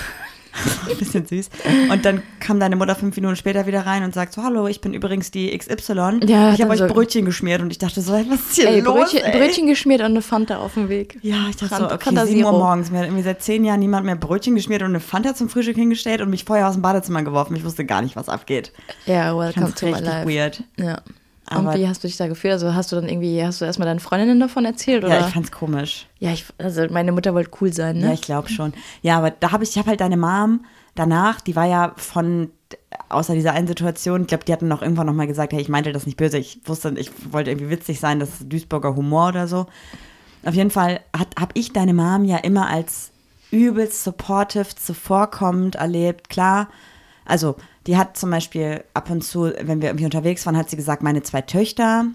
Ein 0.88 0.96
bisschen 0.98 1.26
süß. 1.26 1.50
Und 1.90 2.04
dann 2.04 2.22
kam 2.38 2.60
deine 2.60 2.76
Mutter 2.76 2.94
fünf 2.94 3.16
Minuten 3.16 3.34
später 3.34 3.66
wieder 3.66 3.86
rein 3.86 4.04
und 4.04 4.14
sagt 4.14 4.32
so, 4.34 4.44
hallo, 4.44 4.68
ich 4.68 4.80
bin 4.80 4.94
übrigens 4.94 5.32
die 5.32 5.56
XY. 5.58 6.20
Ja, 6.26 6.52
ich 6.54 6.62
habe 6.62 6.70
euch 6.70 6.78
so- 6.78 6.86
Brötchen 6.86 7.24
geschmiert 7.24 7.60
und 7.60 7.72
ich 7.72 7.78
dachte 7.78 8.00
so, 8.00 8.12
was 8.12 8.22
ist 8.38 8.54
hier 8.54 8.68
Ey, 8.68 8.78
los? 8.80 9.10
Brötchen, 9.10 9.18
ey? 9.24 9.36
Brötchen 9.40 9.66
geschmiert 9.66 9.98
und 10.02 10.06
eine 10.06 10.22
Fanta 10.22 10.58
auf 10.58 10.74
dem 10.74 10.88
Weg. 10.88 11.18
Ja, 11.22 11.46
ich 11.50 11.56
dachte 11.56 11.74
so, 11.74 11.82
Fanta- 11.86 11.94
okay, 11.96 12.04
Fanta 12.04 12.26
7 12.26 12.44
Uhr 12.44 12.52
morgens. 12.52 12.92
Mir 12.92 12.98
hat 12.98 13.06
irgendwie 13.06 13.24
seit 13.24 13.42
zehn 13.42 13.64
Jahren 13.64 13.80
niemand 13.80 14.06
mehr 14.06 14.14
Brötchen 14.14 14.54
geschmiert 14.54 14.82
und 14.82 14.90
eine 14.90 15.00
Fanta 15.00 15.34
zum 15.34 15.48
Frühstück 15.48 15.74
hingestellt 15.74 16.20
und 16.20 16.30
mich 16.30 16.44
vorher 16.44 16.68
aus 16.68 16.74
dem 16.74 16.82
Badezimmer 16.82 17.24
geworfen. 17.24 17.56
Ich 17.56 17.64
wusste 17.64 17.84
gar 17.84 18.00
nicht, 18.02 18.14
was 18.14 18.28
abgeht. 18.28 18.70
Ja, 19.06 19.32
Ich 19.32 19.36
welcome 19.56 19.74
to 19.74 19.86
my 19.86 19.98
life. 19.98 20.28
weird. 20.28 20.62
Ja. 20.78 21.00
Aber- 21.46 21.72
und 21.72 21.78
wie 21.78 21.88
hast 21.88 22.02
du 22.02 22.08
dich 22.08 22.16
da 22.16 22.26
gefühlt? 22.26 22.52
Also 22.52 22.74
hast 22.74 22.90
du 22.92 22.96
dann 22.96 23.08
irgendwie, 23.08 23.44
hast 23.44 23.60
du 23.60 23.64
erstmal 23.64 23.86
deinen 23.86 24.00
Freundinnen 24.00 24.40
davon 24.40 24.64
erzählt? 24.64 25.04
Oder? 25.04 25.20
Ja, 25.20 25.26
ich 25.28 25.34
fand's 25.34 25.52
komisch. 25.52 26.06
ja, 26.18 26.32
ich, 26.32 26.46
also 26.58 26.86
meine 26.90 27.12
Mutter 27.12 27.34
wollte 27.34 27.50
cool 27.60 27.72
sein, 27.72 27.98
ne? 27.98 28.06
Ja, 28.06 28.12
ich 28.12 28.22
glaube 28.22 28.48
schon. 28.48 28.72
Ja, 29.02 29.18
aber 29.18 29.30
da 29.30 29.52
habe 29.52 29.64
ich, 29.64 29.70
ich 29.70 29.78
habe 29.78 29.88
halt 29.90 30.00
deine 30.00 30.16
Mom 30.16 30.64
danach, 30.94 31.40
die 31.40 31.56
war 31.56 31.66
ja 31.66 31.92
von, 31.96 32.50
außer 33.08 33.34
dieser 33.34 33.52
einen 33.52 33.66
Situation, 33.66 34.22
ich 34.22 34.26
glaube, 34.28 34.44
die 34.44 34.52
hatten 34.52 34.68
noch 34.68 34.80
irgendwann 34.80 35.06
nochmal 35.06 35.26
gesagt, 35.26 35.52
hey, 35.52 35.60
ich 35.60 35.68
meinte 35.68 35.92
das 35.92 36.06
nicht 36.06 36.16
böse, 36.16 36.38
ich 36.38 36.60
wusste, 36.64 36.94
ich 36.96 37.10
wollte 37.30 37.50
irgendwie 37.50 37.70
witzig 37.70 38.00
sein, 38.00 38.20
das 38.20 38.40
ist 38.40 38.52
Duisburger 38.52 38.94
Humor 38.94 39.28
oder 39.28 39.48
so. 39.48 39.66
Auf 40.44 40.54
jeden 40.54 40.70
Fall 40.70 41.00
habe 41.14 41.52
ich 41.54 41.72
deine 41.72 41.94
Mom 41.94 42.24
ja 42.24 42.36
immer 42.38 42.68
als 42.68 43.10
übelst 43.50 44.04
supportive, 44.04 44.74
zuvorkommend 44.76 45.76
erlebt. 45.76 46.28
Klar, 46.28 46.68
also 47.24 47.56
die 47.86 47.96
hat 47.96 48.16
zum 48.16 48.30
Beispiel 48.30 48.84
ab 48.94 49.10
und 49.10 49.22
zu, 49.22 49.52
wenn 49.60 49.80
wir 49.80 49.88
irgendwie 49.88 50.06
unterwegs 50.06 50.46
waren, 50.46 50.56
hat 50.56 50.70
sie 50.70 50.76
gesagt, 50.76 51.02
meine 51.02 51.22
zwei 51.22 51.42
Töchter. 51.42 52.06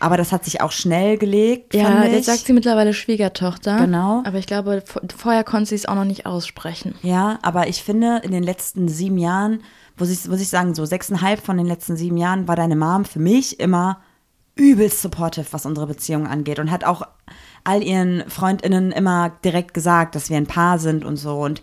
Aber 0.00 0.16
das 0.16 0.32
hat 0.32 0.44
sich 0.44 0.60
auch 0.60 0.72
schnell 0.72 1.16
gelegt. 1.16 1.74
ja, 1.74 2.04
jetzt 2.04 2.26
sagt 2.26 2.40
sie 2.40 2.52
mittlerweile 2.52 2.92
Schwiegertochter. 2.92 3.78
Genau. 3.78 4.22
Aber 4.24 4.38
ich 4.38 4.46
glaube, 4.46 4.82
vorher 5.16 5.44
konnte 5.44 5.70
sie 5.70 5.76
es 5.76 5.86
auch 5.86 5.94
noch 5.94 6.04
nicht 6.04 6.26
aussprechen. 6.26 6.94
Ja, 7.02 7.38
aber 7.42 7.68
ich 7.68 7.82
finde, 7.82 8.20
in 8.22 8.30
den 8.30 8.42
letzten 8.42 8.88
sieben 8.88 9.18
Jahren, 9.18 9.62
muss 9.98 10.10
ich, 10.10 10.28
muss 10.28 10.40
ich 10.40 10.48
sagen, 10.48 10.74
so 10.74 10.84
sechseinhalb 10.84 11.40
von 11.40 11.56
den 11.56 11.66
letzten 11.66 11.96
sieben 11.96 12.16
Jahren 12.16 12.48
war 12.48 12.56
deine 12.56 12.76
Mom 12.76 13.04
für 13.04 13.20
mich 13.20 13.60
immer 13.60 14.00
übelst 14.56 15.02
supportive, 15.02 15.46
was 15.52 15.66
unsere 15.66 15.86
Beziehung 15.86 16.26
angeht 16.26 16.58
und 16.58 16.70
hat 16.70 16.84
auch 16.84 17.02
all 17.64 17.82
ihren 17.82 18.28
FreundInnen 18.28 18.92
immer 18.92 19.32
direkt 19.44 19.74
gesagt, 19.74 20.14
dass 20.14 20.30
wir 20.30 20.36
ein 20.36 20.46
Paar 20.46 20.78
sind 20.78 21.04
und 21.04 21.16
so. 21.16 21.40
Und 21.40 21.62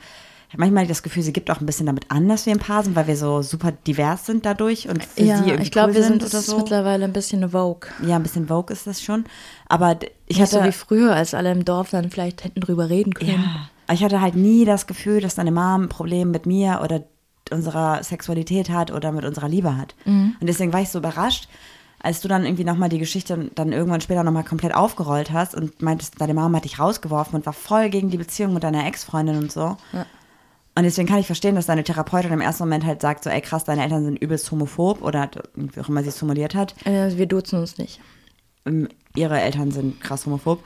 manchmal 0.58 0.88
das 0.88 1.04
Gefühl, 1.04 1.24
sie 1.24 1.34
gibt 1.34 1.50
auch 1.52 1.60
ein 1.60 1.66
bisschen 1.66 1.86
damit 1.86 2.10
an, 2.10 2.28
dass 2.28 2.46
wir 2.46 2.54
ein 2.54 2.60
Paar 2.60 2.84
sind, 2.84 2.96
weil 2.96 3.08
wir 3.08 3.16
so 3.16 3.42
super 3.42 3.72
divers 3.72 4.26
sind 4.26 4.46
dadurch 4.46 4.90
und 4.90 5.04
für 5.04 5.24
ja, 5.24 5.38
sie 5.38 5.50
irgendwie 5.50 5.64
ich 5.64 5.72
glaube, 5.72 5.90
cool 5.90 5.96
wir 5.96 6.04
sind, 6.04 6.22
oder 6.22 6.32
das 6.32 6.34
ist 6.34 6.48
so. 6.48 6.58
mittlerweile 6.58 7.06
ein 7.06 7.14
bisschen 7.14 7.50
Vogue. 7.50 7.90
Ja, 8.06 8.16
ein 8.16 8.24
bisschen 8.24 8.48
Vogue 8.48 8.74
ist 8.74 8.88
das 8.88 9.02
schon. 9.02 9.26
Aber 9.68 9.98
ich 10.28 10.40
Nicht 10.40 10.52
so 10.52 10.58
hatte 10.58 10.68
wie 10.68 10.74
früher, 10.74 11.16
als 11.16 11.34
alle 11.34 11.52
im 11.52 11.66
Dorf 11.66 11.92
dann 11.92 12.10
vielleicht 12.10 12.44
hätten 12.44 12.62
drüber 12.62 12.90
reden 12.90 13.14
können. 13.14 13.44
Ja. 13.88 13.94
Ich 13.94 14.04
hatte 14.04 14.22
halt 14.22 14.36
nie 14.36 14.66
das 14.66 14.88
Gefühl, 14.88 15.22
dass 15.22 15.36
deine 15.36 15.52
Mom 15.52 15.84
ein 15.84 15.90
Problem 15.90 16.32
mit 16.32 16.46
mir 16.46 16.82
oder 16.84 17.04
unserer 17.52 18.04
Sexualität 18.04 18.70
hat 18.70 18.92
oder 18.92 19.12
mit 19.12 19.26
unserer 19.26 19.50
Liebe 19.50 19.76
hat. 19.76 19.96
Und 20.06 20.38
deswegen 20.42 20.72
war 20.72 20.82
ich 20.82 20.90
so 20.90 21.00
überrascht, 21.00 21.50
als 22.00 22.22
du 22.22 22.28
dann 22.28 22.46
irgendwie 22.46 22.64
nochmal 22.64 22.90
die 22.90 23.00
Geschichte 23.00 23.52
dann 23.54 23.72
irgendwann 23.72 24.02
später 24.02 24.24
nochmal 24.24 24.44
komplett 24.44 24.74
aufgerollt 24.74 25.32
hast 25.32 25.54
und 25.54 25.82
meintest, 25.82 26.20
deine 26.20 26.34
Mom 26.34 26.56
hat 26.56 26.64
dich 26.64 26.80
rausgeworfen 26.80 27.36
und 27.36 27.46
war 27.46 27.54
voll 27.54 27.90
gegen 27.90 28.10
die 28.10 28.18
Beziehung 28.18 28.54
mit 28.54 28.64
deiner 28.64 28.88
Ex-Freundin 28.88 29.38
und 29.38 29.52
so. 29.52 29.78
Ja. 29.94 30.06
Und 30.76 30.84
deswegen 30.84 31.08
kann 31.08 31.20
ich 31.20 31.26
verstehen, 31.26 31.56
dass 31.56 31.66
deine 31.66 31.84
Therapeutin 31.84 32.32
im 32.32 32.40
ersten 32.42 32.64
Moment 32.64 32.86
halt 32.86 33.02
sagt, 33.02 33.24
so, 33.26 33.30
ey 33.30 33.42
krass, 33.42 33.66
deine 33.66 33.84
Eltern 33.84 34.06
sind 34.06 34.18
übelst 34.18 34.50
homophob 34.52 35.02
oder 35.02 35.30
wie 35.56 35.80
auch 35.82 35.90
immer 35.90 36.02
sie 36.02 36.10
es 36.10 36.18
formuliert 36.18 36.56
hat. 36.56 36.76
Äh, 36.86 37.18
wir 37.18 37.26
duzen 37.26 37.60
uns 37.60 37.78
nicht. 37.78 38.00
Ähm, 38.66 38.88
Ihre 39.16 39.40
Eltern 39.42 39.72
sind 39.72 40.00
krass 40.00 40.26
homophob. 40.26 40.64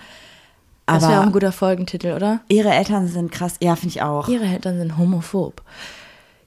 Das 0.86 1.02
wäre 1.02 1.12
auch 1.14 1.16
Aber 1.18 1.26
ein 1.26 1.32
guter 1.32 1.52
Folgentitel, 1.52 2.12
oder? 2.14 2.42
ihre 2.48 2.70
Eltern 2.70 3.08
sind 3.08 3.32
krass, 3.32 3.56
ja, 3.60 3.76
finde 3.76 3.90
ich 3.96 4.04
auch. 4.04 4.28
Ihre 4.28 4.46
Eltern 4.46 4.78
sind 4.78 4.98
homophob. 5.00 5.64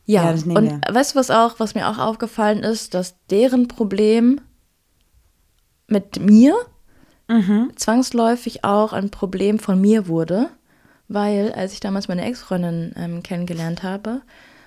Ja, 0.07 0.23
Ja, 0.25 0.31
und 0.31 0.71
weißt 0.95 1.15
du, 1.15 1.19
was 1.19 1.31
auch, 1.33 1.59
was 1.59 1.75
mir 1.75 1.89
auch 1.89 1.99
aufgefallen 1.99 2.61
ist, 2.61 2.95
dass 2.95 3.17
deren 3.31 3.67
Problem 3.67 4.41
mit 5.89 6.21
mir 6.21 6.55
Mhm. 7.31 7.73
zwangsläufig 7.77 8.65
auch 8.65 8.93
ein 8.95 9.11
Problem 9.11 9.59
von 9.59 9.79
mir 9.81 10.07
wurde, 10.09 10.49
weil 11.09 11.53
als 11.53 11.73
ich 11.73 11.81
damals 11.81 12.09
meine 12.09 12.25
Ex-Freundin 12.25 12.93
ähm, 12.97 13.23
kennengelernt 13.23 13.83
habe, 13.83 14.21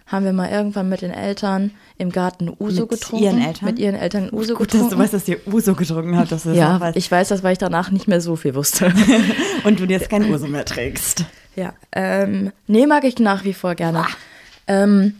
haben 0.07 0.25
wir 0.25 0.33
mal 0.33 0.49
irgendwann 0.49 0.89
mit 0.89 1.01
den 1.01 1.11
Eltern 1.11 1.71
im 1.97 2.11
Garten 2.11 2.51
Uso 2.59 2.81
Mit 2.81 2.89
getrunken. 2.89 3.23
ihren 3.25 3.41
Eltern? 3.41 3.65
Mit 3.65 3.79
ihren 3.79 3.95
Eltern 3.95 4.29
Uso 4.31 4.55
Gut, 4.55 4.67
dass 4.67 4.73
getrunken. 4.73 4.95
du 4.95 5.03
weißt, 5.03 5.13
dass 5.13 5.27
ihr 5.27 5.39
Uso 5.47 5.73
getrunken 5.73 6.17
habt, 6.17 6.31
dass 6.31 6.43
ja, 6.45 6.79
weißt. 6.79 6.97
ich 6.97 7.09
weiß 7.09 7.29
das, 7.29 7.43
weil 7.43 7.53
ich 7.53 7.59
danach 7.59 7.91
nicht 7.91 8.07
mehr 8.07 8.19
so 8.19 8.35
viel 8.35 8.55
wusste. 8.55 8.93
Und 9.63 9.79
du 9.79 9.85
jetzt 9.85 10.09
kein 10.09 10.29
Uso 10.29 10.47
mehr 10.47 10.65
trägst. 10.65 11.25
Ja, 11.55 11.73
ähm, 11.93 12.51
nee, 12.67 12.85
mag 12.87 13.03
ich 13.05 13.19
nach 13.19 13.43
wie 13.45 13.53
vor 13.53 13.75
gerne. 13.75 14.05
Ähm, 14.67 15.15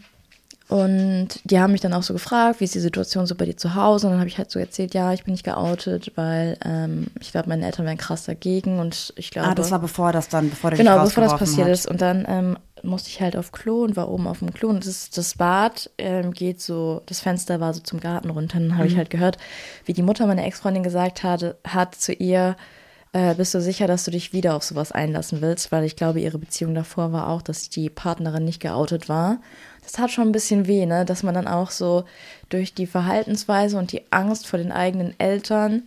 und 0.72 1.28
die 1.44 1.60
haben 1.60 1.72
mich 1.72 1.82
dann 1.82 1.92
auch 1.92 2.02
so 2.02 2.14
gefragt, 2.14 2.60
wie 2.60 2.64
ist 2.64 2.74
die 2.74 2.80
Situation 2.80 3.26
so 3.26 3.34
bei 3.34 3.44
dir 3.44 3.58
zu 3.58 3.74
Hause? 3.74 4.06
Und 4.06 4.14
dann 4.14 4.20
habe 4.20 4.28
ich 4.30 4.38
halt 4.38 4.50
so 4.50 4.58
erzählt, 4.58 4.94
ja, 4.94 5.12
ich 5.12 5.24
bin 5.24 5.32
nicht 5.32 5.44
geoutet, 5.44 6.12
weil 6.14 6.56
ähm, 6.64 7.08
ich 7.20 7.30
glaube, 7.30 7.50
meine 7.50 7.66
Eltern 7.66 7.84
wären 7.84 7.98
krass 7.98 8.24
dagegen 8.24 8.78
und 8.78 9.12
ich 9.16 9.30
glaube. 9.30 9.48
Ah, 9.48 9.54
das 9.54 9.70
war 9.70 9.80
bevor 9.80 10.12
das 10.12 10.30
dann, 10.30 10.48
bevor 10.48 10.70
der 10.70 10.78
Genau, 10.78 11.02
bevor 11.02 11.24
das 11.24 11.36
passiert 11.36 11.66
hat. 11.66 11.74
ist. 11.74 11.86
Und 11.86 12.00
dann 12.00 12.24
ähm, 12.26 12.58
musste 12.82 13.10
ich 13.10 13.20
halt 13.20 13.36
auf 13.36 13.52
Klo 13.52 13.82
und 13.82 13.96
war 13.96 14.08
oben 14.08 14.26
auf 14.26 14.38
dem 14.38 14.54
Klo. 14.54 14.70
Und 14.70 14.86
das, 14.86 15.10
das 15.10 15.34
Bad 15.34 15.90
ähm, 15.98 16.32
geht 16.32 16.62
so, 16.62 17.02
das 17.04 17.20
Fenster 17.20 17.60
war 17.60 17.74
so 17.74 17.80
zum 17.80 18.00
Garten 18.00 18.30
runter. 18.30 18.56
Und 18.56 18.70
dann 18.70 18.78
habe 18.78 18.88
ich 18.88 18.96
halt 18.96 19.10
gehört, 19.10 19.36
wie 19.84 19.92
die 19.92 20.02
Mutter 20.02 20.26
meiner 20.26 20.46
Ex-Freundin 20.46 20.82
gesagt 20.82 21.22
hatte, 21.22 21.58
hat 21.68 21.96
zu 21.96 22.14
ihr, 22.14 22.56
äh, 23.12 23.34
bist 23.34 23.52
du 23.52 23.60
sicher, 23.60 23.86
dass 23.86 24.04
du 24.04 24.10
dich 24.10 24.32
wieder 24.32 24.56
auf 24.56 24.62
sowas 24.62 24.90
einlassen 24.90 25.42
willst? 25.42 25.70
Weil 25.70 25.84
ich 25.84 25.96
glaube, 25.96 26.20
ihre 26.20 26.38
Beziehung 26.38 26.74
davor 26.74 27.12
war 27.12 27.28
auch, 27.28 27.42
dass 27.42 27.68
die 27.68 27.90
Partnerin 27.90 28.46
nicht 28.46 28.60
geoutet 28.60 29.10
war. 29.10 29.38
Das 29.82 29.92
tat 29.92 30.10
schon 30.10 30.28
ein 30.28 30.32
bisschen 30.32 30.66
weh, 30.66 30.86
ne? 30.86 31.04
dass 31.04 31.22
man 31.22 31.34
dann 31.34 31.48
auch 31.48 31.70
so 31.70 32.04
durch 32.48 32.72
die 32.74 32.86
Verhaltensweise 32.86 33.76
und 33.78 33.92
die 33.92 34.02
Angst 34.10 34.46
vor 34.46 34.58
den 34.58 34.72
eigenen 34.72 35.18
Eltern 35.18 35.82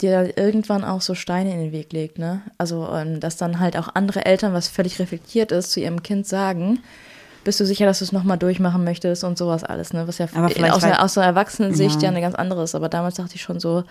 dir 0.00 0.12
dann 0.12 0.30
irgendwann 0.36 0.84
auch 0.84 1.00
so 1.00 1.14
Steine 1.14 1.52
in 1.52 1.58
den 1.58 1.72
Weg 1.72 1.92
legt, 1.92 2.18
ne? 2.18 2.42
Also, 2.58 2.86
ähm, 2.92 3.20
dass 3.20 3.36
dann 3.36 3.60
halt 3.60 3.76
auch 3.76 3.88
andere 3.94 4.26
Eltern, 4.26 4.52
was 4.52 4.68
völlig 4.68 4.98
reflektiert 4.98 5.52
ist, 5.52 5.72
zu 5.72 5.80
ihrem 5.80 6.02
Kind 6.02 6.26
sagen, 6.26 6.80
bist 7.44 7.60
du 7.60 7.64
sicher, 7.64 7.86
dass 7.86 8.00
du 8.00 8.04
es 8.04 8.12
nochmal 8.12 8.36
durchmachen 8.36 8.84
möchtest 8.84 9.24
und 9.24 9.38
sowas 9.38 9.64
alles, 9.64 9.92
ne? 9.92 10.06
Was 10.06 10.18
ja 10.18 10.26
aus, 10.74 10.82
der, 10.82 11.02
aus 11.02 11.14
der 11.14 11.22
Erwachsenensicht 11.22 11.96
Ja. 11.96 12.02
ja 12.02 12.08
eine 12.10 12.20
ganz 12.20 12.34
andere 12.34 12.64
ist. 12.64 12.74
Aber 12.74 12.88
damals 12.88 13.14
dachte 13.14 13.36
ich 13.36 13.42
schon 13.42 13.58
so, 13.60 13.84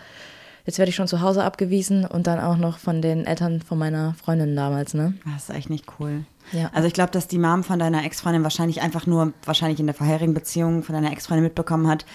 jetzt 0.66 0.78
werde 0.78 0.90
ich 0.90 0.96
schon 0.96 1.08
zu 1.08 1.22
Hause 1.22 1.44
abgewiesen 1.44 2.06
und 2.06 2.28
dann 2.28 2.40
auch 2.40 2.58
noch 2.58 2.78
von 2.78 3.02
den 3.02 3.26
Eltern 3.26 3.62
von 3.62 3.78
meiner 3.80 4.14
Freundin 4.14 4.56
damals, 4.56 4.94
ne? 4.94 5.14
Das 5.34 5.50
ist 5.50 5.56
echt 5.56 5.70
nicht 5.70 5.86
cool. 6.00 6.26
Ja. 6.52 6.70
Also 6.74 6.88
ich 6.88 6.94
glaube, 6.94 7.12
dass 7.12 7.28
die 7.28 7.40
Mom 7.40 7.64
von 7.64 7.80
deiner 7.80 8.06
Ex-Freundin 8.06 8.44
wahrscheinlich 8.44 8.82
einfach 8.82 9.08
nur, 9.08 9.34
wahrscheinlich 9.46 9.80
in 9.80 9.88
der 9.88 9.96
vorherigen 9.96 10.34
Beziehung 10.34 10.84
von 10.84 10.94
deiner 10.94 11.12
Ex-Freundin 11.12 11.44
mitbekommen 11.44 11.88
hat, 11.88 12.06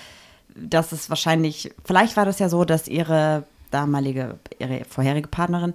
dass 0.54 0.92
es 0.92 1.08
wahrscheinlich, 1.08 1.72
vielleicht 1.84 2.16
war 2.16 2.24
das 2.24 2.38
ja 2.38 2.48
so, 2.48 2.64
dass 2.64 2.88
ihre 2.88 3.44
damalige, 3.70 4.38
ihre 4.58 4.84
vorherige 4.84 5.28
Partnerin 5.28 5.74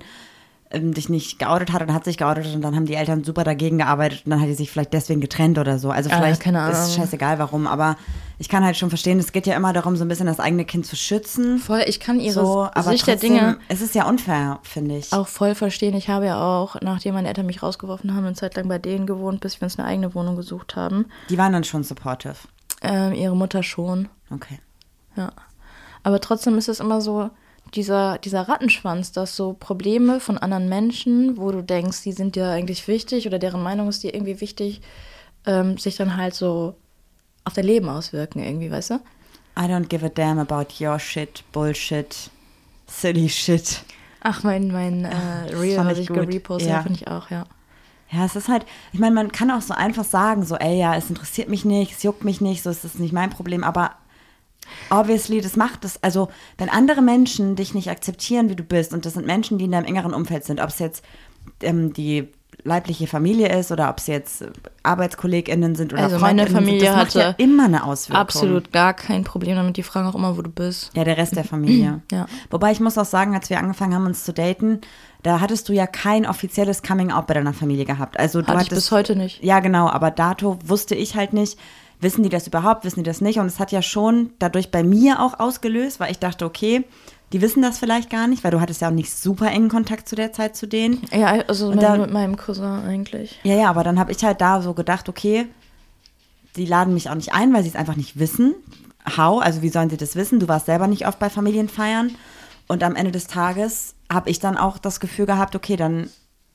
ähm, 0.75 0.93
dich 0.93 1.09
nicht 1.09 1.39
geoutet 1.39 1.71
hat 1.73 1.81
und 1.81 1.93
hat 1.93 2.05
sich 2.05 2.17
geoutet 2.17 2.53
und 2.53 2.61
dann 2.61 2.75
haben 2.75 2.85
die 2.85 2.93
Eltern 2.95 3.23
super 3.23 3.43
dagegen 3.43 3.77
gearbeitet 3.79 4.21
und 4.25 4.31
dann 4.31 4.41
hat 4.41 4.47
die 4.47 4.53
sich 4.53 4.69
vielleicht 4.69 4.93
deswegen 4.93 5.21
getrennt 5.21 5.57
oder 5.57 5.79
so. 5.79 5.89
Also 5.89 6.09
Ah, 6.11 6.17
vielleicht 6.17 6.45
Ahnung. 6.47 6.71
ist 6.71 6.95
scheißegal 6.95 7.39
warum, 7.39 7.65
aber 7.67 7.97
ich 8.37 8.49
kann 8.49 8.63
halt 8.65 8.75
schon 8.75 8.89
verstehen, 8.89 9.17
es 9.17 9.31
geht 9.31 9.47
ja 9.47 9.55
immer 9.55 9.71
darum, 9.71 9.95
so 9.95 10.03
ein 10.03 10.07
bisschen 10.09 10.25
das 10.27 10.39
eigene 10.41 10.65
Kind 10.65 10.85
zu 10.85 10.95
schützen. 10.95 11.57
Voll, 11.57 11.83
ich 11.87 11.99
kann 12.01 12.19
ihre 12.19 12.33
So, 12.33 12.67
aber 12.73 12.91
Sicht 12.91 13.07
der 13.07 13.15
trotzdem, 13.15 13.33
Dinge 13.33 13.57
es 13.69 13.81
ist 13.81 13.95
ja 13.95 14.07
unfair, 14.07 14.59
finde 14.63 14.97
ich. 14.97 15.13
auch 15.13 15.27
voll 15.27 15.55
verstehen. 15.55 15.95
Ich 15.95 16.09
habe 16.09 16.25
ja 16.25 16.41
auch, 16.41 16.75
nachdem 16.81 17.13
meine 17.15 17.29
Eltern 17.29 17.45
mich 17.45 17.63
rausgeworfen 17.63 18.13
haben, 18.13 18.25
eine 18.25 18.35
Zeit 18.35 18.55
lang 18.55 18.67
bei 18.67 18.77
denen 18.77 19.05
gewohnt, 19.07 19.39
bis 19.41 19.61
wir 19.61 19.65
uns 19.65 19.79
eine 19.79 19.87
eigene 19.87 20.13
Wohnung 20.13 20.35
gesucht 20.35 20.75
haben. 20.75 21.05
Die 21.29 21.37
waren 21.37 21.53
dann 21.53 21.63
schon 21.63 21.83
supportive. 21.83 22.35
Ähm, 22.81 23.13
ihre 23.13 23.35
Mutter 23.35 23.63
schon. 23.63 24.09
Okay. 24.31 24.59
Ja. 25.15 25.31
Aber 26.03 26.19
trotzdem 26.19 26.57
ist 26.57 26.67
es 26.69 26.79
immer 26.81 26.99
so, 27.01 27.29
dieser, 27.75 28.17
dieser 28.19 28.47
Rattenschwanz, 28.47 29.11
dass 29.11 29.35
so 29.35 29.53
Probleme 29.53 30.19
von 30.19 30.37
anderen 30.37 30.69
Menschen, 30.69 31.37
wo 31.37 31.51
du 31.51 31.61
denkst, 31.61 32.03
die 32.03 32.11
sind 32.13 32.35
dir 32.35 32.47
eigentlich 32.49 32.87
wichtig 32.87 33.27
oder 33.27 33.39
deren 33.39 33.61
Meinung 33.61 33.89
ist 33.89 34.03
dir 34.03 34.13
irgendwie 34.13 34.41
wichtig, 34.41 34.81
ähm, 35.45 35.77
sich 35.77 35.95
dann 35.95 36.17
halt 36.17 36.33
so 36.33 36.75
auf 37.43 37.53
dein 37.53 37.65
Leben 37.65 37.89
auswirken, 37.89 38.43
irgendwie, 38.43 38.71
weißt 38.71 38.91
du? 38.91 38.95
I 39.57 39.63
don't 39.67 39.87
give 39.87 40.05
a 40.05 40.09
damn 40.09 40.39
about 40.39 40.83
your 40.83 40.99
shit, 40.99 41.43
Bullshit, 41.51 42.29
silly 42.87 43.29
shit. 43.29 43.83
Ach, 44.21 44.43
mein, 44.43 44.69
mein 44.69 45.05
äh, 45.05 45.53
Reel, 45.55 45.77
was 45.77 45.99
ich 45.99 46.07
gerepostet 46.07 46.69
Ja. 46.69 46.81
finde 46.81 46.99
ich 46.99 47.07
auch, 47.07 47.29
ja. 47.29 47.45
Ja, 48.11 48.25
es 48.25 48.35
ist 48.35 48.49
halt, 48.49 48.65
ich 48.93 48.99
meine, 48.99 49.15
man 49.15 49.31
kann 49.31 49.51
auch 49.51 49.61
so 49.61 49.73
einfach 49.73 50.03
sagen, 50.03 50.45
so, 50.45 50.55
ey, 50.55 50.79
ja, 50.79 50.95
es 50.95 51.09
interessiert 51.09 51.49
mich 51.49 51.65
nicht, 51.65 51.93
es 51.93 52.03
juckt 52.03 52.23
mich 52.23 52.39
nicht, 52.39 52.63
so 52.63 52.69
ist 52.69 52.83
das 52.83 52.95
nicht 52.95 53.13
mein 53.13 53.29
Problem, 53.29 53.63
aber 53.63 53.91
obviously, 54.89 55.41
das 55.41 55.55
macht 55.55 55.85
es, 55.85 56.01
also, 56.03 56.29
wenn 56.57 56.69
andere 56.69 57.01
Menschen 57.01 57.55
dich 57.55 57.73
nicht 57.73 57.89
akzeptieren, 57.89 58.49
wie 58.49 58.55
du 58.55 58.63
bist, 58.63 58.93
und 58.93 59.05
das 59.05 59.13
sind 59.13 59.25
Menschen, 59.25 59.57
die 59.57 59.65
in 59.65 59.71
deinem 59.71 59.85
engeren 59.85 60.13
Umfeld 60.13 60.43
sind, 60.43 60.61
ob 60.61 60.69
es 60.69 60.79
jetzt 60.79 61.03
ähm, 61.61 61.93
die 61.93 62.29
leibliche 62.63 63.07
Familie 63.07 63.57
ist 63.57 63.71
oder 63.71 63.89
ob 63.89 63.99
es 63.99 64.07
jetzt 64.07 64.43
ArbeitskollegInnen 64.83 65.75
sind 65.75 65.93
oder 65.93 66.03
Also 66.03 66.19
meine 66.19 66.43
FreundInnen 66.43 66.65
Familie 66.65 66.87
sind, 66.87 66.97
das 66.97 67.15
macht 67.15 67.15
ja 67.15 67.35
immer 67.37 67.65
eine 67.65 67.83
Auswirkung. 67.83 68.21
Absolut 68.21 68.71
gar 68.71 68.93
kein 68.93 69.23
Problem 69.23 69.55
damit. 69.55 69.77
Die 69.77 69.83
fragen 69.83 70.07
auch 70.07 70.15
immer, 70.15 70.37
wo 70.37 70.41
du 70.41 70.49
bist. 70.49 70.91
Ja, 70.95 71.03
der 71.03 71.17
Rest 71.17 71.35
der 71.35 71.43
Familie. 71.43 72.01
Ja. 72.11 72.27
Wobei 72.49 72.71
ich 72.71 72.79
muss 72.79 72.97
auch 72.97 73.05
sagen, 73.05 73.35
als 73.35 73.49
wir 73.49 73.59
angefangen 73.59 73.93
haben, 73.93 74.05
uns 74.05 74.23
zu 74.23 74.31
daten, 74.33 74.79
da 75.23 75.39
hattest 75.39 75.67
du 75.67 75.73
ja 75.73 75.87
kein 75.87 76.25
offizielles 76.25 76.81
Coming-out 76.83 77.27
bei 77.27 77.33
deiner 77.33 77.53
Familie 77.53 77.83
gehabt. 77.83 78.17
Also 78.19 78.41
du 78.41 78.47
Hatte 78.47 78.57
ich 78.57 78.65
hattest, 78.67 78.89
bis 78.89 78.91
heute 78.91 79.15
nicht. 79.15 79.43
Ja, 79.43 79.59
genau, 79.59 79.89
aber 79.89 80.11
dato 80.11 80.57
wusste 80.63 80.95
ich 80.95 81.15
halt 81.15 81.33
nicht, 81.33 81.57
wissen 82.01 82.23
die 82.23 82.29
das 82.29 82.47
überhaupt, 82.47 82.83
wissen 82.85 82.99
die 83.03 83.07
das 83.09 83.21
nicht? 83.21 83.39
Und 83.39 83.45
es 83.47 83.59
hat 83.59 83.71
ja 83.71 83.81
schon 83.81 84.31
dadurch 84.39 84.71
bei 84.71 84.83
mir 84.83 85.21
auch 85.21 85.39
ausgelöst, 85.39 85.99
weil 85.99 86.11
ich 86.11 86.19
dachte, 86.19 86.45
okay, 86.45 86.83
die 87.33 87.41
wissen 87.41 87.61
das 87.61 87.79
vielleicht 87.79 88.09
gar 88.09 88.27
nicht, 88.27 88.43
weil 88.43 88.51
du 88.51 88.61
hattest 88.61 88.81
ja 88.81 88.89
auch 88.89 88.93
nicht 88.93 89.11
super 89.13 89.47
engen 89.47 89.69
Kontakt 89.69 90.07
zu 90.07 90.15
der 90.15 90.31
Zeit 90.31 90.55
zu 90.55 90.67
denen. 90.67 91.01
Ja, 91.11 91.27
also 91.47 91.71
mit, 91.71 91.81
da- 91.81 91.97
mit 91.97 92.11
meinem 92.11 92.37
Cousin 92.37 92.63
eigentlich. 92.85 93.39
Ja, 93.43 93.55
ja, 93.55 93.69
aber 93.69 93.83
dann 93.83 93.97
habe 93.99 94.11
ich 94.11 94.23
halt 94.23 94.41
da 94.41 94.61
so 94.61 94.73
gedacht, 94.73 95.09
okay, 95.09 95.47
die 96.55 96.65
laden 96.65 96.93
mich 96.93 97.09
auch 97.09 97.15
nicht 97.15 97.33
ein, 97.33 97.53
weil 97.53 97.63
sie 97.63 97.69
es 97.69 97.75
einfach 97.75 97.95
nicht 97.95 98.19
wissen. 98.19 98.53
How? 99.17 99.41
Also 99.41 99.61
wie 99.61 99.69
sollen 99.69 99.89
sie 99.89 99.97
das 99.97 100.15
wissen? 100.15 100.39
Du 100.39 100.47
warst 100.47 100.67
selber 100.67 100.87
nicht 100.87 101.07
oft 101.07 101.19
bei 101.19 101.29
Familienfeiern. 101.29 102.11
Und 102.67 102.81
am 102.83 102.95
Ende 102.95 103.11
des 103.11 103.27
Tages 103.27 103.93
habe 104.11 104.29
ich 104.29 104.39
dann 104.39 104.57
auch 104.57 104.77
das 104.77 104.99
Gefühl 104.99 105.25
gehabt, 105.25 105.55
okay, 105.55 105.75
dann 105.75 106.09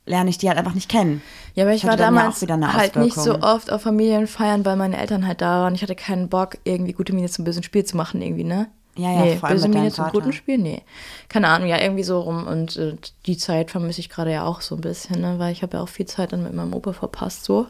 lerne 0.07 0.31
ich 0.31 0.39
die 0.39 0.49
halt 0.49 0.59
einfach 0.59 0.75
nicht 0.75 0.89
kennen. 0.89 1.23
Ja, 1.55 1.65
aber 1.65 1.75
ich 1.75 1.85
war 1.85 1.93
ja 1.93 1.97
damals 1.97 2.43
eine 2.43 2.73
halt 2.73 2.97
nicht 2.97 3.17
so 3.17 3.41
oft 3.41 3.73
auf 3.73 3.83
Familienfeiern, 3.83 4.65
weil 4.65 4.77
meine 4.77 4.99
Eltern 4.99 5.27
halt 5.27 5.41
da 5.41 5.63
waren. 5.63 5.75
Ich 5.75 5.83
hatte 5.83 5.95
keinen 5.95 6.29
Bock, 6.29 6.59
irgendwie 6.65 6.93
gute 6.93 7.13
Miene 7.13 7.29
zum 7.29 7.45
bösen 7.45 7.63
Spiel 7.63 7.85
zu 7.85 7.97
machen, 7.97 8.23
irgendwie, 8.23 8.45
ne? 8.45 8.69
Ja, 8.97 9.13
ja, 9.13 9.23
nee, 9.23 9.37
vor 9.37 9.49
allem 9.49 9.59
böse 9.59 9.69
Miene 9.69 9.91
zum 9.91 10.09
guten 10.09 10.33
Spiel? 10.33 10.59
Nee. 10.59 10.83
Keine 11.29 11.49
Ahnung, 11.49 11.69
ja, 11.69 11.81
irgendwie 11.81 12.03
so 12.03 12.21
rum. 12.21 12.47
Und 12.47 12.77
äh, 12.77 12.97
die 13.27 13.37
Zeit 13.37 13.71
vermisse 13.71 14.01
ich 14.01 14.09
gerade 14.09 14.33
ja 14.33 14.45
auch 14.45 14.61
so 14.61 14.75
ein 14.75 14.81
bisschen, 14.81 15.21
ne? 15.21 15.39
Weil 15.39 15.53
ich 15.53 15.63
habe 15.63 15.77
ja 15.77 15.83
auch 15.83 15.89
viel 15.89 16.07
Zeit 16.07 16.33
dann 16.33 16.43
mit 16.43 16.55
meinem 16.55 16.75
Opa 16.75 16.93
verpasst, 16.93 17.45
so. 17.45 17.67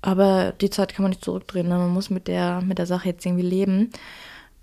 Aber 0.00 0.52
die 0.60 0.70
Zeit 0.70 0.94
kann 0.94 1.02
man 1.02 1.10
nicht 1.10 1.24
zurückdrehen, 1.24 1.68
ne? 1.68 1.76
Man 1.76 1.92
muss 1.92 2.10
mit 2.10 2.28
der, 2.28 2.60
mit 2.62 2.78
der 2.78 2.86
Sache 2.86 3.08
jetzt 3.08 3.24
irgendwie 3.26 3.46
leben. 3.46 3.90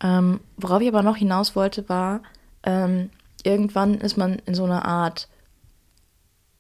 Ähm, 0.02 0.40
worauf 0.58 0.82
ich 0.82 0.88
aber 0.88 1.04
noch 1.04 1.16
hinaus 1.16 1.56
wollte, 1.56 1.88
war, 1.90 2.22
ähm, 2.64 3.10
irgendwann 3.44 3.96
ist 3.96 4.18
man 4.18 4.42
in 4.46 4.56
so 4.56 4.66
einer 4.66 4.86
Art 4.86 5.28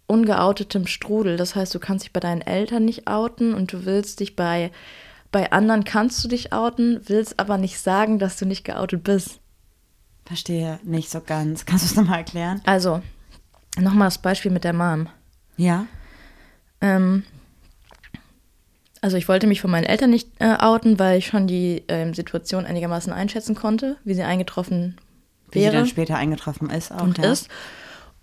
ungeoutetem 0.07 0.87
Strudel. 0.87 1.37
Das 1.37 1.55
heißt, 1.55 1.73
du 1.73 1.79
kannst 1.79 2.05
dich 2.05 2.13
bei 2.13 2.19
deinen 2.19 2.41
Eltern 2.41 2.85
nicht 2.85 3.07
outen 3.07 3.53
und 3.53 3.73
du 3.73 3.85
willst 3.85 4.19
dich 4.19 4.35
bei, 4.35 4.71
bei 5.31 5.51
anderen 5.51 5.83
kannst 5.83 6.23
du 6.23 6.27
dich 6.27 6.53
outen, 6.53 7.01
willst 7.05 7.39
aber 7.39 7.57
nicht 7.57 7.79
sagen, 7.79 8.19
dass 8.19 8.37
du 8.37 8.45
nicht 8.45 8.63
geoutet 8.63 9.03
bist. 9.03 9.39
Verstehe 10.25 10.79
nicht 10.83 11.09
so 11.09 11.21
ganz. 11.21 11.65
Kannst 11.65 11.85
du 11.85 11.89
es 11.89 11.95
nochmal 11.95 12.19
erklären? 12.19 12.61
Also, 12.65 13.01
nochmal 13.77 14.07
das 14.07 14.17
Beispiel 14.17 14.51
mit 14.51 14.63
der 14.63 14.73
Mom. 14.73 15.07
Ja. 15.57 15.85
Ähm, 16.81 17.23
also 19.01 19.17
ich 19.17 19.27
wollte 19.27 19.45
mich 19.45 19.61
von 19.61 19.69
meinen 19.69 19.83
Eltern 19.85 20.09
nicht 20.09 20.29
äh, 20.39 20.55
outen, 20.59 20.97
weil 20.97 21.19
ich 21.19 21.27
schon 21.27 21.45
die 21.45 21.83
ähm, 21.89 22.15
Situation 22.15 22.65
einigermaßen 22.65 23.13
einschätzen 23.13 23.53
konnte, 23.53 23.97
wie 24.03 24.15
sie 24.15 24.23
eingetroffen 24.23 24.97
Wie 25.51 25.59
sie 25.59 25.65
wäre. 25.65 25.75
dann 25.75 25.85
später 25.85 26.17
eingetroffen 26.17 26.71
ist. 26.71 26.91
Auch, 26.91 27.03
und 27.03 27.19
ja. 27.19 27.31
ist. 27.31 27.47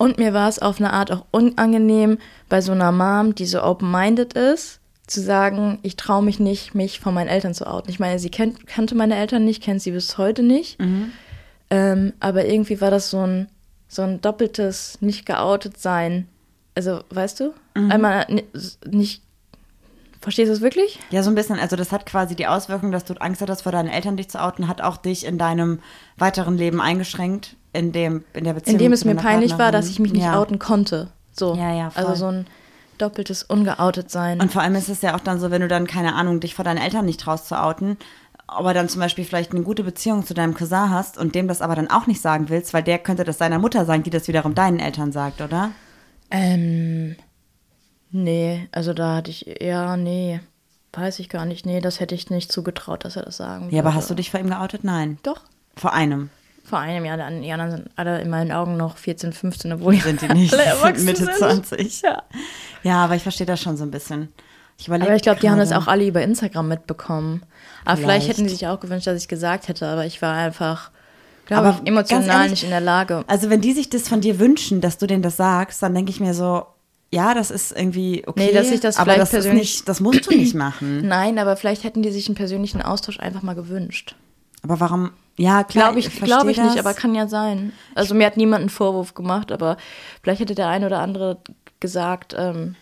Und 0.02 0.18
mir 0.18 0.34
war 0.34 0.48
es 0.48 0.58
auf 0.58 0.80
eine 0.80 0.92
Art 0.92 1.12
auch 1.12 1.26
unangenehm, 1.30 2.18
bei 2.48 2.60
so 2.60 2.72
einer 2.72 2.90
Mom, 2.90 3.36
die 3.36 3.46
so 3.46 3.62
open-minded 3.62 4.32
ist, 4.32 4.80
zu 5.06 5.20
sagen, 5.20 5.78
ich 5.82 5.94
traue 5.94 6.24
mich 6.24 6.40
nicht, 6.40 6.74
mich 6.74 6.98
von 6.98 7.14
meinen 7.14 7.28
Eltern 7.28 7.54
zu 7.54 7.68
outen. 7.68 7.88
Ich 7.88 8.00
meine, 8.00 8.18
sie 8.18 8.28
kennt, 8.28 8.66
kannte 8.66 8.96
meine 8.96 9.14
Eltern 9.16 9.44
nicht, 9.44 9.62
kennt 9.62 9.80
sie 9.80 9.92
bis 9.92 10.18
heute 10.18 10.42
nicht. 10.42 10.80
Mhm. 10.80 11.12
Ähm, 11.70 12.12
aber 12.18 12.46
irgendwie 12.46 12.80
war 12.80 12.90
das 12.90 13.10
so 13.10 13.20
ein, 13.24 13.48
so 13.86 14.02
ein 14.02 14.20
doppeltes 14.20 14.98
nicht 15.00 15.24
geoutet 15.24 15.78
sein. 15.78 16.26
Also, 16.74 17.04
weißt 17.10 17.38
du? 17.38 17.54
Mhm. 17.76 17.92
Einmal 17.92 18.26
ni- 18.28 18.44
nicht. 18.84 19.22
Verstehst 20.20 20.48
du 20.48 20.54
es 20.54 20.62
wirklich? 20.62 20.98
Ja, 21.10 21.22
so 21.22 21.30
ein 21.30 21.36
bisschen. 21.36 21.60
Also 21.60 21.76
das 21.76 21.92
hat 21.92 22.06
quasi 22.06 22.34
die 22.34 22.48
Auswirkung, 22.48 22.90
dass 22.90 23.04
du 23.04 23.14
Angst 23.20 23.40
hattest, 23.40 23.62
vor 23.62 23.70
deinen 23.72 23.88
Eltern 23.88 24.16
dich 24.16 24.28
zu 24.30 24.42
outen, 24.42 24.66
hat 24.66 24.80
auch 24.80 24.96
dich 24.96 25.24
in 25.24 25.38
deinem 25.38 25.78
weiteren 26.16 26.58
Leben 26.58 26.80
eingeschränkt, 26.80 27.54
in 27.72 27.92
dem 27.92 28.24
in 28.32 28.44
der 28.44 28.54
Beziehung. 28.54 28.74
Indem 28.74 28.92
es 28.92 29.00
zu 29.00 29.08
mir 29.08 29.14
peinlich 29.14 29.52
war, 29.52 29.58
Partnerin. 29.58 29.82
dass 29.82 29.90
ich 29.90 29.98
mich 29.98 30.12
nicht 30.12 30.24
ja. 30.24 30.38
outen 30.38 30.58
konnte. 30.58 31.08
So. 31.32 31.54
Ja, 31.54 31.74
ja, 31.74 31.90
voll. 31.90 32.04
Also 32.04 32.14
so 32.14 32.26
ein 32.26 32.46
doppeltes 32.98 33.42
ungeoutet 33.42 34.10
sein. 34.10 34.40
Und 34.40 34.52
vor 34.52 34.62
allem 34.62 34.74
ist 34.74 34.88
es 34.88 35.02
ja 35.02 35.16
auch 35.16 35.20
dann 35.20 35.40
so, 35.40 35.50
wenn 35.50 35.62
du 35.62 35.68
dann, 35.68 35.86
keine 35.86 36.14
Ahnung, 36.14 36.40
dich 36.40 36.54
vor 36.54 36.64
deinen 36.64 36.78
Eltern 36.78 37.04
nicht 37.04 37.20
traust 37.20 37.48
zu 37.48 37.60
outen, 37.60 37.96
aber 38.46 38.74
dann 38.74 38.88
zum 38.88 39.00
Beispiel 39.00 39.24
vielleicht 39.24 39.52
eine 39.52 39.62
gute 39.62 39.82
Beziehung 39.82 40.24
zu 40.24 40.34
deinem 40.34 40.54
Cousin 40.54 40.90
hast 40.90 41.18
und 41.18 41.34
dem 41.34 41.48
das 41.48 41.62
aber 41.62 41.74
dann 41.74 41.90
auch 41.90 42.06
nicht 42.06 42.20
sagen 42.20 42.48
willst, 42.48 42.74
weil 42.74 42.82
der 42.82 42.98
könnte 42.98 43.24
das 43.24 43.38
seiner 43.38 43.58
Mutter 43.58 43.84
sagen, 43.84 44.02
die 44.02 44.10
das 44.10 44.28
wiederum 44.28 44.54
deinen 44.54 44.78
Eltern 44.78 45.12
sagt, 45.12 45.40
oder? 45.40 45.70
Ähm, 46.30 47.16
nee, 48.10 48.68
also 48.72 48.92
da 48.92 49.16
hatte 49.16 49.30
ich, 49.30 49.56
ja, 49.60 49.96
nee, 49.96 50.40
weiß 50.92 51.18
ich 51.18 51.28
gar 51.28 51.46
nicht. 51.46 51.66
Nee, 51.66 51.80
das 51.80 52.00
hätte 52.00 52.14
ich 52.14 52.30
nicht 52.30 52.52
zugetraut, 52.52 53.04
dass 53.04 53.16
er 53.16 53.22
das 53.22 53.38
sagen 53.38 53.66
würde. 53.66 53.76
Ja, 53.76 53.82
aber 53.82 53.94
hast 53.94 54.10
du 54.10 54.14
dich 54.14 54.30
vor 54.30 54.40
ihm 54.40 54.48
geoutet? 54.50 54.84
Nein. 54.84 55.18
Doch. 55.22 55.40
Vor 55.76 55.94
einem. 55.94 56.28
Vor 56.64 56.78
einem 56.78 57.04
Jahr, 57.04 57.16
dann, 57.16 57.42
die 57.42 57.50
anderen 57.52 57.70
sind 57.72 57.90
alle 57.96 58.20
in 58.20 58.30
meinen 58.30 58.52
Augen 58.52 58.76
noch 58.76 58.96
14, 58.96 59.32
15, 59.32 59.72
obwohl 59.72 59.96
Sind 59.96 60.22
die 60.22 60.28
nicht. 60.32 60.54
sind 60.54 61.04
Mitte 61.04 61.24
sind. 61.24 61.34
20. 61.36 62.02
Ja. 62.02 62.22
Ja, 62.82 63.04
aber 63.04 63.16
ich 63.16 63.22
verstehe 63.22 63.46
das 63.46 63.60
schon 63.60 63.76
so 63.76 63.84
ein 63.84 63.90
bisschen. 63.90 64.28
Ich 64.78 64.90
Aber 64.90 65.14
ich 65.14 65.22
glaube, 65.22 65.40
die 65.40 65.50
haben 65.50 65.58
das 65.58 65.70
auch 65.72 65.86
alle 65.86 66.06
über 66.06 66.22
Instagram 66.22 66.66
mitbekommen. 66.68 67.42
Aber 67.84 67.96
vielleicht, 67.96 68.24
Vielleicht. 68.24 68.28
hätten 68.38 68.44
die 68.44 68.50
sich 68.54 68.66
auch 68.66 68.80
gewünscht, 68.80 69.06
dass 69.06 69.20
ich 69.20 69.28
gesagt 69.28 69.68
hätte, 69.68 69.86
aber 69.86 70.06
ich 70.06 70.22
war 70.22 70.34
einfach, 70.34 70.90
Aber 71.50 71.78
ich, 71.82 71.88
emotional 71.88 72.28
ehrlich, 72.28 72.50
nicht 72.52 72.64
in 72.64 72.70
der 72.70 72.80
Lage. 72.80 73.24
Also 73.26 73.50
wenn 73.50 73.60
die 73.60 73.72
sich 73.72 73.90
das 73.90 74.08
von 74.08 74.20
dir 74.20 74.38
wünschen, 74.38 74.80
dass 74.80 74.98
du 74.98 75.06
denen 75.06 75.22
das 75.22 75.36
sagst, 75.36 75.82
dann 75.82 75.94
denke 75.94 76.10
ich 76.10 76.20
mir 76.20 76.32
so, 76.34 76.66
ja, 77.12 77.34
das 77.34 77.50
ist 77.50 77.72
irgendwie 77.76 78.22
okay. 78.26 78.46
Nee, 78.46 78.52
dass 78.54 78.70
ich 78.70 78.80
das 78.80 78.96
aber 78.96 79.16
das 79.16 79.30
persönlich- 79.30 79.60
nicht, 79.76 79.88
das 79.88 80.00
musst 80.00 80.26
du 80.26 80.30
nicht 80.34 80.54
machen. 80.54 81.06
Nein, 81.06 81.38
aber 81.38 81.56
vielleicht 81.56 81.84
hätten 81.84 82.02
die 82.02 82.10
sich 82.10 82.26
einen 82.26 82.36
persönlichen 82.36 82.80
Austausch 82.82 83.20
einfach 83.20 83.42
mal 83.42 83.54
gewünscht. 83.54 84.16
Aber 84.62 84.80
warum? 84.80 85.10
Ja, 85.36 85.64
klar, 85.64 85.92
Glaube 85.92 86.00
ich, 86.00 86.20
glaube 86.20 86.50
ich 86.50 86.58
nicht, 86.58 86.76
das. 86.76 86.84
aber 86.84 86.94
kann 86.94 87.14
ja 87.14 87.26
sein. 87.26 87.72
Also 87.94 88.14
mir 88.14 88.26
hat 88.26 88.36
niemand 88.36 88.60
einen 88.60 88.68
Vorwurf 88.70 89.14
gemacht, 89.14 89.50
aber 89.50 89.76
vielleicht 90.22 90.40
hätte 90.40 90.54
der 90.54 90.68
eine 90.68 90.86
oder 90.86 91.00
andere 91.00 91.38
gesagt, 91.80 92.34
ähm, 92.38 92.76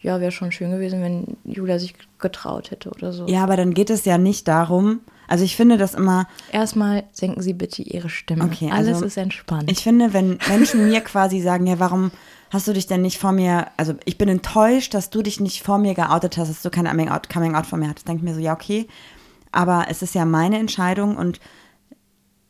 ja, 0.00 0.20
wäre 0.20 0.32
schon 0.32 0.50
schön 0.50 0.70
gewesen, 0.70 1.02
wenn 1.02 1.36
Julia 1.44 1.78
sich 1.78 1.94
getraut 2.18 2.70
hätte 2.70 2.90
oder 2.90 3.12
so. 3.12 3.26
Ja, 3.26 3.42
aber 3.42 3.56
dann 3.56 3.74
geht 3.74 3.90
es 3.90 4.04
ja 4.06 4.16
nicht 4.16 4.48
darum. 4.48 5.00
Also 5.28 5.44
ich 5.44 5.56
finde 5.56 5.76
das 5.76 5.94
immer, 5.94 6.26
Erstmal 6.50 7.04
senken 7.12 7.40
Sie 7.42 7.52
bitte 7.52 7.82
Ihre 7.82 8.08
Stimme. 8.08 8.44
Okay, 8.44 8.70
Alles 8.72 8.94
also 8.94 9.04
ist 9.04 9.16
entspannt. 9.16 9.70
ich 9.70 9.80
finde, 9.80 10.12
wenn 10.12 10.38
Menschen 10.48 10.88
mir 10.88 11.02
quasi 11.02 11.40
sagen, 11.40 11.66
ja, 11.66 11.78
warum 11.78 12.10
hast 12.50 12.66
du 12.66 12.72
dich 12.72 12.86
denn 12.88 13.02
nicht 13.02 13.18
vor 13.18 13.30
mir, 13.30 13.68
also 13.76 13.94
ich 14.04 14.18
bin 14.18 14.28
enttäuscht, 14.28 14.92
dass 14.92 15.10
du 15.10 15.22
dich 15.22 15.38
nicht 15.38 15.62
vor 15.62 15.78
mir 15.78 15.94
geoutet 15.94 16.36
hast, 16.36 16.48
dass 16.48 16.62
du 16.62 16.70
kein 16.70 16.86
Coming 16.86 17.10
Out, 17.10 17.28
Coming 17.28 17.54
Out 17.54 17.66
von 17.66 17.78
mir 17.78 17.88
hattest, 17.88 18.08
denke 18.08 18.24
ich 18.24 18.28
mir 18.28 18.34
so, 18.34 18.40
ja, 18.40 18.54
okay, 18.54 18.88
aber 19.52 19.86
es 19.88 20.02
ist 20.02 20.14
ja 20.14 20.24
meine 20.24 20.58
Entscheidung 20.58 21.16
und 21.16 21.40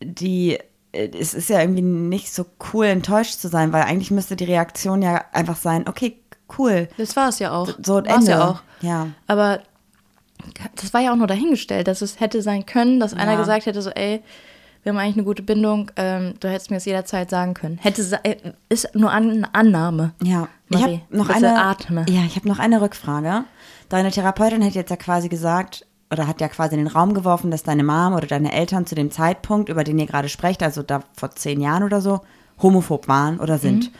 die, 0.02 0.58
äh, 0.92 1.08
es 1.18 1.34
ist 1.34 1.48
ja 1.50 1.60
irgendwie 1.60 1.82
nicht 1.82 2.32
so 2.32 2.44
cool, 2.72 2.86
enttäuscht 2.86 3.38
zu 3.38 3.48
sein, 3.48 3.72
weil 3.72 3.82
eigentlich 3.82 4.10
müsste 4.10 4.36
die 4.36 4.44
Reaktion 4.44 5.02
ja 5.02 5.24
einfach 5.32 5.56
sein, 5.56 5.88
okay, 5.88 6.16
cool, 6.58 6.88
das 6.96 7.14
war 7.16 7.28
es 7.28 7.38
ja 7.38 7.52
auch. 7.52 7.68
so 7.82 7.96
War's 7.96 8.06
Ende. 8.06 8.30
ja 8.32 8.48
auch. 8.48 8.62
Ja. 8.80 9.08
Aber 9.26 9.60
das 10.76 10.92
war 10.94 11.00
ja 11.00 11.12
auch 11.12 11.16
nur 11.16 11.26
dahingestellt, 11.26 11.86
dass 11.86 12.02
es 12.02 12.18
hätte 12.20 12.42
sein 12.42 12.66
können, 12.66 12.98
dass 13.00 13.14
einer 13.14 13.32
Ja. 13.32 13.38
gesagt 13.38 13.66
hätte, 13.66 13.82
so, 13.82 13.90
ey, 13.90 14.22
wir 14.82 14.92
haben 14.92 14.98
eigentlich 14.98 15.16
eine 15.16 15.24
gute 15.24 15.42
Bindung, 15.42 15.90
ähm, 15.96 16.34
du 16.40 16.48
hättest 16.48 16.70
mir 16.70 16.78
das 16.78 16.86
jederzeit 16.86 17.28
sagen 17.28 17.52
können. 17.52 17.76
Hätte 17.82 18.02
äh, 18.24 18.36
ist 18.70 18.94
nur 18.94 19.12
an, 19.12 19.30
eine 19.30 19.54
Annahme. 19.54 20.14
Ja, 20.22 20.48
ich 20.70 20.78
Marie, 20.80 21.00
habe 21.10 21.16
noch 21.18 21.28
eine 21.28 21.62
atme. 21.62 22.06
Ja, 22.08 22.22
ich 22.26 22.36
habe 22.36 22.48
noch 22.48 22.58
eine 22.58 22.80
Rückfrage. 22.80 23.44
Deine 23.90 24.10
Therapeutin 24.10 24.64
hat 24.64 24.72
jetzt 24.72 24.88
ja 24.90 24.96
quasi 24.96 25.28
gesagt 25.28 25.84
oder 26.12 26.26
hat 26.26 26.40
ja 26.40 26.48
quasi 26.48 26.74
in 26.74 26.84
den 26.84 26.92
Raum 26.92 27.14
geworfen, 27.14 27.50
dass 27.50 27.62
deine 27.62 27.84
Mom 27.84 28.14
oder 28.14 28.26
deine 28.26 28.52
Eltern 28.52 28.86
zu 28.86 28.94
dem 28.94 29.10
Zeitpunkt, 29.10 29.68
über 29.68 29.84
den 29.84 29.98
ihr 29.98 30.06
gerade 30.06 30.28
sprecht, 30.28 30.62
also 30.62 30.82
da 30.82 31.02
vor 31.16 31.30
zehn 31.30 31.60
Jahren 31.60 31.82
oder 31.84 32.00
so, 32.00 32.20
homophob 32.60 33.06
waren 33.08 33.38
oder 33.38 33.58
sind. 33.58 33.90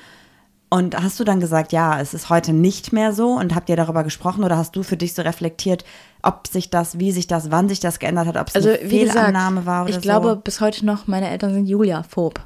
Und 0.73 1.01
hast 1.01 1.19
du 1.19 1.25
dann 1.25 1.41
gesagt, 1.41 1.73
ja, 1.73 2.01
es 2.01 2.15
ist 2.15 2.31
heute 2.31 2.53
nicht 2.53 2.93
mehr 2.93 3.13
so 3.13 3.31
und 3.31 3.55
habt 3.57 3.69
ihr 3.69 3.77
darüber 3.77 4.05
gesprochen 4.05 4.45
oder 4.45 4.57
hast 4.57 4.77
du 4.77 4.85
für 4.85 4.97
dich 4.97 5.15
so 5.15 5.23
reflektiert, 5.23 5.85
ob 6.23 6.47
sich 6.47 6.71
das, 6.71 6.99
wie 7.01 7.11
sich 7.11 7.27
das, 7.27 7.51
wann 7.51 7.69
sich 7.69 7.81
das 7.81 7.99
geändert 7.99 8.29
hat, 8.29 8.37
ob 8.37 8.49
es 8.49 8.55
Also, 8.55 8.69
eine 8.69 8.79
wie 8.91 9.01
gesagt, 9.01 9.19
Fehlannahme 9.19 9.67
war 9.67 9.83
oder 9.83 9.91
ich 9.91 9.97
so? 9.97 10.01
glaube 10.03 10.37
bis 10.37 10.61
heute 10.61 10.87
noch, 10.87 11.09
meine 11.09 11.29
Eltern 11.29 11.53
sind 11.55 11.67
Julia-phob. 11.67 12.41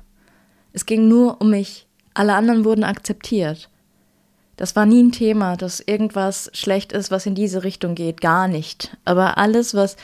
Es 0.73 0.87
ging 0.87 1.07
nur 1.07 1.41
um 1.41 1.51
mich. 1.51 1.87
Alle 2.15 2.35
anderen 2.35 2.65
wurden 2.65 2.85
akzeptiert. 2.85 3.69
Das 4.57 4.77
war 4.77 4.87
nie 4.87 5.03
ein 5.03 5.13
Thema, 5.13 5.57
dass 5.57 5.81
irgendwas 5.81 6.51
schlecht 6.55 6.93
ist, 6.93 7.11
was 7.11 7.27
in 7.27 7.35
diese 7.35 7.65
Richtung 7.65 7.95
geht. 7.95 8.21
Gar 8.21 8.49
nicht. 8.49 8.97
Aber 9.05 9.39
alles, 9.39 9.75
was, 9.75 9.97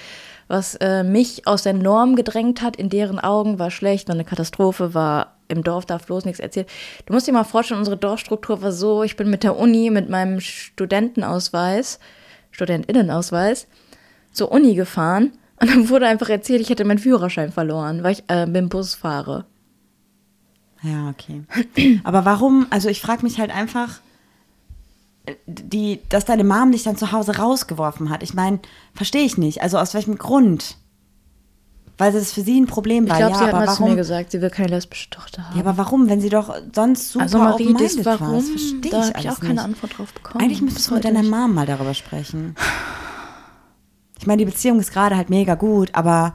was 0.49 0.75
äh, 0.77 1.05
mich 1.05 1.47
aus 1.47 1.63
der 1.63 1.75
Norm 1.75 2.17
gedrängt 2.17 2.63
hat, 2.63 2.77
in 2.77 2.89
deren 2.89 3.21
Augen 3.21 3.59
war 3.59 3.71
schlecht, 3.71 4.09
war 4.09 4.15
eine 4.15 4.25
Katastrophe, 4.25 4.95
war 4.95 5.37
im 5.51 5.63
Dorf 5.65 5.87
darf 5.87 6.07
bloß 6.07 6.25
nichts 6.25 6.41
erzählt. 6.41 6.69
Du 7.07 7.13
musst 7.13 7.27
dir 7.27 7.33
mal 7.33 7.45
vorstellen, 7.45 7.79
unsere 7.81 7.97
Dorfstruktur 7.97 8.63
war 8.63 8.73
so, 8.73 9.03
ich 9.03 9.17
bin 9.17 9.31
mit 9.31 9.43
der 9.43 9.57
Uni, 9.57 9.91
mit 9.91 10.09
meinem 10.09 10.41
Studentenausweis, 10.41 11.99
Studentinnenausweis, 12.51 13.67
zur 14.33 14.53
Uni 14.53 14.75
gefahren 14.75 15.33
und 15.61 15.71
dann 15.71 15.89
wurde 15.89 16.07
einfach 16.07 16.29
erzählt, 16.29 16.61
ich 16.61 16.71
hätte 16.71 16.85
meinen 16.85 16.99
Führerschein 16.99 17.53
verloren, 17.53 18.03
weil 18.03 18.13
ich 18.13 18.25
äh, 18.29 18.47
mit 18.47 18.57
dem 18.57 18.69
Bus 18.69 18.95
fahre. 18.95 19.45
Ja, 20.83 21.11
okay. 21.11 21.43
Aber 22.05 22.25
warum, 22.25 22.67
also 22.71 22.89
ich 22.89 23.01
frage 23.01 23.23
mich 23.23 23.39
halt 23.39 23.55
einfach, 23.55 24.01
die, 25.47 26.01
dass 26.09 26.25
deine 26.25 26.45
Mom 26.45 26.73
dich 26.73 26.83
dann 26.83 26.97
zu 26.97 27.13
Hause 27.13 27.37
rausgeworfen 27.39 28.11
hat. 28.11 28.23
Ich 28.23 28.35
meine, 28.35 28.61
verstehe 28.95 29.23
ich 29.25 29.39
nicht. 29.39 29.63
Also 29.63 29.79
aus 29.79 29.95
welchem 29.95 30.17
Grund? 30.19 30.77
Weil 31.99 32.13
das 32.13 32.33
für 32.33 32.41
sie 32.41 32.59
ein 32.59 32.67
Problem 32.67 33.05
Ich 33.05 33.11
war. 33.11 33.19
glaube, 33.19 33.33
ja, 33.33 33.39
sie 33.39 33.45
hat 33.45 33.53
mal 33.53 33.75
zu 33.75 33.83
mir 33.85 33.95
gesagt, 33.97 34.31
sie 34.31 34.41
will 34.41 34.49
keine 34.49 34.69
lesbische 34.69 35.11
Tochter 35.11 35.47
haben. 35.49 35.55
Ja, 35.59 35.63
aber 35.67 35.77
warum? 35.77 36.09
Wenn 36.09 36.21
sie 36.23 36.31
doch 36.31 36.55
sonst 36.75 37.11
super 37.13 37.25
also 37.25 37.39
Marie, 37.39 37.75
das 37.79 38.03
war. 38.07 38.19
warum? 38.21 38.37
Das 38.37 38.49
verstehe 38.49 38.91
Da 38.91 38.99
ich 39.01 39.09
habe 39.09 39.19
ich 39.21 39.31
auch 39.31 39.41
keine 39.41 39.53
nicht. 39.55 39.65
Antwort 39.65 39.99
drauf 39.99 40.13
bekommen. 40.15 40.43
Eigentlich 40.43 40.63
müsstest 40.63 40.89
du 40.91 40.95
mit 40.95 41.05
deiner 41.05 41.23
Mom 41.23 41.55
mal 41.55 41.67
darüber 41.67 41.93
sprechen. 41.93 42.55
Ich 44.19 44.27
meine, 44.27 44.39
die 44.39 44.51
Beziehung 44.51 44.81
ist 44.81 44.93
gerade 44.93 45.17
halt 45.17 45.29
mega 45.31 45.55
gut, 45.57 45.91
aber 45.95 46.35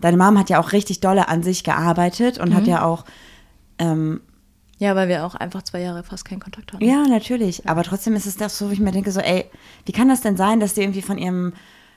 deine 0.00 0.16
Mom 0.18 0.38
hat 0.38 0.50
ja 0.50 0.60
auch 0.60 0.72
richtig 0.72 1.00
dolle 1.00 1.28
an 1.28 1.42
sich 1.42 1.64
gearbeitet 1.64 2.38
und 2.38 2.50
Mhm. 2.50 2.54
hat 2.54 2.66
ja 2.66 2.82
auch, 2.84 3.04
ähm. 3.78 4.20
Ja, 4.80 4.96
weil 4.96 5.08
wir 5.08 5.26
auch 5.26 5.34
einfach 5.34 5.62
zwei 5.62 5.82
Jahre 5.82 6.02
fast 6.02 6.24
keinen 6.24 6.40
Kontakt 6.40 6.72
hatten. 6.72 6.82
ja, 6.82 7.04
natürlich, 7.06 7.68
aber 7.68 7.82
trotzdem 7.82 8.16
ist 8.16 8.24
es 8.24 8.38
doch 8.38 8.48
so, 8.48 8.68
wo 8.68 8.72
ich 8.72 8.80
mir 8.80 8.92
denke, 8.92 9.12
so, 9.12 9.20
ey, 9.20 9.44
wie 9.84 9.92
kann 9.92 10.08
das 10.08 10.22
denn 10.22 10.38
sein, 10.38 10.58
dass 10.58 10.72
die 10.72 10.80
irgendwie 10.80 11.02
von 11.02 11.18
ihrem 11.18 11.52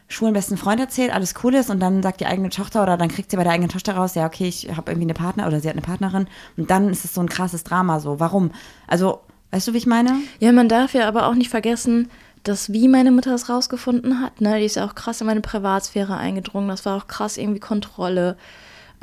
schwulen 0.09 0.33
besten 0.33 0.57
Freund 0.57 0.81
erzählt, 0.81 1.13
alles 1.13 1.33
cool 1.43 1.55
ist 1.55 1.69
und 1.69 1.79
dann 1.79 2.03
sagt 2.03 2.19
die 2.19 2.25
eigene 2.25 2.49
Tochter 2.49 2.83
oder 2.83 2.97
dann 2.97 3.07
kriegt 3.07 3.31
sie 3.31 3.37
bei 3.37 3.43
der 3.43 3.53
eigenen 3.53 3.69
Tochter 3.69 3.95
raus, 3.95 4.15
ja, 4.15 4.25
okay, 4.25 4.49
ich 4.49 4.69
habe 4.75 4.91
irgendwie 4.91 5.05
eine 5.05 5.13
Partner 5.13 5.47
oder 5.47 5.61
sie 5.61 5.69
hat 5.69 5.75
eine 5.75 5.81
Partnerin 5.81 6.27
und 6.57 6.69
dann 6.69 6.89
ist 6.89 7.05
es 7.05 7.13
so 7.13 7.21
ein 7.21 7.29
krasses 7.29 7.63
Drama 7.63 8.01
so. 8.01 8.19
Warum? 8.19 8.51
Also, 8.85 9.21
weißt 9.51 9.69
du, 9.69 9.73
wie 9.73 9.77
ich 9.77 9.87
meine? 9.87 10.19
Ja, 10.39 10.51
man 10.51 10.67
darf 10.67 10.93
ja 10.93 11.07
aber 11.07 11.27
auch 11.27 11.35
nicht 11.35 11.49
vergessen, 11.49 12.09
dass 12.43 12.73
wie 12.73 12.89
meine 12.89 13.11
Mutter 13.11 13.33
es 13.33 13.47
rausgefunden 13.47 14.19
hat, 14.19 14.41
ne, 14.41 14.59
die 14.59 14.65
ist 14.65 14.75
ja 14.75 14.85
auch 14.85 14.93
krass 14.93 15.21
in 15.21 15.27
meine 15.27 15.39
Privatsphäre 15.39 16.17
eingedrungen, 16.17 16.67
das 16.67 16.85
war 16.85 16.97
auch 16.97 17.07
krass 17.07 17.37
irgendwie 17.37 17.61
Kontrolle. 17.61 18.35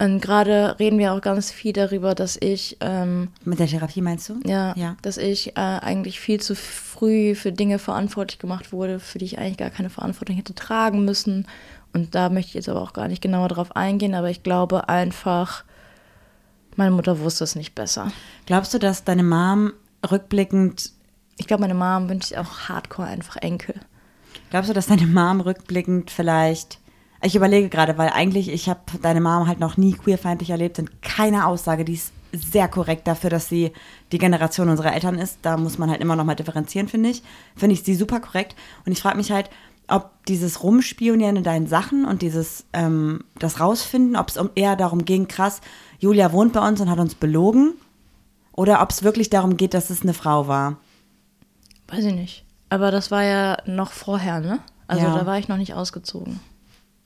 Und 0.00 0.22
gerade 0.22 0.76
reden 0.78 0.98
wir 0.98 1.12
auch 1.12 1.20
ganz 1.20 1.50
viel 1.50 1.74
darüber, 1.74 2.14
dass 2.14 2.38
ich, 2.40 2.78
ähm, 2.80 3.28
Mit 3.44 3.58
der 3.58 3.66
Therapie 3.66 4.00
meinst 4.00 4.30
du? 4.30 4.40
ja, 4.46 4.74
Ja. 4.76 4.96
dass 5.02 5.18
ich 5.18 5.56
äh, 5.58 5.60
eigentlich 5.60 6.18
viel 6.18 6.40
zu 6.40 6.56
früh 6.56 7.34
für 7.34 7.52
Dinge 7.52 7.78
verantwortlich 7.78 8.38
gemacht 8.38 8.72
wurde, 8.72 8.98
für 8.98 9.18
die 9.18 9.26
ich 9.26 9.38
eigentlich 9.38 9.58
gar 9.58 9.68
keine 9.70 9.90
Verantwortung 9.90 10.36
hätte 10.36 10.54
tragen 10.54 11.04
müssen. 11.04 11.46
Und 11.92 12.14
da 12.14 12.30
möchte 12.30 12.48
ich 12.48 12.54
jetzt 12.54 12.68
aber 12.70 12.80
auch 12.80 12.94
gar 12.94 13.08
nicht 13.08 13.20
genauer 13.20 13.48
drauf 13.48 13.76
eingehen, 13.76 14.14
aber 14.14 14.30
ich 14.30 14.42
glaube 14.42 14.88
einfach, 14.88 15.64
meine 16.76 16.92
Mutter 16.92 17.20
wusste 17.20 17.44
es 17.44 17.54
nicht 17.54 17.74
besser. 17.74 18.10
Glaubst 18.46 18.72
du, 18.72 18.78
dass 18.78 19.04
deine 19.04 19.22
Mom 19.22 19.72
rückblickend 20.10 20.92
Ich 21.36 21.46
glaube, 21.46 21.60
meine 21.62 21.74
Mom 21.74 22.08
wünscht 22.08 22.28
sich 22.28 22.38
auch 22.38 22.68
hardcore 22.68 23.06
einfach 23.08 23.36
Enkel. 23.36 23.74
Glaubst 24.50 24.68
du, 24.70 24.74
dass 24.74 24.86
deine 24.86 25.06
Mom 25.06 25.40
rückblickend 25.40 26.10
vielleicht. 26.10 26.78
Ich 27.22 27.37
überlege 27.37 27.68
gerade, 27.68 27.98
weil 27.98 28.11
eigentlich, 28.11 28.48
ich 28.48 28.68
habe 28.68 28.80
deine 29.02 29.20
Mom 29.20 29.46
halt 29.46 29.61
noch 29.61 29.76
nie 29.76 29.92
queerfeindlich 29.92 30.50
erlebt 30.50 30.78
und 30.78 31.02
keine 31.02 31.46
Aussage, 31.46 31.85
die 31.85 31.94
ist 31.94 32.12
sehr 32.33 32.68
korrekt 32.68 33.06
dafür, 33.06 33.28
dass 33.28 33.48
sie 33.48 33.72
die 34.12 34.18
Generation 34.18 34.68
unserer 34.68 34.94
Eltern 34.94 35.18
ist. 35.18 35.38
Da 35.42 35.56
muss 35.56 35.78
man 35.78 35.90
halt 35.90 36.00
immer 36.00 36.16
noch 36.16 36.24
mal 36.24 36.35
differenzieren, 36.37 36.88
finde 36.88 37.11
ich. 37.11 37.22
Finde 37.56 37.74
ich 37.74 37.83
sie 37.83 37.94
super 37.94 38.20
korrekt. 38.20 38.54
Und 38.87 38.92
ich 38.92 39.02
frage 39.02 39.16
mich 39.16 39.33
halt, 39.33 39.50
ob 39.88 40.11
dieses 40.26 40.62
Rumspionieren 40.62 41.37
in 41.37 41.42
deinen 41.42 41.66
Sachen 41.66 42.04
und 42.04 42.22
dieses, 42.22 42.64
ähm, 42.72 43.24
das 43.38 43.59
Rausfinden, 43.61 44.16
ob 44.16 44.28
es 44.28 44.37
um, 44.37 44.50
eher 44.54 44.76
darum 44.76 45.04
ging, 45.04 45.26
krass, 45.26 45.61
Julia 45.98 46.33
wohnt 46.33 46.52
bei 46.52 46.66
uns 46.66 46.80
und 46.80 46.88
hat 46.88 47.00
uns 47.00 47.16
belogen. 47.16 47.74
Oder 48.52 48.80
ob 48.83 48.90
es 48.90 49.02
wirklich 49.02 49.28
darum 49.30 49.56
geht, 49.56 49.74
dass 49.74 49.90
es 49.90 50.02
eine 50.02 50.14
Frau 50.14 50.46
war. 50.46 50.76
Weiß 51.88 52.04
ich 52.04 52.14
nicht. 52.14 52.44
Aber 52.68 52.90
das 52.92 53.11
war 53.11 53.24
ja 53.24 53.59
noch 53.66 53.90
vorher, 53.90 54.40
ne? 54.40 54.61
Also 54.87 55.06
Ja. 55.06 55.14
da 55.14 55.26
war 55.26 55.38
ich 55.38 55.48
noch 55.48 55.56
nicht 55.56 55.74
ausgezogen. 55.74 56.38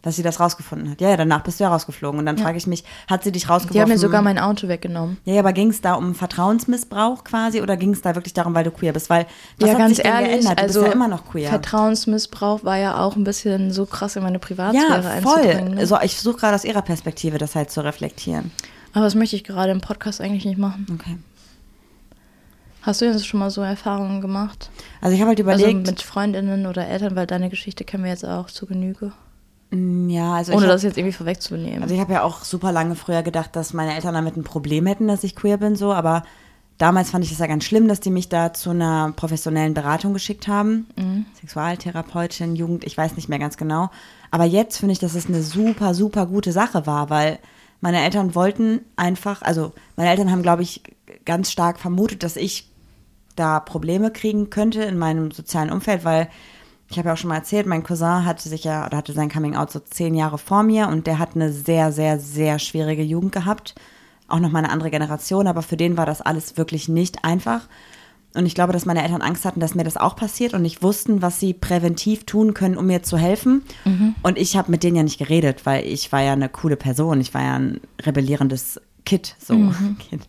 Dass 0.05 0.17
sie 0.17 0.23
das 0.23 0.39
rausgefunden 0.39 0.91
hat. 0.91 1.01
Ja, 1.01 1.09
ja, 1.09 1.17
danach 1.17 1.43
bist 1.43 1.59
du 1.59 1.65
ja 1.65 1.71
rausgeflogen. 1.71 2.21
Und 2.21 2.27
dann 2.27 2.37
frage 2.37 2.59
ich 2.59 2.67
mich, 2.67 2.85
hat 3.09 3.25
sie 3.25 3.33
dich 3.33 3.49
rausgeworfen? 3.49 3.73
Die 3.73 3.81
haben 3.81 3.89
mir 3.89 3.97
sogar 3.97 4.21
mein 4.21 4.39
Auto 4.39 4.69
weggenommen. 4.69 5.17
Ja, 5.25 5.33
ja, 5.33 5.41
aber 5.41 5.55
ging 5.55 5.71
es 5.71 5.81
da 5.81 5.95
um 5.95 6.15
Vertrauensmissbrauch 6.15 7.25
quasi 7.25 7.63
oder 7.63 7.79
ging 7.79 7.95
es 7.95 8.03
da 8.03 8.15
wirklich 8.15 8.35
darum, 8.35 8.55
weil 8.55 8.65
du 8.65 8.71
queer 8.71 8.93
bist? 8.93 9.09
Weil 9.09 9.25
was 9.59 9.67
ja, 9.67 9.73
hat 9.73 9.79
ganz 9.79 9.97
sich 9.97 10.05
denn 10.05 10.13
ehrlich, 10.13 10.29
geändert? 10.29 10.59
Du 10.59 10.63
also 10.63 10.81
bist 10.81 10.89
ja 10.89 10.93
immer 10.93 11.09
noch 11.09 11.25
queer. 11.25 11.49
Vertrauensmissbrauch 11.49 12.65
war 12.65 12.77
ja 12.77 12.99
auch 13.03 13.17
ein 13.17 13.25
bisschen 13.25 13.73
so 13.73 13.87
krass 13.87 14.15
in 14.17 14.23
meine 14.23 14.39
Privatsphäre 14.39 15.03
ja, 15.03 15.11
einzudringen. 15.11 15.59
voll. 15.59 15.71
Ne? 15.71 15.81
Also 15.81 15.99
ich 16.03 16.15
versuche 16.15 16.37
gerade 16.37 16.55
aus 16.55 16.65
ihrer 16.67 16.83
Perspektive 16.83 17.39
das 17.39 17.55
halt 17.55 17.71
zu 17.71 17.83
reflektieren. 17.83 18.51
Aber 18.93 19.05
das 19.05 19.15
möchte 19.15 19.37
ich 19.37 19.45
gerade 19.45 19.73
im 19.73 19.81
Podcast 19.81 20.21
eigentlich 20.21 20.45
nicht 20.45 20.59
machen. 20.59 20.87
Okay. 20.93 21.17
Hast 22.83 23.01
du 23.01 23.07
jetzt 23.07 23.27
schon 23.27 23.41
mal 23.41 23.51
so 23.51 23.63
Erfahrungen 23.63 24.21
gemacht? 24.21 24.69
Also 25.01 25.15
ich 25.15 25.23
habe 25.23 25.31
halt 25.31 25.41
Also 25.41 25.65
überlegt, 25.65 25.87
mit 25.87 26.03
Freundinnen 26.03 26.67
oder 26.67 26.87
Eltern, 26.87 27.17
weil 27.17 27.27
deine 27.27 27.49
Geschichte 27.49 27.85
kennen 27.85 28.05
wir 28.05 28.11
jetzt 28.11 28.27
auch 28.27 28.49
zu 28.49 28.67
Genüge. 28.67 29.13
Mm, 29.71 30.09
ja, 30.11 30.35
also 30.35 30.53
Ohne 30.53 30.63
ich 30.63 30.69
hab, 30.69 30.75
das 30.75 30.83
jetzt 30.83 30.99
irgendwie 30.99 31.13
vorwegzunehmen. 31.13 31.83
also 31.83 31.95
ich 31.95 32.01
habe 32.01 32.13
ja 32.13 32.23
auch 32.23 32.45
super 32.45 32.73
lange 32.73 32.95
früher 32.95 33.23
gedacht, 33.23 33.57
dass 33.57 33.73
meine 33.73 33.95
Eltern 33.95 34.15
damit 34.15 34.37
ein 34.37 34.45
Problem 34.45 34.87
hätten, 34.87 35.09
dass 35.09 35.25
ich 35.25 35.37
queer 35.37 35.57
bin, 35.59 35.77
so, 35.77 35.93
aber 35.93 36.25
damals 36.79 37.11
fand 37.11 37.25
ich 37.25 37.33
es 37.33 37.39
ja 37.39 37.47
ganz 37.47 37.65
schlimm, 37.65 37.89
dass 37.89 38.01
die 38.01 38.11
mich 38.11 38.29
da 38.29 38.53
zu 38.53 38.71
einer 38.71 39.13
professionellen 39.15 39.75
Beratung 39.75 40.13
geschickt 40.13 40.49
haben. 40.49 40.87
Mhm. 40.97 41.27
Sexualtherapeutin, 41.41 42.57
Jugend, 42.57 42.85
ich 42.85 42.97
weiß 42.97 43.17
nicht 43.17 43.29
mehr 43.29 43.39
ganz 43.39 43.57
genau. 43.57 43.91
Aber 44.31 44.45
jetzt 44.45 44.79
finde 44.79 44.93
ich, 44.93 44.99
dass 44.99 45.15
es 45.15 45.27
eine 45.27 45.43
super, 45.43 45.95
super 45.95 46.27
gute 46.27 46.53
Sache 46.53 46.87
war, 46.87 47.11
weil 47.11 47.39
meine 47.81 48.03
Eltern 48.03 48.35
wollten 48.35 48.81
einfach, 48.97 49.43
also 49.43 49.73
meine 49.97 50.11
Eltern 50.11 50.31
haben, 50.31 50.43
glaube 50.43 50.63
ich, 50.63 50.83
ganz 51.25 51.53
stark 51.53 51.79
vermutet, 51.79 52.23
dass 52.23 52.37
ich 52.37 52.69
da 53.37 53.61
Probleme 53.61 54.11
kriegen 54.11 54.51
könnte 54.51 54.83
in 54.83 54.97
meinem 54.97 55.31
sozialen 55.31 55.71
Umfeld, 55.71 56.05
weil 56.05 56.29
ich 56.91 56.99
habe 56.99 57.09
ja 57.09 57.15
auch 57.15 57.19
schon 57.19 57.29
mal 57.29 57.37
erzählt, 57.37 57.67
mein 57.67 57.83
Cousin 57.83 58.25
hatte 58.25 58.49
sich 58.49 58.65
ja 58.65 58.87
oder 58.87 58.97
hatte 58.97 59.13
sein 59.13 59.31
Coming 59.31 59.57
Out 59.57 59.71
so 59.71 59.81
zehn 59.81 60.15
Jahre 60.15 60.39
vor 60.39 60.63
mir 60.63 60.89
und 60.89 61.07
der 61.07 61.19
hat 61.19 61.35
eine 61.35 61.53
sehr, 61.53 61.93
sehr, 61.93 62.19
sehr 62.19 62.59
schwierige 62.59 63.03
Jugend 63.03 63.33
gehabt. 63.33 63.75
Auch 64.29 64.41
noch 64.41 64.51
mal 64.51 64.61
eine 64.61 64.71
andere 64.71 64.91
Generation, 64.91 65.47
aber 65.47 65.63
für 65.63 65.77
den 65.77 65.97
war 65.97 66.07
das 66.07 66.21
alles 66.21 66.57
wirklich 66.57 66.89
nicht 66.89 67.25
einfach. 67.25 67.69
Und 68.35 68.47
ich 68.47 68.55
glaube, 68.55 68.73
dass 68.73 68.85
meine 68.85 69.03
Eltern 69.03 69.23
Angst 69.23 69.45
hatten, 69.45 69.61
dass 69.61 69.77
mir 69.77 69.85
das 69.85 69.97
auch 69.97 70.17
passiert 70.17 70.55
und 70.55 70.63
nicht 70.63 70.83
wussten, 70.83 71.23
was 71.23 71.39
sie 71.39 71.55
präventiv 71.55 72.25
tun 72.25 72.53
können, 72.53 72.77
um 72.77 72.87
mir 72.87 73.03
zu 73.03 73.17
helfen. 73.17 73.63
Und 74.23 74.39
ich 74.39 74.57
habe 74.57 74.71
mit 74.73 74.83
denen 74.83 74.97
ja 74.97 75.03
nicht 75.05 75.19
geredet, 75.19 75.67
weil 75.67 75.87
ich 75.87 76.11
war 76.11 76.21
ja 76.21 76.33
eine 76.33 76.49
coole 76.49 76.77
Person. 76.77 77.21
Ich 77.21 77.33
war 77.33 77.43
ja 77.43 77.55
ein 77.55 77.81
rebellierendes 78.03 78.81
Kid, 79.07 79.37
so 79.39 79.55
hätte 80.11 80.27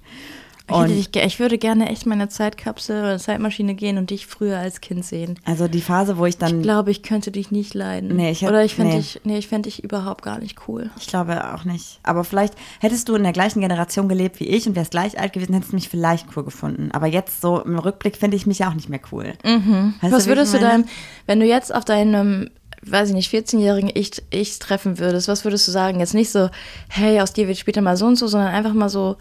Und 0.67 0.87
dich, 0.89 1.11
ge- 1.11 1.25
ich 1.25 1.39
würde 1.39 1.57
gerne 1.57 1.89
echt 1.89 2.05
meine 2.07 2.27
Zeitkapsel 2.27 2.99
oder 3.01 3.19
Zeitmaschine 3.19 3.75
gehen 3.75 3.97
und 3.99 4.09
dich 4.09 4.25
früher 4.25 4.57
als 4.57 4.81
Kind 4.81 5.05
sehen. 5.05 5.37
also 5.45 5.67
die 5.67 5.81
Phase, 5.81 6.17
wo 6.17 6.25
ich 6.25 6.37
dann 6.37 6.57
Ich 6.57 6.63
glaube, 6.63 6.89
ich 6.91 7.03
könnte 7.03 7.29
dich 7.31 7.51
nicht 7.51 7.73
leiden. 7.75 8.15
Nee, 8.15 8.31
ich 8.31 8.41
hätt- 8.41 8.49
Oder 8.49 8.63
ich 8.65 8.73
fände 8.73 8.93
nee. 8.93 8.97
dich, 8.99 9.21
nee, 9.25 9.37
ich 9.37 9.47
fände 9.47 9.69
dich 9.69 9.83
überhaupt 9.83 10.23
gar 10.23 10.39
nicht 10.39 10.67
cool. 10.67 10.89
Ich 10.99 11.07
glaube 11.07 11.53
auch 11.53 11.65
nicht. 11.65 11.99
Aber 12.03 12.23
vielleicht 12.23 12.55
hättest 12.79 13.07
du 13.09 13.15
in 13.15 13.23
der 13.23 13.31
gleichen 13.33 13.61
Generation 13.61 14.09
gelebt 14.09 14.39
wie 14.39 14.47
ich 14.47 14.67
und 14.67 14.75
wärst 14.75 14.91
gleich 14.91 15.19
alt 15.19 15.33
gewesen, 15.33 15.53
hättest 15.53 15.71
du 15.71 15.75
mich 15.75 15.89
vielleicht 15.89 16.25
cool 16.35 16.43
gefunden. 16.43 16.89
Aber 16.93 17.05
jetzt 17.07 17.41
so 17.41 17.59
im 17.61 17.77
Rückblick 17.77 18.17
finde 18.17 18.35
ich 18.37 18.47
mich 18.47 18.59
ja 18.59 18.69
auch 18.69 18.73
nicht 18.73 18.89
mehr 18.89 19.01
cool. 19.11 19.33
Weißt 19.43 19.65
Mhm. 19.65 19.93
Was 20.01 20.11
wie 20.11 20.17
ich 20.17 20.25
würdest 20.27 20.53
du 20.53 20.59
deinem, 20.59 20.85
wenn 21.27 21.39
du 21.39 21.45
jetzt 21.45 21.75
auf 21.75 21.85
deinem, 21.85 22.49
weiß 22.81 23.09
ich 23.09 23.15
nicht, 23.15 23.31
14-jährigen 23.31 23.91
Ich, 23.93 24.23
ich 24.31 24.57
treffen 24.59 24.97
würdest, 24.97 25.27
was 25.27 25.43
würdest 25.43 25.67
du 25.67 25.71
sagen? 25.71 25.99
Jetzt 25.99 26.13
nicht 26.15 26.31
so, 26.31 26.49
hey, 26.89 27.21
aus 27.21 27.33
dir 27.33 27.47
wird 27.47 27.57
später 27.59 27.81
mal 27.81 27.97
so 27.97 28.07
und 28.07 28.15
so, 28.15 28.25
sondern 28.27 28.51
einfach 28.53 28.73
mal 28.73 28.89
so, 28.89 29.17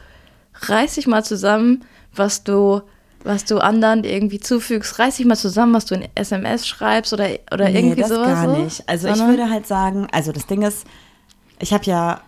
reiß 0.55 0.95
dich 0.95 1.07
mal 1.07 1.25
zusammen, 1.25 1.85
was 2.15 2.45
du, 2.45 2.81
was 3.25 3.45
du 3.45 3.59
anderen 3.59 4.05
irgendwie 4.05 4.41
zufügst, 4.41 4.99
reiß 4.99 5.17
dich 5.17 5.27
mal 5.27 5.37
zusammen, 5.37 5.75
was 5.75 5.87
du 5.87 5.95
in 5.95 6.09
SMS 6.15 6.67
schreibst 6.67 7.13
oder, 7.13 7.29
oder 7.53 7.69
Nee, 7.69 7.79
irgendwie 7.81 8.01
das 8.01 8.09
sowas. 8.11 8.27
gar 8.29 8.47
nicht. 8.59 8.89
Also 8.89 9.09
ich 9.09 9.17
Sondern- 9.17 9.37
würde 9.37 9.51
halt 9.51 9.67
sagen, 9.67 10.07
also 10.13 10.33
das 10.33 10.47
Ding 10.47 10.63
ist, 10.63 10.87
ich 11.61 11.73
habe 11.73 11.85
ja, 11.85 12.21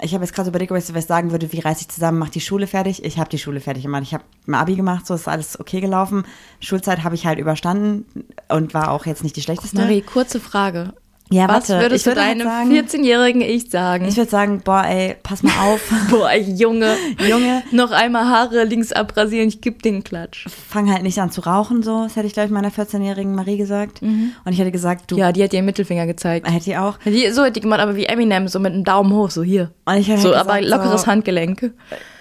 ich 0.00 0.14
habe 0.14 0.24
jetzt 0.24 0.32
gerade 0.32 0.48
überlegt, 0.48 0.70
ob 0.70 0.78
ich 0.78 0.84
sowas 0.84 1.06
sagen 1.08 1.32
würde, 1.32 1.52
wie 1.52 1.58
reiß 1.58 1.80
ich 1.80 1.88
zusammen, 1.88 2.18
mach 2.18 2.28
die 2.28 2.40
Schule 2.40 2.66
fertig. 2.68 3.04
Ich 3.04 3.18
habe 3.18 3.28
die 3.30 3.38
Schule 3.38 3.60
fertig 3.60 3.82
gemacht. 3.82 4.02
Ich 4.04 4.14
habe 4.14 4.22
ein 4.46 4.54
Abi 4.54 4.76
gemacht, 4.76 5.06
so 5.06 5.14
ist 5.14 5.26
alles 5.26 5.58
okay 5.58 5.80
gelaufen. 5.80 6.24
Schulzeit 6.60 7.02
habe 7.02 7.16
ich 7.16 7.26
halt 7.26 7.38
überstanden 7.40 8.06
und 8.48 8.74
war 8.74 8.92
auch 8.92 9.06
jetzt 9.06 9.24
nicht 9.24 9.34
die 9.36 9.42
schlechteste. 9.42 9.76
Marie, 9.76 10.00
kurze 10.02 10.38
Frage. 10.38 10.94
Ja, 11.30 11.46
was 11.48 11.68
warte, 11.68 11.82
würdest 11.82 12.02
ich 12.02 12.06
würde 12.06 12.20
du 12.22 12.26
halt 12.26 12.40
deinem 12.40 12.46
sagen- 12.48 12.72
14-jährigen 12.72 13.40
Ich 13.42 13.70
sagen? 13.70 14.06
Ich 14.08 14.16
würde 14.16 14.30
sagen, 14.30 14.62
boah, 14.64 14.84
ey, 14.86 15.14
pass 15.22 15.42
mal 15.42 15.52
auf. 15.60 15.80
Boah, 16.10 16.34
Junge, 16.34 16.96
Junge. 17.28 17.62
noch 17.70 17.90
einmal 17.90 18.24
Haare 18.28 18.64
links 18.64 18.92
abrasieren, 18.92 19.48
ich 19.48 19.60
geb 19.60 19.82
den 19.82 20.02
Klatsch. 20.04 20.46
fang 20.48 20.90
halt 20.90 21.02
nicht 21.02 21.18
an 21.20 21.30
zu 21.30 21.42
rauchen, 21.42 21.82
so. 21.82 22.04
Das 22.04 22.16
hätte 22.16 22.26
ich, 22.26 22.32
glaube 22.32 22.46
ich, 22.46 22.52
meiner 22.52 22.70
14-jährigen 22.70 23.34
Marie 23.34 23.58
gesagt. 23.58 24.00
Und 24.00 24.32
ich 24.50 24.58
hätte 24.58 24.72
gesagt, 24.72 25.10
du 25.10 25.16
Mhm. 25.16 25.20
Ja, 25.20 25.32
die 25.32 25.42
hat 25.44 25.52
dir 25.52 25.58
den 25.58 25.64
Mittelfinger 25.66 26.06
gezeigt. 26.06 26.48
hätte 26.50 26.70
ich 26.70 26.78
auch. 26.78 26.98
Die, 27.04 27.30
so 27.30 27.42
hat 27.44 27.56
die 27.56 27.60
gemacht, 27.60 27.80
aber 27.80 27.94
wie 27.96 28.06
Eminem, 28.06 28.48
so 28.48 28.58
mit 28.58 28.72
einem 28.72 28.84
Daumen 28.84 29.12
hoch, 29.12 29.30
so 29.30 29.42
hier. 29.42 29.70
Und 29.84 29.96
ich 29.96 30.08
hätte 30.08 30.22
So, 30.22 30.28
halt 30.34 30.38
aber 30.48 30.60
gesagt, 30.60 30.82
lockeres 30.82 31.02
so, 31.02 31.06
Handgelenk. 31.08 31.72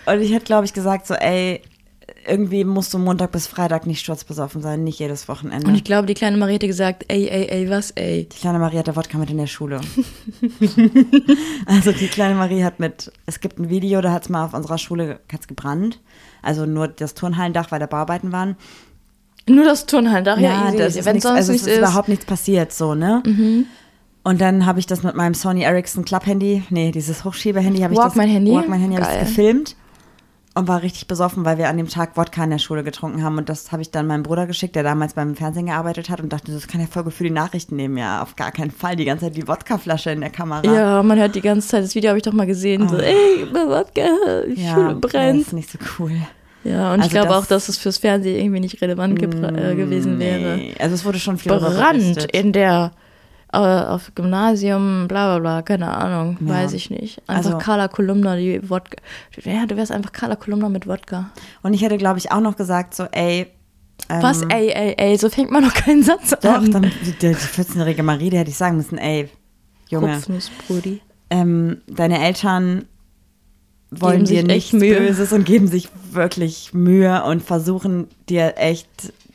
Und 0.05 0.21
ich 0.21 0.33
hätte, 0.33 0.45
glaube 0.45 0.65
ich, 0.65 0.73
gesagt, 0.73 1.07
so, 1.07 1.13
ey, 1.13 1.61
irgendwie 2.27 2.63
musst 2.63 2.93
du 2.93 2.99
Montag 2.99 3.31
bis 3.31 3.47
Freitag 3.47 3.87
nicht 3.87 3.99
sturzbesoffen 3.99 4.61
sein, 4.61 4.83
nicht 4.83 4.99
jedes 4.99 5.27
Wochenende. 5.27 5.67
Und 5.67 5.75
ich 5.75 5.83
glaube, 5.83 6.05
die 6.05 6.13
kleine 6.13 6.37
Marie 6.37 6.53
hätte 6.53 6.67
gesagt, 6.67 7.05
ey, 7.07 7.27
ey, 7.27 7.47
ey, 7.47 7.69
was, 7.69 7.91
ey. 7.91 8.27
die 8.31 8.37
kleine 8.37 8.59
Marie 8.59 8.77
hatte 8.77 8.95
Wodka 8.95 9.17
mit 9.17 9.29
in 9.29 9.37
der 9.37 9.47
Schule. 9.47 9.79
also 11.65 11.91
die 11.91 12.07
kleine 12.07 12.35
Marie 12.35 12.63
hat 12.63 12.79
mit, 12.79 13.11
es 13.25 13.39
gibt 13.39 13.59
ein 13.59 13.69
Video, 13.69 14.01
da 14.01 14.11
hat 14.11 14.23
es 14.23 14.29
mal 14.29 14.45
auf 14.45 14.53
unserer 14.53 14.77
Schule 14.77 15.19
hat's 15.31 15.47
gebrannt. 15.47 16.01
Also 16.41 16.65
nur 16.65 16.87
das 16.87 17.13
Turnhallendach, 17.13 17.71
weil 17.71 17.79
da 17.79 17.85
Bauarbeiten 17.85 18.31
waren. 18.31 18.57
Nur 19.49 19.63
das 19.63 19.85
Turnhallen-Dach, 19.85 20.39
ja, 20.39 20.67
easy. 20.67 20.77
das 20.77 20.95
ist 20.97 21.05
Wenn 21.05 21.13
nix, 21.13 21.23
sonst 21.23 21.37
also 21.37 21.53
es 21.53 21.61
nichts 21.61 21.67
ist 21.67 21.77
überhaupt 21.77 22.09
nichts 22.09 22.25
passiert, 22.25 22.73
so, 22.73 22.95
ne? 22.95 23.23
Und 24.23 24.41
dann 24.41 24.65
habe 24.65 24.79
ich 24.79 24.85
das 24.85 25.03
mit 25.03 25.15
meinem 25.15 25.33
Sony 25.33 25.61
Ericsson 25.61 26.03
Club-Handy, 26.03 26.63
nee, 26.69 26.91
dieses 26.91 27.23
Hochschiebehandy 27.23 27.79
habe 27.79 27.93
ich 27.93 27.97
das, 27.97 28.07
Walkman-Handy? 28.07 28.51
Walkman-Handy 28.51 28.97
habe 28.97 29.05
ich 29.05 29.09
Geil. 29.09 29.19
das 29.21 29.29
gefilmt. 29.29 29.75
Und 30.57 30.67
war 30.67 30.81
richtig 30.81 31.07
besoffen, 31.07 31.45
weil 31.45 31.57
wir 31.57 31.69
an 31.69 31.77
dem 31.77 31.87
Tag 31.87 32.17
Wodka 32.17 32.43
in 32.43 32.49
der 32.49 32.57
Schule 32.59 32.83
getrunken 32.83 33.23
haben. 33.23 33.37
Und 33.37 33.49
das 33.49 33.71
habe 33.71 33.81
ich 33.81 33.91
dann 33.91 34.07
meinem 34.07 34.23
Bruder 34.23 34.47
geschickt, 34.47 34.75
der 34.75 34.83
damals 34.83 35.13
beim 35.13 35.35
Fernsehen 35.35 35.67
gearbeitet 35.67 36.09
hat 36.09 36.19
und 36.21 36.33
dachte, 36.33 36.51
das 36.51 36.67
kann 36.67 36.81
ja 36.81 36.87
Folge 36.87 37.11
für 37.11 37.23
die 37.23 37.29
Nachrichten 37.29 37.75
nehmen. 37.75 37.97
Ja, 37.97 38.21
auf 38.21 38.35
gar 38.35 38.51
keinen 38.51 38.71
Fall. 38.71 38.95
Die 38.95 39.05
ganze 39.05 39.25
Zeit 39.25 39.35
die 39.37 39.47
Wodkaflasche 39.47 40.11
in 40.11 40.21
der 40.21 40.29
Kamera. 40.29 40.63
Ja, 40.65 41.03
man 41.03 41.17
hört 41.19 41.35
die 41.35 41.41
ganze 41.41 41.67
Zeit, 41.67 41.83
das 41.83 41.95
Video 41.95 42.09
habe 42.09 42.17
ich 42.17 42.23
doch 42.23 42.33
mal 42.33 42.47
gesehen. 42.47 42.87
So, 42.89 42.97
ey, 42.97 43.47
Wodka, 43.51 44.01
die 44.47 44.61
ja, 44.63 44.73
Schule 44.73 44.95
brennt. 44.95 45.41
Das 45.41 45.47
ist 45.47 45.53
nicht 45.53 45.69
so 45.71 45.77
cool. 45.99 46.11
Ja, 46.63 46.91
und 46.93 46.99
ich 46.99 47.03
Also 47.05 47.11
glaube 47.13 47.27
das- 47.29 47.37
auch, 47.37 47.45
dass 47.45 47.69
es 47.69 47.77
fürs 47.77 47.97
Fernsehen 47.97 48.39
irgendwie 48.39 48.59
nicht 48.59 48.81
relevant 48.81 49.21
äh, 49.21 49.75
gewesen 49.75 50.19
wäre. 50.19 50.57
Nee, 50.57 50.73
Also 50.79 50.95
es 50.95 51.05
wurde 51.05 51.19
schon 51.19 51.37
viel 51.37 51.51
Brand 51.57 52.25
in 52.33 52.51
der 52.51 52.91
auf 53.55 54.11
Gymnasium, 54.15 55.07
bla 55.07 55.37
bla 55.37 55.39
bla, 55.39 55.61
keine 55.61 55.89
Ahnung, 55.95 56.37
Ja. 56.41 56.49
weiß 56.55 56.73
ich 56.73 56.89
nicht. 56.89 57.21
Einfach 57.27 57.51
Also- 57.53 57.57
Carla 57.57 57.87
Kolumna, 57.87 58.35
die 58.35 58.69
Wodka. 58.69 58.97
Ja, 59.43 59.65
du 59.65 59.77
wärst 59.77 59.91
einfach 59.91 60.11
Carla 60.11 60.35
Kolumna 60.35 60.69
mit 60.69 60.85
Wodka. 60.87 61.29
Und 61.63 61.73
ich 61.73 61.81
hätte, 61.81 61.97
glaube 61.97 62.19
ich, 62.19 62.31
auch 62.31 62.41
noch 62.41 62.55
gesagt, 62.57 62.93
so, 62.93 63.05
ey. 63.11 63.47
Ähm, 64.09 64.21
Was, 64.21 64.41
ey, 64.43 64.69
ey, 64.69 64.93
ey, 64.97 65.17
so 65.17 65.29
fängt 65.29 65.49
man 65.51 65.63
doch 65.63 65.73
keinen 65.73 66.03
Satz 66.03 66.29
Doch, 66.41 66.53
an. 66.55 66.71
dann, 66.71 66.91
die, 67.05 67.11
die 67.13 67.33
14-jährige 67.35 68.03
Marie, 68.03 68.29
die 68.29 68.37
hätte 68.37 68.51
ich 68.51 68.57
sagen 68.57 68.77
müssen, 68.77 68.97
ey, 68.97 69.29
Junge, 69.89 70.13
Kopfnussbrudi. 70.13 71.01
ähm, 71.29 71.81
deine 71.87 72.23
Eltern 72.23 72.85
wollen 73.89 74.25
Geben 74.25 74.47
dir 74.47 74.53
nichts. 74.55 74.71
Böses 74.71 75.31
und 75.31 75.45
geben 75.45 75.67
sich 75.67 75.89
wirklich 76.11 76.73
Mühe 76.73 77.23
und 77.23 77.41
versuchen 77.41 78.07
dir 78.29 78.53
echt 78.57 78.87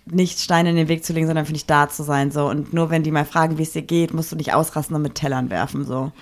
nicht 0.06 0.40
Steine 0.40 0.70
in 0.70 0.76
den 0.76 0.88
Weg 0.88 1.04
zu 1.04 1.12
legen, 1.12 1.26
sondern 1.26 1.46
für 1.46 1.52
dich 1.52 1.66
da 1.66 1.88
zu 1.88 2.02
sein. 2.02 2.30
So. 2.30 2.48
Und 2.48 2.72
nur 2.72 2.90
wenn 2.90 3.02
die 3.02 3.10
mal 3.10 3.24
fragen, 3.24 3.58
wie 3.58 3.62
es 3.62 3.72
dir 3.72 3.82
geht, 3.82 4.12
musst 4.14 4.32
du 4.32 4.36
nicht 4.36 4.54
ausrasten 4.54 4.96
und 4.96 5.02
mit 5.02 5.14
Tellern 5.14 5.50
werfen. 5.50 5.84
So. 5.84 6.12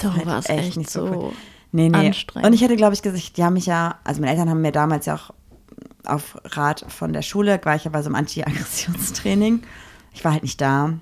Du 0.00 0.12
Halt 0.14 0.26
warst 0.26 0.48
echt 0.48 0.64
echt, 0.68 0.76
nicht 0.76 0.90
so 0.90 1.06
so. 1.06 1.12
cool. 1.12 1.32
Nee, 1.72 1.88
nee. 1.88 2.08
anstrengend. 2.08 2.46
Und 2.46 2.52
ich 2.52 2.62
hätte, 2.62 2.76
glaube 2.76 2.94
ich, 2.94 3.02
gesagt, 3.02 3.36
die 3.36 3.44
haben 3.44 3.54
mich 3.54 3.66
ja, 3.66 3.98
also 4.04 4.20
meine 4.20 4.30
Eltern 4.32 4.48
haben 4.50 4.60
mir 4.62 4.72
damals 4.72 5.06
ja 5.06 5.16
auch 5.16 5.30
auf 6.04 6.38
Rat 6.44 6.84
von 6.88 7.12
der 7.12 7.22
Schule, 7.22 7.60
war 7.64 7.76
ich 7.76 7.84
ja 7.84 7.90
bei 7.90 8.02
so 8.02 8.08
einem 8.08 8.16
Anti-Aggressionstraining. 8.16 9.62
Ich 10.12 10.24
war 10.24 10.32
halt 10.32 10.42
nicht 10.42 10.60
da. 10.60 10.94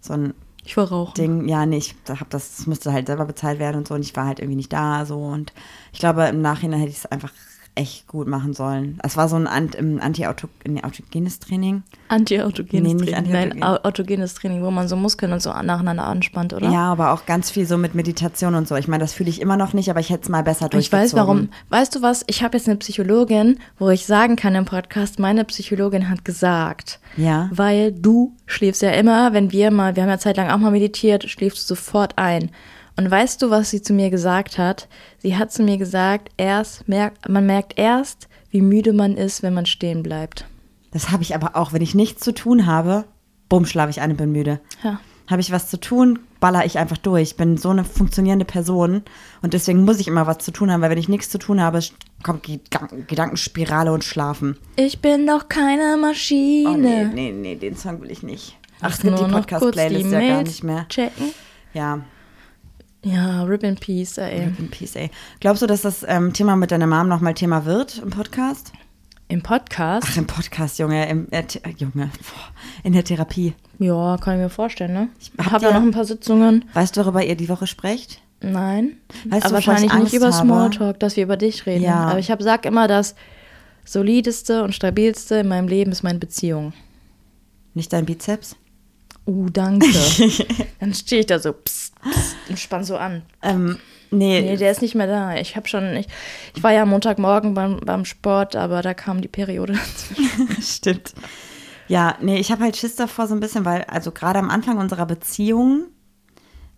So 0.00 0.12
ein 0.14 0.34
Ich 0.64 0.76
war 0.76 0.88
rauchen. 0.88 1.14
Ding, 1.14 1.48
ja, 1.48 1.66
nee, 1.66 1.78
ich 1.78 1.94
hab 2.08 2.30
das, 2.30 2.56
das 2.56 2.66
musste 2.66 2.92
halt 2.92 3.06
selber 3.06 3.24
bezahlt 3.24 3.58
werden 3.58 3.78
und 3.78 3.88
so 3.88 3.94
und 3.94 4.02
ich 4.02 4.14
war 4.16 4.26
halt 4.26 4.38
irgendwie 4.38 4.56
nicht 4.56 4.72
da 4.72 5.04
so 5.06 5.18
und 5.24 5.52
ich 5.92 5.98
glaube 5.98 6.24
im 6.26 6.40
Nachhinein 6.42 6.80
hätte 6.80 6.90
ich 6.92 6.98
es 6.98 7.06
einfach 7.06 7.32
echt 7.76 8.06
gut 8.06 8.28
machen 8.28 8.54
sollen. 8.54 8.98
Es 9.02 9.16
war 9.16 9.28
so 9.28 9.34
ein 9.36 9.46
anti-autogenes 9.48 11.40
Training. 11.40 11.82
Anti-autogenes 12.08 12.94
Nee, 12.94 13.10
Training. 13.12 13.58
Nein, 13.58 13.62
autogenes 13.62 14.34
Training, 14.34 14.62
wo 14.62 14.70
man 14.70 14.86
so 14.88 14.94
Muskeln 14.96 15.32
und 15.32 15.42
so 15.42 15.50
nacheinander 15.50 16.04
anspannt, 16.06 16.52
oder? 16.52 16.70
Ja, 16.70 16.92
aber 16.92 17.12
auch 17.12 17.26
ganz 17.26 17.50
viel 17.50 17.66
so 17.66 17.76
mit 17.76 17.94
Meditation 17.94 18.54
und 18.54 18.68
so. 18.68 18.76
Ich 18.76 18.86
meine, 18.86 19.02
das 19.02 19.12
fühle 19.12 19.30
ich 19.30 19.40
immer 19.40 19.56
noch 19.56 19.72
nicht, 19.72 19.90
aber 19.90 20.00
ich 20.00 20.10
hätte 20.10 20.22
es 20.22 20.28
mal 20.28 20.42
besser 20.44 20.66
Und 20.66 20.74
ich 20.74 20.90
durchgezogen. 20.90 21.02
weiß 21.04 21.14
warum. 21.16 21.48
Weißt 21.70 21.94
du 21.96 22.02
was? 22.02 22.22
Ich 22.28 22.42
habe 22.44 22.56
jetzt 22.56 22.68
eine 22.68 22.76
Psychologin, 22.78 23.58
wo 23.78 23.90
ich 23.90 24.06
sagen 24.06 24.36
kann 24.36 24.54
im 24.54 24.64
Podcast, 24.66 25.18
meine 25.18 25.44
Psychologin 25.44 26.08
hat 26.08 26.24
gesagt, 26.24 27.00
Ja. 27.16 27.48
weil 27.52 27.90
du 27.92 28.36
schläfst 28.46 28.82
ja 28.82 28.90
immer, 28.90 29.32
wenn 29.32 29.50
wir 29.50 29.70
mal, 29.70 29.96
wir 29.96 30.02
haben 30.04 30.10
ja 30.10 30.18
zeitlang 30.18 30.50
auch 30.50 30.58
mal 30.58 30.70
meditiert, 30.70 31.28
schläfst 31.28 31.68
du 31.70 31.74
sofort 31.74 32.18
ein. 32.18 32.50
Und 32.96 33.10
weißt 33.10 33.42
du, 33.42 33.50
was 33.50 33.70
sie 33.70 33.82
zu 33.82 33.92
mir 33.92 34.10
gesagt 34.10 34.56
hat? 34.58 34.88
Sie 35.18 35.36
hat 35.36 35.52
zu 35.52 35.62
mir 35.62 35.78
gesagt, 35.78 36.30
erst 36.36 36.88
merkt, 36.88 37.28
man 37.28 37.44
merkt 37.46 37.76
erst, 37.76 38.28
wie 38.50 38.60
müde 38.60 38.92
man 38.92 39.16
ist, 39.16 39.42
wenn 39.42 39.54
man 39.54 39.66
stehen 39.66 40.02
bleibt. 40.02 40.46
Das 40.92 41.10
habe 41.10 41.22
ich 41.24 41.34
aber 41.34 41.56
auch, 41.56 41.72
wenn 41.72 41.82
ich 41.82 41.94
nichts 41.96 42.22
zu 42.22 42.32
tun 42.32 42.66
habe, 42.66 43.04
bumm, 43.48 43.66
schlafe 43.66 43.90
ich 43.90 44.00
ein 44.00 44.12
und 44.12 44.16
bin 44.16 44.30
müde. 44.30 44.60
Ja. 44.84 45.00
Habe 45.26 45.40
ich 45.40 45.50
was 45.50 45.68
zu 45.68 45.80
tun, 45.80 46.20
baller 46.38 46.66
ich 46.66 46.78
einfach 46.78 46.98
durch. 46.98 47.22
Ich 47.22 47.36
bin 47.36 47.56
so 47.56 47.70
eine 47.70 47.82
funktionierende 47.84 48.44
Person 48.44 49.02
und 49.42 49.54
deswegen 49.54 49.84
muss 49.84 49.98
ich 49.98 50.06
immer 50.06 50.26
was 50.26 50.38
zu 50.38 50.50
tun 50.52 50.70
haben, 50.70 50.82
weil 50.82 50.90
wenn 50.90 50.98
ich 50.98 51.08
nichts 51.08 51.30
zu 51.30 51.38
tun 51.38 51.60
habe, 51.60 51.80
kommt 52.22 52.44
Gedanken- 52.44 53.06
Gedankenspirale 53.08 53.90
und 53.92 54.04
Schlafen. 54.04 54.56
Ich 54.76 55.00
bin 55.00 55.26
doch 55.26 55.48
keine 55.48 55.96
Maschine. 55.96 56.68
Oh 56.70 56.76
nee, 56.76 57.04
nee, 57.06 57.32
nee, 57.32 57.54
den 57.56 57.74
Song 57.76 58.00
will 58.02 58.10
ich 58.10 58.22
nicht. 58.22 58.56
Ach, 58.82 58.92
es 58.92 59.00
gibt 59.00 59.18
die 59.18 59.24
Podcast-Playlist 59.24 60.06
die 60.06 60.10
ja 60.10 60.20
gar 60.20 60.42
nicht 60.42 60.62
mehr. 60.62 60.86
Checken. 60.88 61.30
Ja, 61.72 62.00
Ja, 63.04 63.42
Rip 63.44 63.62
in 63.62 63.76
Peace, 63.76 64.16
ey. 64.18 64.44
in 64.58 64.70
Peace, 64.70 64.96
ey. 64.96 65.10
Glaubst 65.40 65.62
du, 65.62 65.66
dass 65.66 65.82
das 65.82 66.04
ähm, 66.08 66.32
Thema 66.32 66.56
mit 66.56 66.70
deiner 66.70 66.86
Mom 66.86 67.06
nochmal 67.06 67.34
Thema 67.34 67.66
wird 67.66 67.98
im 67.98 68.10
Podcast? 68.10 68.72
Im 69.28 69.42
Podcast? 69.42 70.06
Ach, 70.10 70.16
im 70.16 70.26
Podcast, 70.26 70.78
Junge. 70.78 71.08
Im, 71.08 71.28
äh, 71.30 71.40
äh, 71.40 71.70
Junge. 71.76 72.10
In 72.82 72.94
der 72.94 73.04
Therapie. 73.04 73.54
Ja, 73.78 74.16
kann 74.18 74.36
ich 74.36 74.42
mir 74.42 74.48
vorstellen, 74.48 74.92
ne? 74.94 75.08
Ich 75.18 75.32
habe 75.38 75.66
ja 75.66 75.72
noch 75.72 75.82
ein 75.82 75.90
paar 75.90 76.04
Sitzungen. 76.04 76.64
Weißt 76.72 76.96
du, 76.96 77.02
worüber 77.02 77.24
ihr 77.24 77.36
die 77.36 77.48
Woche 77.48 77.66
sprecht? 77.66 78.20
Nein. 78.40 78.96
Weißt 79.28 79.44
du, 79.44 79.48
aber 79.50 79.58
ich 79.58 79.66
wahrscheinlich 79.66 79.94
nicht 79.94 80.14
über 80.14 80.32
habe? 80.32 80.36
Smalltalk, 80.36 81.00
dass 81.00 81.16
wir 81.16 81.24
über 81.24 81.36
dich 81.36 81.66
reden. 81.66 81.84
Ja. 81.84 82.06
Aber 82.06 82.18
ich 82.18 82.30
hab, 82.30 82.42
sag 82.42 82.64
immer, 82.64 82.88
das 82.88 83.14
solideste 83.84 84.62
und 84.62 84.74
stabilste 84.74 85.36
in 85.36 85.48
meinem 85.48 85.68
Leben 85.68 85.92
ist 85.92 86.02
meine 86.02 86.18
Beziehung. 86.18 86.72
Nicht 87.74 87.92
dein 87.92 88.06
Bizeps? 88.06 88.56
Uh, 89.26 89.48
danke. 89.50 89.86
Dann 90.80 90.94
stehe 90.94 91.20
ich 91.20 91.26
da 91.26 91.38
so 91.38 91.52
psst, 91.52 91.94
psst, 92.00 92.36
und 92.48 92.58
spann 92.58 92.84
so 92.84 92.96
an. 92.96 93.22
Ähm, 93.42 93.78
nee. 94.10 94.40
Nee, 94.40 94.56
der 94.56 94.70
ist 94.70 94.82
nicht 94.82 94.94
mehr 94.94 95.06
da. 95.06 95.36
Ich 95.36 95.56
habe 95.56 95.66
schon, 95.66 95.96
ich, 95.96 96.06
ich 96.54 96.62
war 96.62 96.72
ja 96.72 96.84
Montagmorgen 96.84 97.54
beim, 97.54 97.80
beim 97.80 98.04
Sport, 98.04 98.54
aber 98.54 98.82
da 98.82 98.92
kam 98.92 99.22
die 99.22 99.28
Periode. 99.28 99.78
Stimmt. 100.60 101.14
Ja, 101.88 102.16
nee, 102.20 102.38
ich 102.38 102.50
habe 102.50 102.64
halt 102.64 102.76
Schiss 102.76 102.96
davor 102.96 103.26
so 103.26 103.34
ein 103.34 103.40
bisschen, 103.40 103.64
weil, 103.64 103.84
also 103.84 104.10
gerade 104.10 104.38
am 104.38 104.50
Anfang 104.50 104.78
unserer 104.78 105.06
Beziehung 105.06 105.86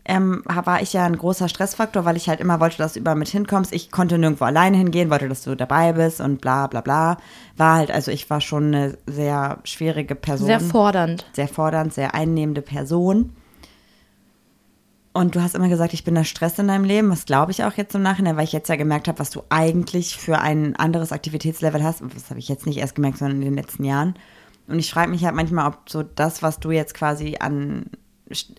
ähm, 0.09 0.43
war 0.47 0.83
ich 0.83 0.93
ja 0.93 1.05
ein 1.05 1.19
großer 1.19 1.49
Stressfaktor, 1.49 2.05
weil 2.05 2.17
ich 2.17 2.29
halt 2.29 2.41
immer 2.41 2.61
wollte, 2.61 2.79
dass 2.79 2.93
du 2.93 3.01
überall 3.01 3.17
mit 3.17 3.29
hinkommst. 3.29 3.73
Ich 3.73 3.91
konnte 3.91 4.19
nirgendwo 4.19 4.45
alleine 4.45 4.77
hingehen, 4.77 5.11
wollte, 5.11 5.29
dass 5.29 5.43
du 5.43 5.57
dabei 5.57 5.93
bist 5.93 6.21
und 6.21 6.41
bla 6.41 6.69
bla 6.69 6.81
bla. 6.81 7.17
War 7.57 7.77
halt, 7.77 7.91
also 7.91 8.11
ich 8.11 8.29
war 8.31 8.41
schon 8.41 8.67
eine 8.67 8.99
sehr 9.07 9.59
schwierige 9.65 10.15
Person. 10.15 10.47
Sehr 10.47 10.61
fordernd. 10.61 11.27
sehr 11.33 11.49
fordernd, 11.49 11.93
sehr 11.93 12.15
einnehmende 12.15 12.63
Person. 12.63 13.33
Und 15.13 15.35
du 15.35 15.41
hast 15.41 15.55
immer 15.55 15.71
gesagt, 15.71 15.95
ich 15.95 16.05
bin 16.05 16.15
der 16.15 16.25
Stress 16.25 16.59
in 16.59 16.69
deinem 16.69 16.85
Leben. 16.85 17.09
Das 17.09 17.25
glaube 17.25 17.51
ich 17.51 17.65
auch 17.65 17.73
jetzt 17.73 17.95
im 17.95 18.03
Nachhinein, 18.03 18.37
weil 18.37 18.45
ich 18.45 18.53
jetzt 18.53 18.69
ja 18.69 18.77
gemerkt 18.77 19.09
habe, 19.09 19.19
was 19.19 19.31
du 19.31 19.43
eigentlich 19.49 20.17
für 20.17 20.39
ein 20.39 20.77
anderes 20.77 21.11
Aktivitätslevel 21.11 21.83
hast. 21.83 22.03
Das 22.15 22.29
habe 22.29 22.39
ich 22.39 22.49
jetzt 22.49 22.67
nicht 22.67 22.79
erst 22.79 22.97
gemerkt, 22.97 23.19
sondern 23.19 23.39
in 23.39 23.45
den 23.47 23.55
letzten 23.55 23.85
Jahren. 23.85 24.15
Und 24.69 24.79
ich 24.79 24.91
frage 24.91 25.11
mich 25.11 25.25
halt 25.25 25.35
manchmal, 25.35 25.69
ob 25.69 25.89
so 25.89 26.03
das, 26.03 26.43
was 26.43 26.61
du 26.61 26.71
jetzt 26.71 26.93
quasi 26.95 27.37
an 27.41 27.87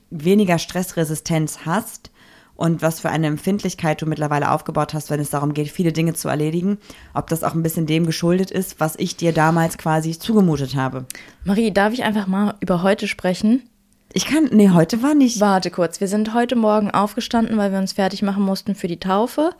weniger 0.10 0.60
Stressresistenz 0.60 1.60
hast 1.66 2.12
und 2.58 2.82
was 2.82 3.00
für 3.00 3.10
eine 3.10 3.28
Empfindlichkeit 3.28 4.02
du 4.02 4.06
mittlerweile 4.06 4.52
aufgebaut 4.52 4.94
hast, 4.94 5.10
wenn 5.10 5.20
es 5.20 5.30
darum 5.30 5.54
geht, 5.54 5.70
viele 5.70 5.94
Dinge 5.94 6.14
zu 6.14 6.28
erledigen, 6.28 6.80
ob 7.14 7.28
das 7.28 7.44
auch 7.44 7.54
ein 7.54 7.64
bisschen 7.64 7.86
dem 7.86 8.06
geschuldet 8.06 8.52
ist, 8.52 8.80
was 8.80 8.96
ich 8.98 9.16
dir 9.16 9.32
damals 9.32 9.78
quasi 9.78 10.18
zugemutet 10.18 10.76
habe. 10.76 11.06
Marie, 11.46 11.72
darf 11.72 11.94
ich 11.94 12.04
einfach 12.04 12.28
mal 12.28 12.56
über 12.60 12.82
heute 12.82 13.08
sprechen? 13.08 13.70
Ich 14.12 14.26
kann, 14.26 14.50
nee, 14.52 14.72
heute 14.72 15.04
war 15.04 15.14
nicht. 15.14 15.40
Warte 15.40 15.70
kurz, 15.70 16.02
wir 16.02 16.08
sind 16.08 16.34
heute 16.34 16.56
Morgen 16.56 16.90
aufgestanden, 16.90 17.58
weil 17.58 17.72
wir 17.72 17.80
uns 17.80 17.94
fertig 17.94 18.24
machen 18.24 18.44
mussten 18.44 18.74
für 18.74 18.88
die 18.88 19.00
Taufe. 19.00 19.52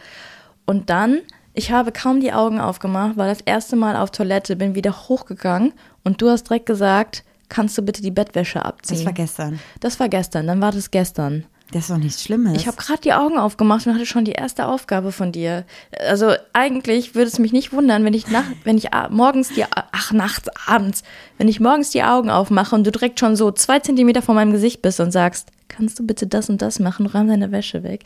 Und 0.66 0.90
dann, 0.90 1.20
ich 1.54 1.72
habe 1.72 1.92
kaum 1.92 2.20
die 2.20 2.34
Augen 2.34 2.60
aufgemacht, 2.60 3.18
war 3.18 3.28
das 3.28 3.42
erste 3.42 3.76
Mal 3.76 3.96
auf 3.96 4.10
Toilette, 4.10 4.56
bin 4.56 4.74
wieder 4.74 5.08
hochgegangen 5.08 5.74
und 6.04 6.22
du 6.22 6.30
hast 6.30 6.46
direkt 6.46 6.66
gesagt, 6.66 7.24
kannst 7.50 7.78
du 7.78 7.82
bitte 7.82 8.02
die 8.02 8.12
Bettwäsche 8.12 8.64
abziehen? 8.64 8.98
Das 8.98 9.06
war 9.06 9.14
gestern. 9.14 9.60
Das 9.80 10.00
war 10.00 10.10
gestern, 10.10 10.48
dann 10.48 10.62
war 10.62 10.72
das 10.72 10.92
gestern. 10.92 11.46
Das 11.72 11.84
ist 11.84 11.90
doch 11.90 11.98
nichts 11.98 12.24
Schlimmes. 12.24 12.56
Ich 12.56 12.66
habe 12.66 12.78
gerade 12.78 13.02
die 13.02 13.12
Augen 13.12 13.38
aufgemacht 13.38 13.86
und 13.86 13.94
hatte 13.94 14.06
schon 14.06 14.24
die 14.24 14.32
erste 14.32 14.68
Aufgabe 14.68 15.12
von 15.12 15.34
dir. 15.34 15.66
Also 16.08 16.34
eigentlich 16.54 17.14
würde 17.14 17.28
es 17.28 17.40
mich 17.40 17.52
nicht 17.52 17.74
wundern, 17.74 18.06
wenn 18.06 18.14
ich 18.14 18.30
nach, 18.30 18.46
wenn 18.64 18.78
ich 18.78 18.88
morgens 19.10 19.50
die, 19.50 19.66
ach 19.70 20.14
nachts, 20.14 20.48
abends, 20.66 21.04
wenn 21.38 21.50
ich 21.50 21.60
morgens 21.60 21.90
die 21.90 22.04
Augen 22.04 22.30
aufmache 22.30 22.74
und 22.74 22.86
du 22.86 22.92
direkt 22.92 23.20
schon 23.20 23.36
so 23.36 23.52
zwei 23.52 23.80
Zentimeter 23.80 24.22
vor 24.22 24.34
meinem 24.34 24.54
Gesicht 24.54 24.82
bist 24.82 25.02
und 25.02 25.12
sagst, 25.12 25.50
kannst 25.68 26.00
du 26.00 26.08
bitte 26.08 26.26
das 26.26 26.50
und 26.50 26.62
das 26.62 26.80
machen, 26.80 27.06
räum 27.06 27.28
deine 27.28 27.52
Wäsche 27.52 27.84
weg. 27.84 28.06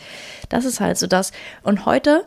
Das 0.50 0.66
ist 0.66 0.80
halt 0.80 0.98
so 0.98 1.06
das. 1.06 1.32
Und 1.62 1.86
heute, 1.86 2.26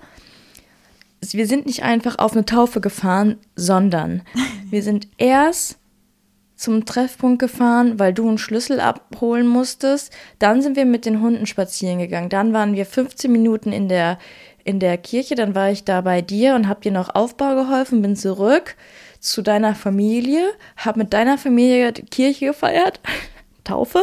wir 1.20 1.48
sind 1.48 1.66
nicht 1.66 1.82
einfach 1.82 2.18
auf 2.18 2.34
eine 2.34 2.44
Taufe 2.44 2.80
gefahren, 2.80 3.38
sondern 3.56 4.22
wir 4.70 4.84
sind 4.84 5.08
erst 5.18 5.78
zum 6.56 6.84
Treffpunkt 6.84 7.40
gefahren, 7.40 7.98
weil 7.98 8.14
du 8.14 8.28
einen 8.28 8.38
Schlüssel 8.38 8.80
abholen 8.80 9.46
musstest. 9.46 10.12
Dann 10.38 10.62
sind 10.62 10.76
wir 10.76 10.84
mit 10.84 11.04
den 11.04 11.20
Hunden 11.20 11.46
spazieren 11.46 11.98
gegangen. 11.98 12.28
Dann 12.28 12.52
waren 12.52 12.74
wir 12.74 12.86
15 12.86 13.30
Minuten 13.30 13.72
in 13.72 13.88
der, 13.88 14.18
in 14.62 14.78
der 14.78 14.96
Kirche. 14.98 15.34
Dann 15.34 15.54
war 15.54 15.70
ich 15.70 15.84
da 15.84 16.00
bei 16.00 16.22
dir 16.22 16.54
und 16.54 16.68
hab 16.68 16.82
dir 16.82 16.92
noch 16.92 17.14
Aufbau 17.14 17.54
geholfen, 17.54 18.02
bin 18.02 18.16
zurück 18.16 18.76
zu 19.18 19.42
deiner 19.42 19.74
Familie, 19.74 20.52
hab 20.76 20.96
mit 20.96 21.12
deiner 21.12 21.38
Familie 21.38 21.92
die 21.92 22.02
Kirche 22.02 22.46
gefeiert, 22.46 23.00
Taufe. 23.64 24.00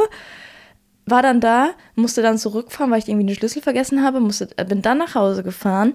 War 1.06 1.22
dann 1.22 1.40
da, 1.40 1.72
musste 1.96 2.22
dann 2.22 2.38
zurückfahren, 2.38 2.92
weil 2.92 3.00
ich 3.00 3.08
irgendwie 3.08 3.28
den 3.28 3.36
Schlüssel 3.36 3.62
vergessen 3.62 4.04
habe, 4.04 4.20
musste, 4.20 4.50
äh, 4.58 4.66
bin 4.66 4.82
dann 4.82 4.98
nach 4.98 5.16
Hause 5.16 5.44
gefahren, 5.44 5.94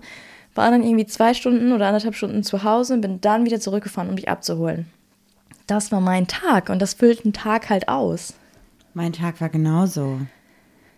war 0.54 0.70
dann 0.70 0.82
irgendwie 0.82 1.06
zwei 1.06 1.34
Stunden 1.34 1.72
oder 1.72 1.86
anderthalb 1.86 2.14
Stunden 2.14 2.42
zu 2.42 2.64
Hause 2.64 2.94
und 2.94 3.00
bin 3.02 3.20
dann 3.20 3.44
wieder 3.44 3.60
zurückgefahren, 3.60 4.10
um 4.10 4.16
dich 4.16 4.28
abzuholen. 4.28 4.86
Das 5.66 5.90
war 5.92 6.00
mein 6.00 6.26
Tag 6.26 6.68
und 6.70 6.80
das 6.80 6.94
füllt 6.94 7.24
einen 7.24 7.32
Tag 7.32 7.70
halt 7.70 7.88
aus. 7.88 8.34
mein 8.94 9.12
Tag 9.12 9.40
war 9.40 9.48
genauso. 9.48 10.18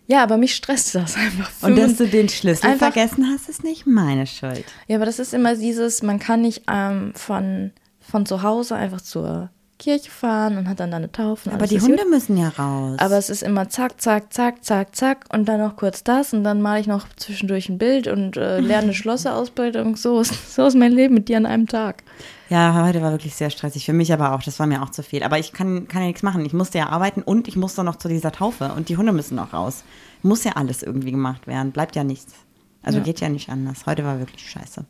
Ja, 0.07 0.23
aber 0.23 0.37
mich 0.39 0.55
stresst 0.55 0.95
das 0.95 1.17
einfach. 1.17 1.51
Und 1.63 1.77
dass 1.77 1.97
du 1.97 2.07
den 2.07 2.29
Schlüssel 2.29 2.67
Einfach- 2.71 2.93
vergessen 2.93 3.27
hast, 3.33 3.49
ist 3.49 3.63
nicht 3.65 3.87
meine 3.87 4.27
Schuld. 4.27 4.65
Ja, 4.87 4.97
aber 4.97 5.05
das 5.05 5.19
ist 5.19 5.35
immer 5.35 5.55
dieses, 5.55 6.03
man 6.03 6.19
kann 6.19 6.41
nicht 6.43 6.63
ähm, 6.71 7.13
von, 7.15 7.73
von 8.01 8.25
zu 8.25 8.43
Hause 8.43 8.75
einfach 8.77 9.01
zur 9.03 9.51
Kirche 9.79 10.11
fahren 10.11 10.57
und 10.59 10.69
hat 10.69 10.81
dann 10.81 10.91
da 10.91 10.97
eine 10.97 11.13
Taufe. 11.13 11.51
und 11.51 11.55
Aber 11.57 11.67
die 11.67 11.81
Hunde 11.81 12.03
gut. 12.05 12.11
müssen 12.11 12.37
ja 12.39 12.49
raus. 12.49 12.97
Aber 12.99 13.17
es 13.19 13.29
ist 13.31 13.43
immer 13.43 13.69
zack, 13.69 14.01
zack, 14.01 14.33
zack, 14.33 14.65
zack, 14.65 14.97
zack 14.97 15.27
und 15.33 15.47
dann 15.47 15.61
noch 15.61 15.77
kurz 15.77 16.03
das 16.05 16.33
und 16.33 16.43
dann 16.43 16.63
male 16.63 16.81
ich 16.81 16.87
noch 16.87 17.07
zwischendurch 17.17 17.69
ein 17.69 17.79
Bild 17.79 18.07
und 18.07 18.37
äh, 18.37 18.61
lerne 18.61 18.85
eine 18.85 18.95
Schlosserausbildung. 18.95 19.97
So 19.97 20.21
ist, 20.21 20.55
so 20.55 20.67
ist 20.67 20.75
mein 20.75 20.93
Leben 20.93 21.15
mit 21.15 21.29
dir 21.29 21.37
an 21.37 21.47
einem 21.47 21.67
Tag. 21.67 22.03
Ja, 22.49 22.85
heute 22.85 23.03
war 23.03 23.11
wirklich 23.13 23.35
sehr 23.35 23.51
stressig. 23.51 23.85
Für 23.85 23.93
mich 23.93 24.13
aber 24.13 24.33
auch. 24.35 24.43
Das 24.43 24.59
war 24.59 24.67
mir 24.67 24.83
auch 24.83 24.91
zu 24.91 25.03
viel. 25.03 25.23
Aber 25.23 25.39
ich 25.39 25.53
kann, 25.53 25.87
kann 25.89 26.03
ja 26.03 26.09
nichts 26.09 26.23
machen. 26.23 26.45
Ich 26.47 26.53
musste 26.53 26.79
ja 26.79 26.89
arbeiten 26.89 27.23
und 27.23 27.47
ich 27.49 27.57
musste 27.57 27.85
noch 27.85 27.97
zu 27.97 28.09
dieser 28.09 28.33
Taufe. 28.33 28.73
Und 28.73 28.89
die 28.89 28.97
Hunde 28.97 29.13
müssen 29.13 29.39
auch 29.39 29.53
raus. 29.53 29.85
Muss 30.23 30.45
ja 30.45 30.53
alles 30.53 30.83
irgendwie 30.83 31.11
gemacht 31.11 31.47
werden. 31.47 31.73
Bleibt 31.73 31.95
ja 31.97 32.05
nichts. 32.05 32.35
Also 32.83 32.99
Ja. 32.99 33.05
geht 33.05 33.21
ja 33.21 33.29
nicht 33.29 33.51
anders. 33.51 33.87
Heute 33.87 34.05
war 34.05 34.19
wirklich 34.19 34.49
scheiße. 34.49 34.85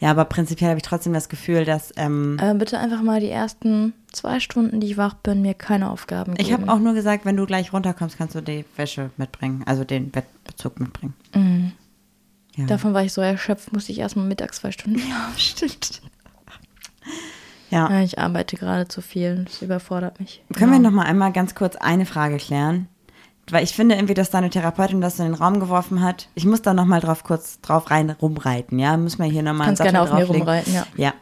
Ja, 0.00 0.12
aber 0.12 0.24
prinzipiell 0.26 0.70
habe 0.70 0.78
ich 0.78 0.84
trotzdem 0.84 1.12
das 1.12 1.28
Gefühl, 1.28 1.64
dass 1.64 1.92
ähm, 1.96 2.38
Äh, 2.40 2.54
bitte 2.54 2.78
einfach 2.78 3.02
mal 3.02 3.18
die 3.20 3.28
ersten 3.30 3.92
zwei 4.12 4.38
Stunden, 4.38 4.78
die 4.80 4.86
ich 4.92 4.96
wach 4.96 5.14
bin, 5.14 5.42
mir 5.42 5.54
keine 5.54 5.90
Aufgaben 5.90 6.34
geben. 6.36 6.46
ich 6.46 6.52
habe 6.52 6.72
auch 6.72 6.78
nur 6.78 6.94
gesagt, 6.94 7.24
wenn 7.24 7.36
du 7.36 7.46
gleich 7.46 7.72
runterkommst, 7.72 8.16
kannst 8.16 8.36
du 8.36 8.40
die 8.40 8.64
Wäsche 8.76 9.10
mitbringen. 9.16 9.62
Also 9.66 9.82
den 9.82 10.10
Bettbezug 10.10 10.78
mitbringen. 10.78 11.14
Mhm. 11.34 11.72
Ja. 12.54 12.66
Davon 12.66 12.94
war 12.94 13.02
ich 13.02 13.12
so 13.12 13.20
erschöpft, 13.20 13.72
musste 13.72 13.90
ich 13.92 13.98
erstmal 13.98 14.26
mittags 14.26 14.58
zwei 14.60 14.70
Stunden. 14.70 14.98
Ja, 15.08 15.28
stimmt. 15.36 16.00
Ja. 17.70 17.90
Ja, 17.90 18.00
ich 18.00 18.18
arbeite 18.18 18.56
gerade 18.56 18.88
zu 18.88 19.02
viel. 19.02 19.44
Das 19.44 19.60
überfordert 19.60 20.18
mich. 20.20 20.42
Können 20.56 20.70
wir 20.70 20.78
Ja. 20.78 20.82
noch 20.84 20.90
mal 20.90 21.02
einmal 21.04 21.32
ganz 21.32 21.54
kurz 21.54 21.76
eine 21.76 22.06
Frage 22.06 22.38
klären? 22.38 22.88
Weil 23.50 23.62
ich 23.62 23.74
finde 23.74 23.94
irgendwie, 23.94 24.14
dass 24.14 24.30
deine 24.30 24.48
Therapeutin 24.48 25.02
das 25.02 25.18
in 25.18 25.26
den 25.26 25.34
Raum 25.34 25.60
geworfen 25.60 26.02
hat. 26.02 26.28
Ich 26.34 26.46
muss 26.46 26.62
da 26.62 26.72
noch 26.72 26.86
mal 26.86 27.00
drauf 27.02 27.24
kurz 27.24 27.60
drauf 27.60 27.90
rein 27.90 28.08
rumreiten, 28.08 28.78
ja? 28.78 28.96
Müssen 28.96 29.18
wir 29.22 29.30
hier 29.30 29.42
noch 29.42 29.52
mal 29.52 29.66
Kannst 29.66 29.82
gerne 29.82 30.00
auf 30.00 30.14
mir 30.14 30.24
rumreiten, 30.24 30.72
ja. 30.72 30.86
Ja. 30.96 31.12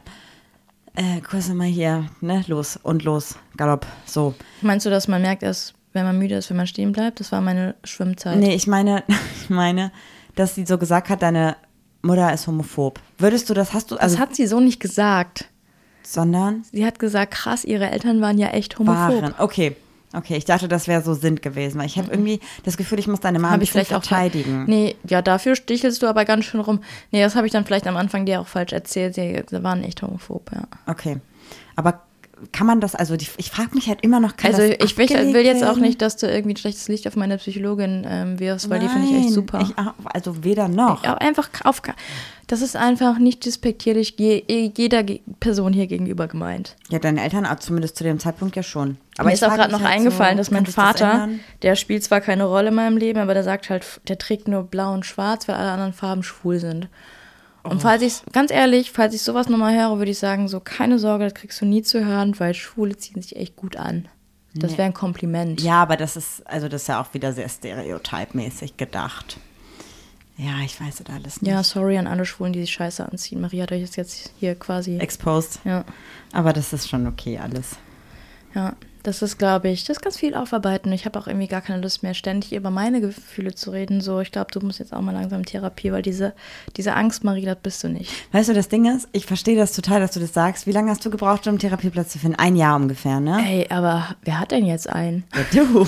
Äh, 0.95 1.19
kurz 1.19 1.49
mal 1.49 1.67
hier, 1.67 2.05
ne? 2.21 2.45
Los 2.47 2.77
und 2.81 3.03
los. 3.03 3.35
Galopp. 3.57 3.85
So. 4.05 4.33
Meinst 4.61 4.85
du, 4.85 4.89
dass 4.89 5.09
man 5.09 5.21
merkt 5.21 5.43
erst, 5.43 5.73
wenn 5.91 6.05
man 6.05 6.17
müde 6.17 6.35
ist, 6.35 6.49
wenn 6.49 6.55
man 6.57 6.67
stehen 6.67 6.93
bleibt? 6.93 7.19
Das 7.19 7.31
war 7.33 7.41
meine 7.41 7.75
Schwimmzeit. 7.83 8.37
Nee, 8.37 8.55
ich 8.55 8.67
meine, 8.67 9.03
ich 9.41 9.49
meine, 9.49 9.91
dass 10.35 10.55
sie 10.55 10.65
so 10.65 10.77
gesagt 10.77 11.09
hat, 11.09 11.21
deine 11.21 11.57
Mutter 12.01 12.33
ist 12.33 12.47
homophob. 12.47 13.01
Würdest 13.17 13.49
du 13.49 13.53
das, 13.53 13.73
hast 13.73 13.91
du, 13.91 13.95
Das 13.95 14.03
also, 14.03 14.19
hat 14.19 14.33
sie 14.35 14.47
so 14.47 14.59
nicht 14.61 14.79
gesagt. 14.79 15.49
Sondern 16.13 16.63
Sie 16.71 16.85
hat 16.85 16.99
gesagt, 16.99 17.33
krass, 17.33 17.63
ihre 17.65 17.89
Eltern 17.89 18.21
waren 18.21 18.37
ja 18.37 18.47
echt 18.49 18.79
homophob. 18.79 19.21
waren. 19.21 19.33
Okay. 19.37 19.75
Okay, 20.13 20.37
ich 20.37 20.45
dachte, 20.45 20.69
das 20.69 20.87
wäre 20.87 21.01
so 21.01 21.13
Sinn 21.13 21.35
gewesen, 21.35 21.77
weil 21.77 21.85
ich 21.85 21.97
habe 21.97 22.09
irgendwie 22.09 22.39
das 22.63 22.77
Gefühl, 22.77 22.97
ich 22.97 23.07
muss 23.07 23.19
deine 23.19 23.39
Mama 23.39 23.61
ich 23.61 23.71
vielleicht 23.71 23.93
auch 23.93 24.03
verteidigen. 24.03 24.63
Nee, 24.65 24.95
ja, 25.07 25.21
dafür 25.21 25.57
stichelst 25.57 26.01
du 26.01 26.07
aber 26.07 26.23
ganz 26.23 26.45
schön 26.45 26.61
rum. 26.61 26.79
Nee, 27.11 27.21
das 27.21 27.35
habe 27.35 27.45
ich 27.45 27.51
dann 27.51 27.65
vielleicht 27.65 27.87
am 27.87 27.97
Anfang 27.97 28.25
dir 28.25 28.39
auch 28.39 28.47
falsch 28.47 28.71
erzählt. 28.71 29.15
Sie 29.15 29.43
waren 29.51 29.83
echt 29.83 30.01
homophob, 30.01 30.49
ja. 30.53 30.63
Okay. 30.87 31.17
Aber 31.75 32.03
kann 32.51 32.67
man 32.67 32.81
das, 32.81 32.95
also 32.95 33.17
die, 33.17 33.27
ich 33.37 33.49
frage 33.49 33.73
mich 33.73 33.87
halt 33.87 34.01
immer 34.01 34.19
noch, 34.19 34.37
kann 34.37 34.53
also 34.53 34.67
das 34.67 34.77
ich 34.83 34.97
will, 34.97 35.09
will 35.09 35.45
jetzt 35.45 35.63
auch 35.63 35.77
nicht, 35.77 36.01
dass 36.01 36.17
du 36.17 36.27
irgendwie 36.27 36.53
ein 36.53 36.57
schlechtes 36.57 36.87
Licht 36.87 37.07
auf 37.07 37.15
meine 37.15 37.37
Psychologin 37.37 38.05
ähm, 38.07 38.39
wirfst, 38.39 38.69
weil 38.69 38.79
die 38.79 38.87
finde 38.87 39.07
ich 39.07 39.13
echt 39.13 39.23
Nein, 39.25 39.33
super. 39.33 39.61
Ich, 39.61 39.73
also 40.05 40.43
weder 40.43 40.67
noch. 40.67 41.03
Ja, 41.03 41.15
einfach 41.15 41.49
auf. 41.63 41.81
Das 42.47 42.61
ist 42.61 42.75
einfach 42.75 43.17
nicht 43.17 43.45
despektierlich 43.45 44.15
je, 44.17 44.43
jeder 44.75 45.03
Person 45.39 45.73
hier 45.73 45.87
gegenüber 45.87 46.27
gemeint. 46.27 46.75
Ja, 46.89 46.99
deine 46.99 47.23
Eltern 47.23 47.45
auch 47.45 47.59
zumindest 47.59 47.97
zu 47.97 48.03
dem 48.03 48.19
Zeitpunkt 48.19 48.55
ja 48.55 48.63
schon. 48.63 48.97
Aber 49.17 49.27
Mir 49.27 49.33
ist 49.33 49.41
ich 49.41 49.47
auch 49.47 49.55
gerade 49.55 49.71
noch 49.71 49.81
halt 49.81 49.95
eingefallen, 49.95 50.35
so, 50.35 50.41
dass 50.41 50.51
mein 50.51 50.63
das 50.63 50.75
Vater, 50.75 51.11
ändern? 51.11 51.39
der 51.63 51.75
spielt 51.75 52.03
zwar 52.03 52.21
keine 52.21 52.45
Rolle 52.45 52.69
in 52.69 52.75
meinem 52.75 52.97
Leben, 52.97 53.19
aber 53.19 53.33
der 53.33 53.43
sagt 53.43 53.69
halt, 53.69 53.85
der 54.07 54.17
trägt 54.17 54.47
nur 54.47 54.63
blau 54.63 54.93
und 54.93 55.05
schwarz, 55.05 55.47
weil 55.47 55.55
alle 55.55 55.71
anderen 55.71 55.93
Farben 55.93 56.23
schwul 56.23 56.59
sind. 56.59 56.87
Und 57.69 57.81
falls 57.81 58.01
ich, 58.01 58.21
ganz 58.31 58.51
ehrlich, 58.51 58.91
falls 58.91 59.13
ich 59.13 59.21
sowas 59.21 59.49
nochmal 59.49 59.75
höre, 59.75 59.97
würde 59.97 60.11
ich 60.11 60.19
sagen, 60.19 60.47
so 60.47 60.59
keine 60.59 60.99
Sorge, 60.99 61.25
das 61.25 61.33
kriegst 61.33 61.61
du 61.61 61.65
nie 61.65 61.81
zu 61.81 62.05
hören, 62.05 62.39
weil 62.39 62.53
Schwule 62.53 62.97
ziehen 62.97 63.21
sich 63.21 63.35
echt 63.35 63.55
gut 63.55 63.75
an. 63.75 64.07
Das 64.53 64.71
wäre 64.71 64.83
ein 64.83 64.93
Kompliment. 64.93 65.61
Ja, 65.61 65.83
aber 65.83 65.97
das 65.97 66.17
ist, 66.17 66.45
also 66.47 66.67
das 66.67 66.83
ist 66.83 66.87
ja 66.87 66.99
auch 67.01 67.13
wieder 67.13 67.31
sehr 67.31 67.47
stereotypmäßig 67.47 68.77
gedacht. 68.77 69.37
Ja, 70.37 70.59
ich 70.63 70.79
weiß 70.79 70.97
das 71.03 71.15
alles 71.15 71.41
nicht. 71.41 71.51
Ja, 71.51 71.63
sorry 71.63 71.97
an 71.97 72.07
alle 72.07 72.25
Schwulen, 72.25 72.53
die 72.53 72.61
sich 72.61 72.71
scheiße 72.71 73.03
anziehen. 73.07 73.41
Maria 73.41 73.63
hat 73.63 73.71
euch 73.71 73.81
jetzt 73.81 74.31
hier 74.39 74.55
quasi. 74.55 74.97
Exposed. 74.97 75.59
Ja, 75.63 75.83
Aber 76.31 76.53
das 76.53 76.73
ist 76.73 76.87
schon 76.87 77.07
okay 77.07 77.39
alles. 77.39 77.77
Ja. 78.57 78.73
Das 79.03 79.21
ist, 79.21 79.37
glaube 79.37 79.69
ich, 79.69 79.85
das 79.85 79.97
ist 79.97 80.03
ganz 80.03 80.17
viel 80.17 80.35
aufarbeiten. 80.35 80.91
Ich 80.91 81.05
habe 81.05 81.17
auch 81.17 81.27
irgendwie 81.27 81.47
gar 81.47 81.61
keine 81.61 81.81
Lust 81.81 82.03
mehr, 82.03 82.13
ständig 82.13 82.51
über 82.51 82.71
meine 82.71 82.99
Gefühle 82.99 83.55
zu 83.55 83.71
reden. 83.71 84.01
So, 84.01 84.19
ich 84.19 84.33
glaube, 84.33 84.51
du 84.51 84.59
musst 84.59 84.79
jetzt 84.79 84.91
auch 84.91 84.99
mal 84.99 85.13
langsam 85.13 85.39
in 85.39 85.45
Therapie, 85.45 85.93
weil 85.93 86.01
diese, 86.01 86.33
diese 86.75 86.93
Angst, 86.93 87.23
Marie, 87.23 87.45
das 87.45 87.55
bist 87.63 87.81
du 87.85 87.87
nicht. 87.87 88.11
Weißt 88.33 88.49
du, 88.49 88.53
das 88.53 88.67
Ding 88.67 88.83
ist, 88.93 89.07
ich 89.13 89.25
verstehe 89.25 89.55
das 89.55 89.71
total, 89.71 90.01
dass 90.01 90.11
du 90.11 90.19
das 90.19 90.33
sagst. 90.33 90.67
Wie 90.67 90.73
lange 90.73 90.91
hast 90.91 91.05
du 91.05 91.09
gebraucht, 91.09 91.47
um 91.47 91.51
einen 91.51 91.59
Therapieplatz 91.59 92.09
zu 92.09 92.19
finden? 92.19 92.35
Ein 92.37 92.57
Jahr 92.57 92.75
ungefähr, 92.75 93.21
ne? 93.21 93.41
Ey, 93.47 93.67
aber 93.69 94.17
wer 94.23 94.41
hat 94.41 94.51
denn 94.51 94.65
jetzt 94.65 94.89
einen? 94.89 95.23
Ja, 95.53 95.63
du. 95.63 95.87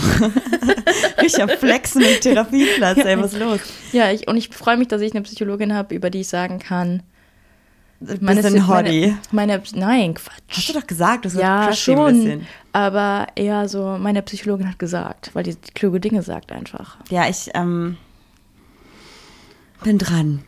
ich 1.26 1.42
hab 1.42 1.52
Flexen 1.52 2.02
im 2.02 2.22
Therapieplatz, 2.22 3.00
ey, 3.04 3.20
was 3.20 3.34
ist 3.34 3.40
los? 3.40 3.60
Ja, 3.92 4.10
ich, 4.12 4.30
und 4.30 4.38
ich 4.38 4.48
freue 4.48 4.78
mich, 4.78 4.88
dass 4.88 5.02
ich 5.02 5.12
eine 5.12 5.24
Psychologin 5.24 5.74
habe, 5.74 5.94
über 5.94 6.10
die 6.10 6.22
ich 6.22 6.30
sagen 6.30 6.60
kann. 6.60 7.04
Bisschen 8.00 8.56
Psy- 8.56 8.68
Hoddy. 8.68 9.16
Meine, 9.32 9.58
meine, 9.58 9.64
nein, 9.76 10.14
Quatsch. 10.14 10.34
Hast 10.50 10.70
du 10.70 10.74
doch 10.74 10.88
gesagt, 10.88 11.26
das 11.26 11.34
ist 11.34 11.42
ja, 11.42 11.68
ein 11.68 11.74
schon. 11.74 12.14
bisschen. 12.14 12.48
Aber 12.72 13.28
eher 13.36 13.68
so, 13.68 13.98
meine 14.00 14.22
Psychologin 14.22 14.70
hat 14.70 14.80
gesagt, 14.80 15.32
weil 15.34 15.44
die, 15.44 15.56
die 15.56 15.72
kluge 15.74 16.00
Dinge 16.00 16.22
sagt 16.22 16.52
einfach. 16.52 16.98
Ja, 17.10 17.28
ich 17.28 17.50
ähm, 17.54 17.98
bin 19.84 19.98
dran. 19.98 20.44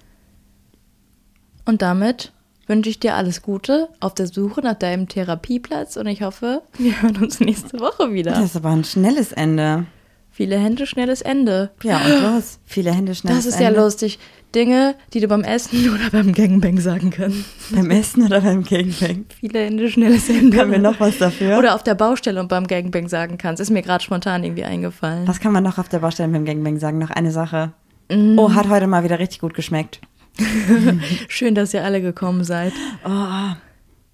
Und 1.65 1.81
damit 1.81 2.31
wünsche 2.67 2.89
ich 2.89 2.99
dir 2.99 3.15
alles 3.15 3.41
Gute 3.41 3.89
auf 3.99 4.13
der 4.13 4.27
Suche 4.27 4.61
nach 4.61 4.75
deinem 4.75 5.07
Therapieplatz 5.09 5.97
und 5.97 6.07
ich 6.07 6.21
hoffe, 6.21 6.61
wir 6.77 7.01
hören 7.01 7.17
uns 7.17 7.39
nächste 7.39 7.79
Woche 7.79 8.13
wieder. 8.13 8.31
Das 8.31 8.45
ist 8.45 8.55
aber 8.55 8.69
ein 8.69 8.83
schnelles 8.85 9.33
Ende. 9.33 9.85
Viele 10.33 10.57
Hände, 10.57 10.87
schnelles 10.87 11.21
Ende. 11.21 11.71
Ja, 11.83 11.99
und 11.99 12.21
los. 12.21 12.59
Viele 12.65 12.93
Hände 12.93 13.13
schnell. 13.13 13.35
Das 13.35 13.45
ist 13.45 13.59
ja 13.59 13.67
lustig. 13.69 14.17
Dinge, 14.53 14.95
die 15.13 15.19
du 15.19 15.27
beim 15.27 15.43
Essen 15.43 15.89
oder 15.93 16.09
beim 16.11 16.33
Gangbang 16.33 16.79
sagen 16.79 17.11
kannst. 17.11 17.45
Beim 17.71 17.89
Essen 17.89 18.25
oder 18.25 18.41
beim 18.41 18.63
Gangbang? 18.63 19.25
Viele 19.39 19.59
Hände, 19.59 19.89
schnelles 19.89 20.29
Ende. 20.29 20.57
Haben 20.57 20.71
wir 20.71 20.79
noch 20.79 20.99
was 20.99 21.17
dafür? 21.17 21.57
Oder 21.57 21.75
auf 21.75 21.83
der 21.83 21.95
Baustelle 21.95 22.39
und 22.39 22.47
beim 22.49 22.67
Gangbang 22.67 23.07
sagen 23.07 23.37
kannst. 23.37 23.61
Ist 23.61 23.69
mir 23.69 23.81
gerade 23.81 24.03
spontan 24.03 24.43
irgendwie 24.43 24.65
eingefallen. 24.65 25.27
was 25.27 25.39
kann 25.39 25.53
man 25.53 25.63
noch 25.63 25.77
auf 25.77 25.89
der 25.89 25.99
Baustelle 25.99 26.29
beim 26.29 26.45
Gangbang 26.45 26.79
sagen? 26.79 26.97
Noch 26.97 27.11
eine 27.11 27.31
Sache. 27.31 27.73
Mhm. 28.11 28.37
Oh, 28.37 28.53
hat 28.53 28.67
heute 28.69 28.87
mal 28.87 29.03
wieder 29.03 29.19
richtig 29.19 29.39
gut 29.39 29.53
geschmeckt. 29.53 30.01
Schön, 31.27 31.55
dass 31.55 31.73
ihr 31.73 31.83
alle 31.83 32.01
gekommen 32.01 32.43
seid. 32.43 32.73
Oh, 33.05 33.55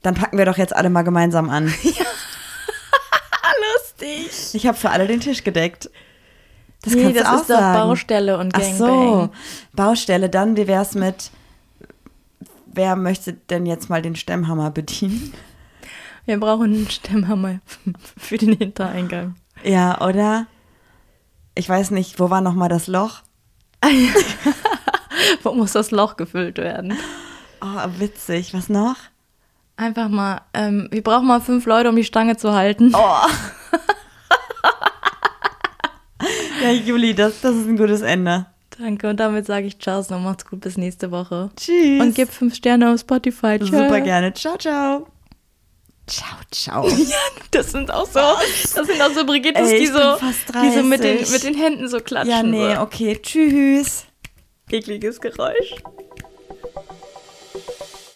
dann 0.02 0.16
packen 0.16 0.38
wir 0.38 0.46
doch 0.46 0.58
jetzt 0.58 0.76
alle 0.76 0.90
mal 0.90 1.04
gemeinsam 1.04 1.50
an. 1.50 1.66
Lustig. 3.76 4.30
Ich 4.54 4.68
habe 4.68 4.78
für 4.78 4.90
alle 4.92 5.08
den 5.08 5.20
Tisch 5.20 5.44
gedeckt. 5.44 5.90
Das 6.84 6.94
nee, 6.94 7.04
kannst 7.04 7.20
das 7.20 7.26
du 7.28 7.34
auch 7.34 7.42
ist 7.42 7.50
doch. 7.50 7.74
Baustelle 7.74 8.38
und 8.38 8.56
Ach 8.56 8.60
Gangbang. 8.60 8.78
so, 8.78 9.30
Baustelle. 9.74 10.30
Dann, 10.30 10.56
wie 10.58 10.68
wär's 10.68 10.96
mit, 10.96 11.32
wer 12.68 12.96
möchte 12.96 13.34
denn 13.34 13.66
jetzt 13.66 13.90
mal 13.90 14.02
den 14.02 14.16
Stemmhammer 14.16 14.72
bedienen? 14.72 15.34
Wir 16.26 16.40
brauchen 16.40 16.74
einen 16.74 16.90
Stemmhammer 16.90 17.60
für 18.18 18.38
den 18.38 18.54
Hintereingang. 18.54 19.36
Ja, 19.64 20.02
oder? 20.02 20.46
Ich 21.56 21.68
weiß 21.68 21.92
nicht, 21.92 22.20
wo 22.20 22.30
war 22.30 22.42
noch 22.42 22.54
mal 22.54 22.70
das 22.70 22.88
Loch? 22.88 23.22
Wo 25.44 25.54
muss 25.54 25.74
das 25.74 25.92
Loch 25.92 26.18
gefüllt 26.18 26.58
werden? 26.58 26.98
Oh, 27.62 27.90
witzig. 28.00 28.54
Was 28.54 28.70
noch? 28.70 28.96
Einfach 29.76 30.10
mal, 30.10 30.42
ähm, 30.54 30.88
wir 30.92 31.04
brauchen 31.04 31.28
mal 31.28 31.42
fünf 31.42 31.66
Leute, 31.66 31.90
um 31.90 31.96
die 31.96 32.04
Stange 32.04 32.38
zu 32.38 32.54
halten. 32.54 32.92
Oh. 32.96 33.28
Ja, 36.64 36.72
Juli, 36.72 37.14
das, 37.14 37.42
das 37.42 37.56
ist 37.56 37.68
ein 37.68 37.78
gutes 37.78 38.02
Ende. 38.02 38.48
Danke. 38.78 39.10
Und 39.10 39.20
damit 39.20 39.46
sage 39.46 39.68
ich 39.68 39.80
Ciao 39.80 40.00
und 40.00 40.24
macht's 40.24 40.46
gut 40.46 40.62
bis 40.62 40.78
nächste 40.78 41.12
Woche. 41.12 41.50
Tschüss. 41.56 42.02
Und 42.02 42.16
gib 42.16 42.30
fünf 42.30 42.56
Sterne 42.56 42.92
auf 42.94 43.00
Spotify. 43.00 43.58
Tschö. 43.58 43.66
Super 43.66 44.02
gerne. 44.02 44.34
Ciao, 44.34 44.58
ciao. 44.58 45.08
Ciao, 46.08 46.38
ciao. 46.52 46.90
Das 47.52 47.72
sind 47.72 47.92
auch 47.92 48.06
so, 48.06 48.20
das 48.20 48.88
sind 48.88 49.02
auch 49.02 49.12
so 49.12 49.26
Brigittas, 49.26 49.70
Ey, 49.70 49.80
die 49.80 49.88
so, 49.88 50.00
die 50.62 50.72
so 50.72 50.84
mit, 50.84 51.04
den, 51.04 51.18
30. 51.18 51.32
mit 51.32 51.44
den 51.44 51.56
Händen 51.56 51.88
so 51.88 52.00
klatschen. 52.00 52.30
Ja, 52.30 52.44
nee, 52.44 52.76
so. 52.76 52.82
okay. 52.82 53.18
Tschüss. 53.22 54.06
Ekliges 54.70 55.20
Geräusch. 55.22 55.76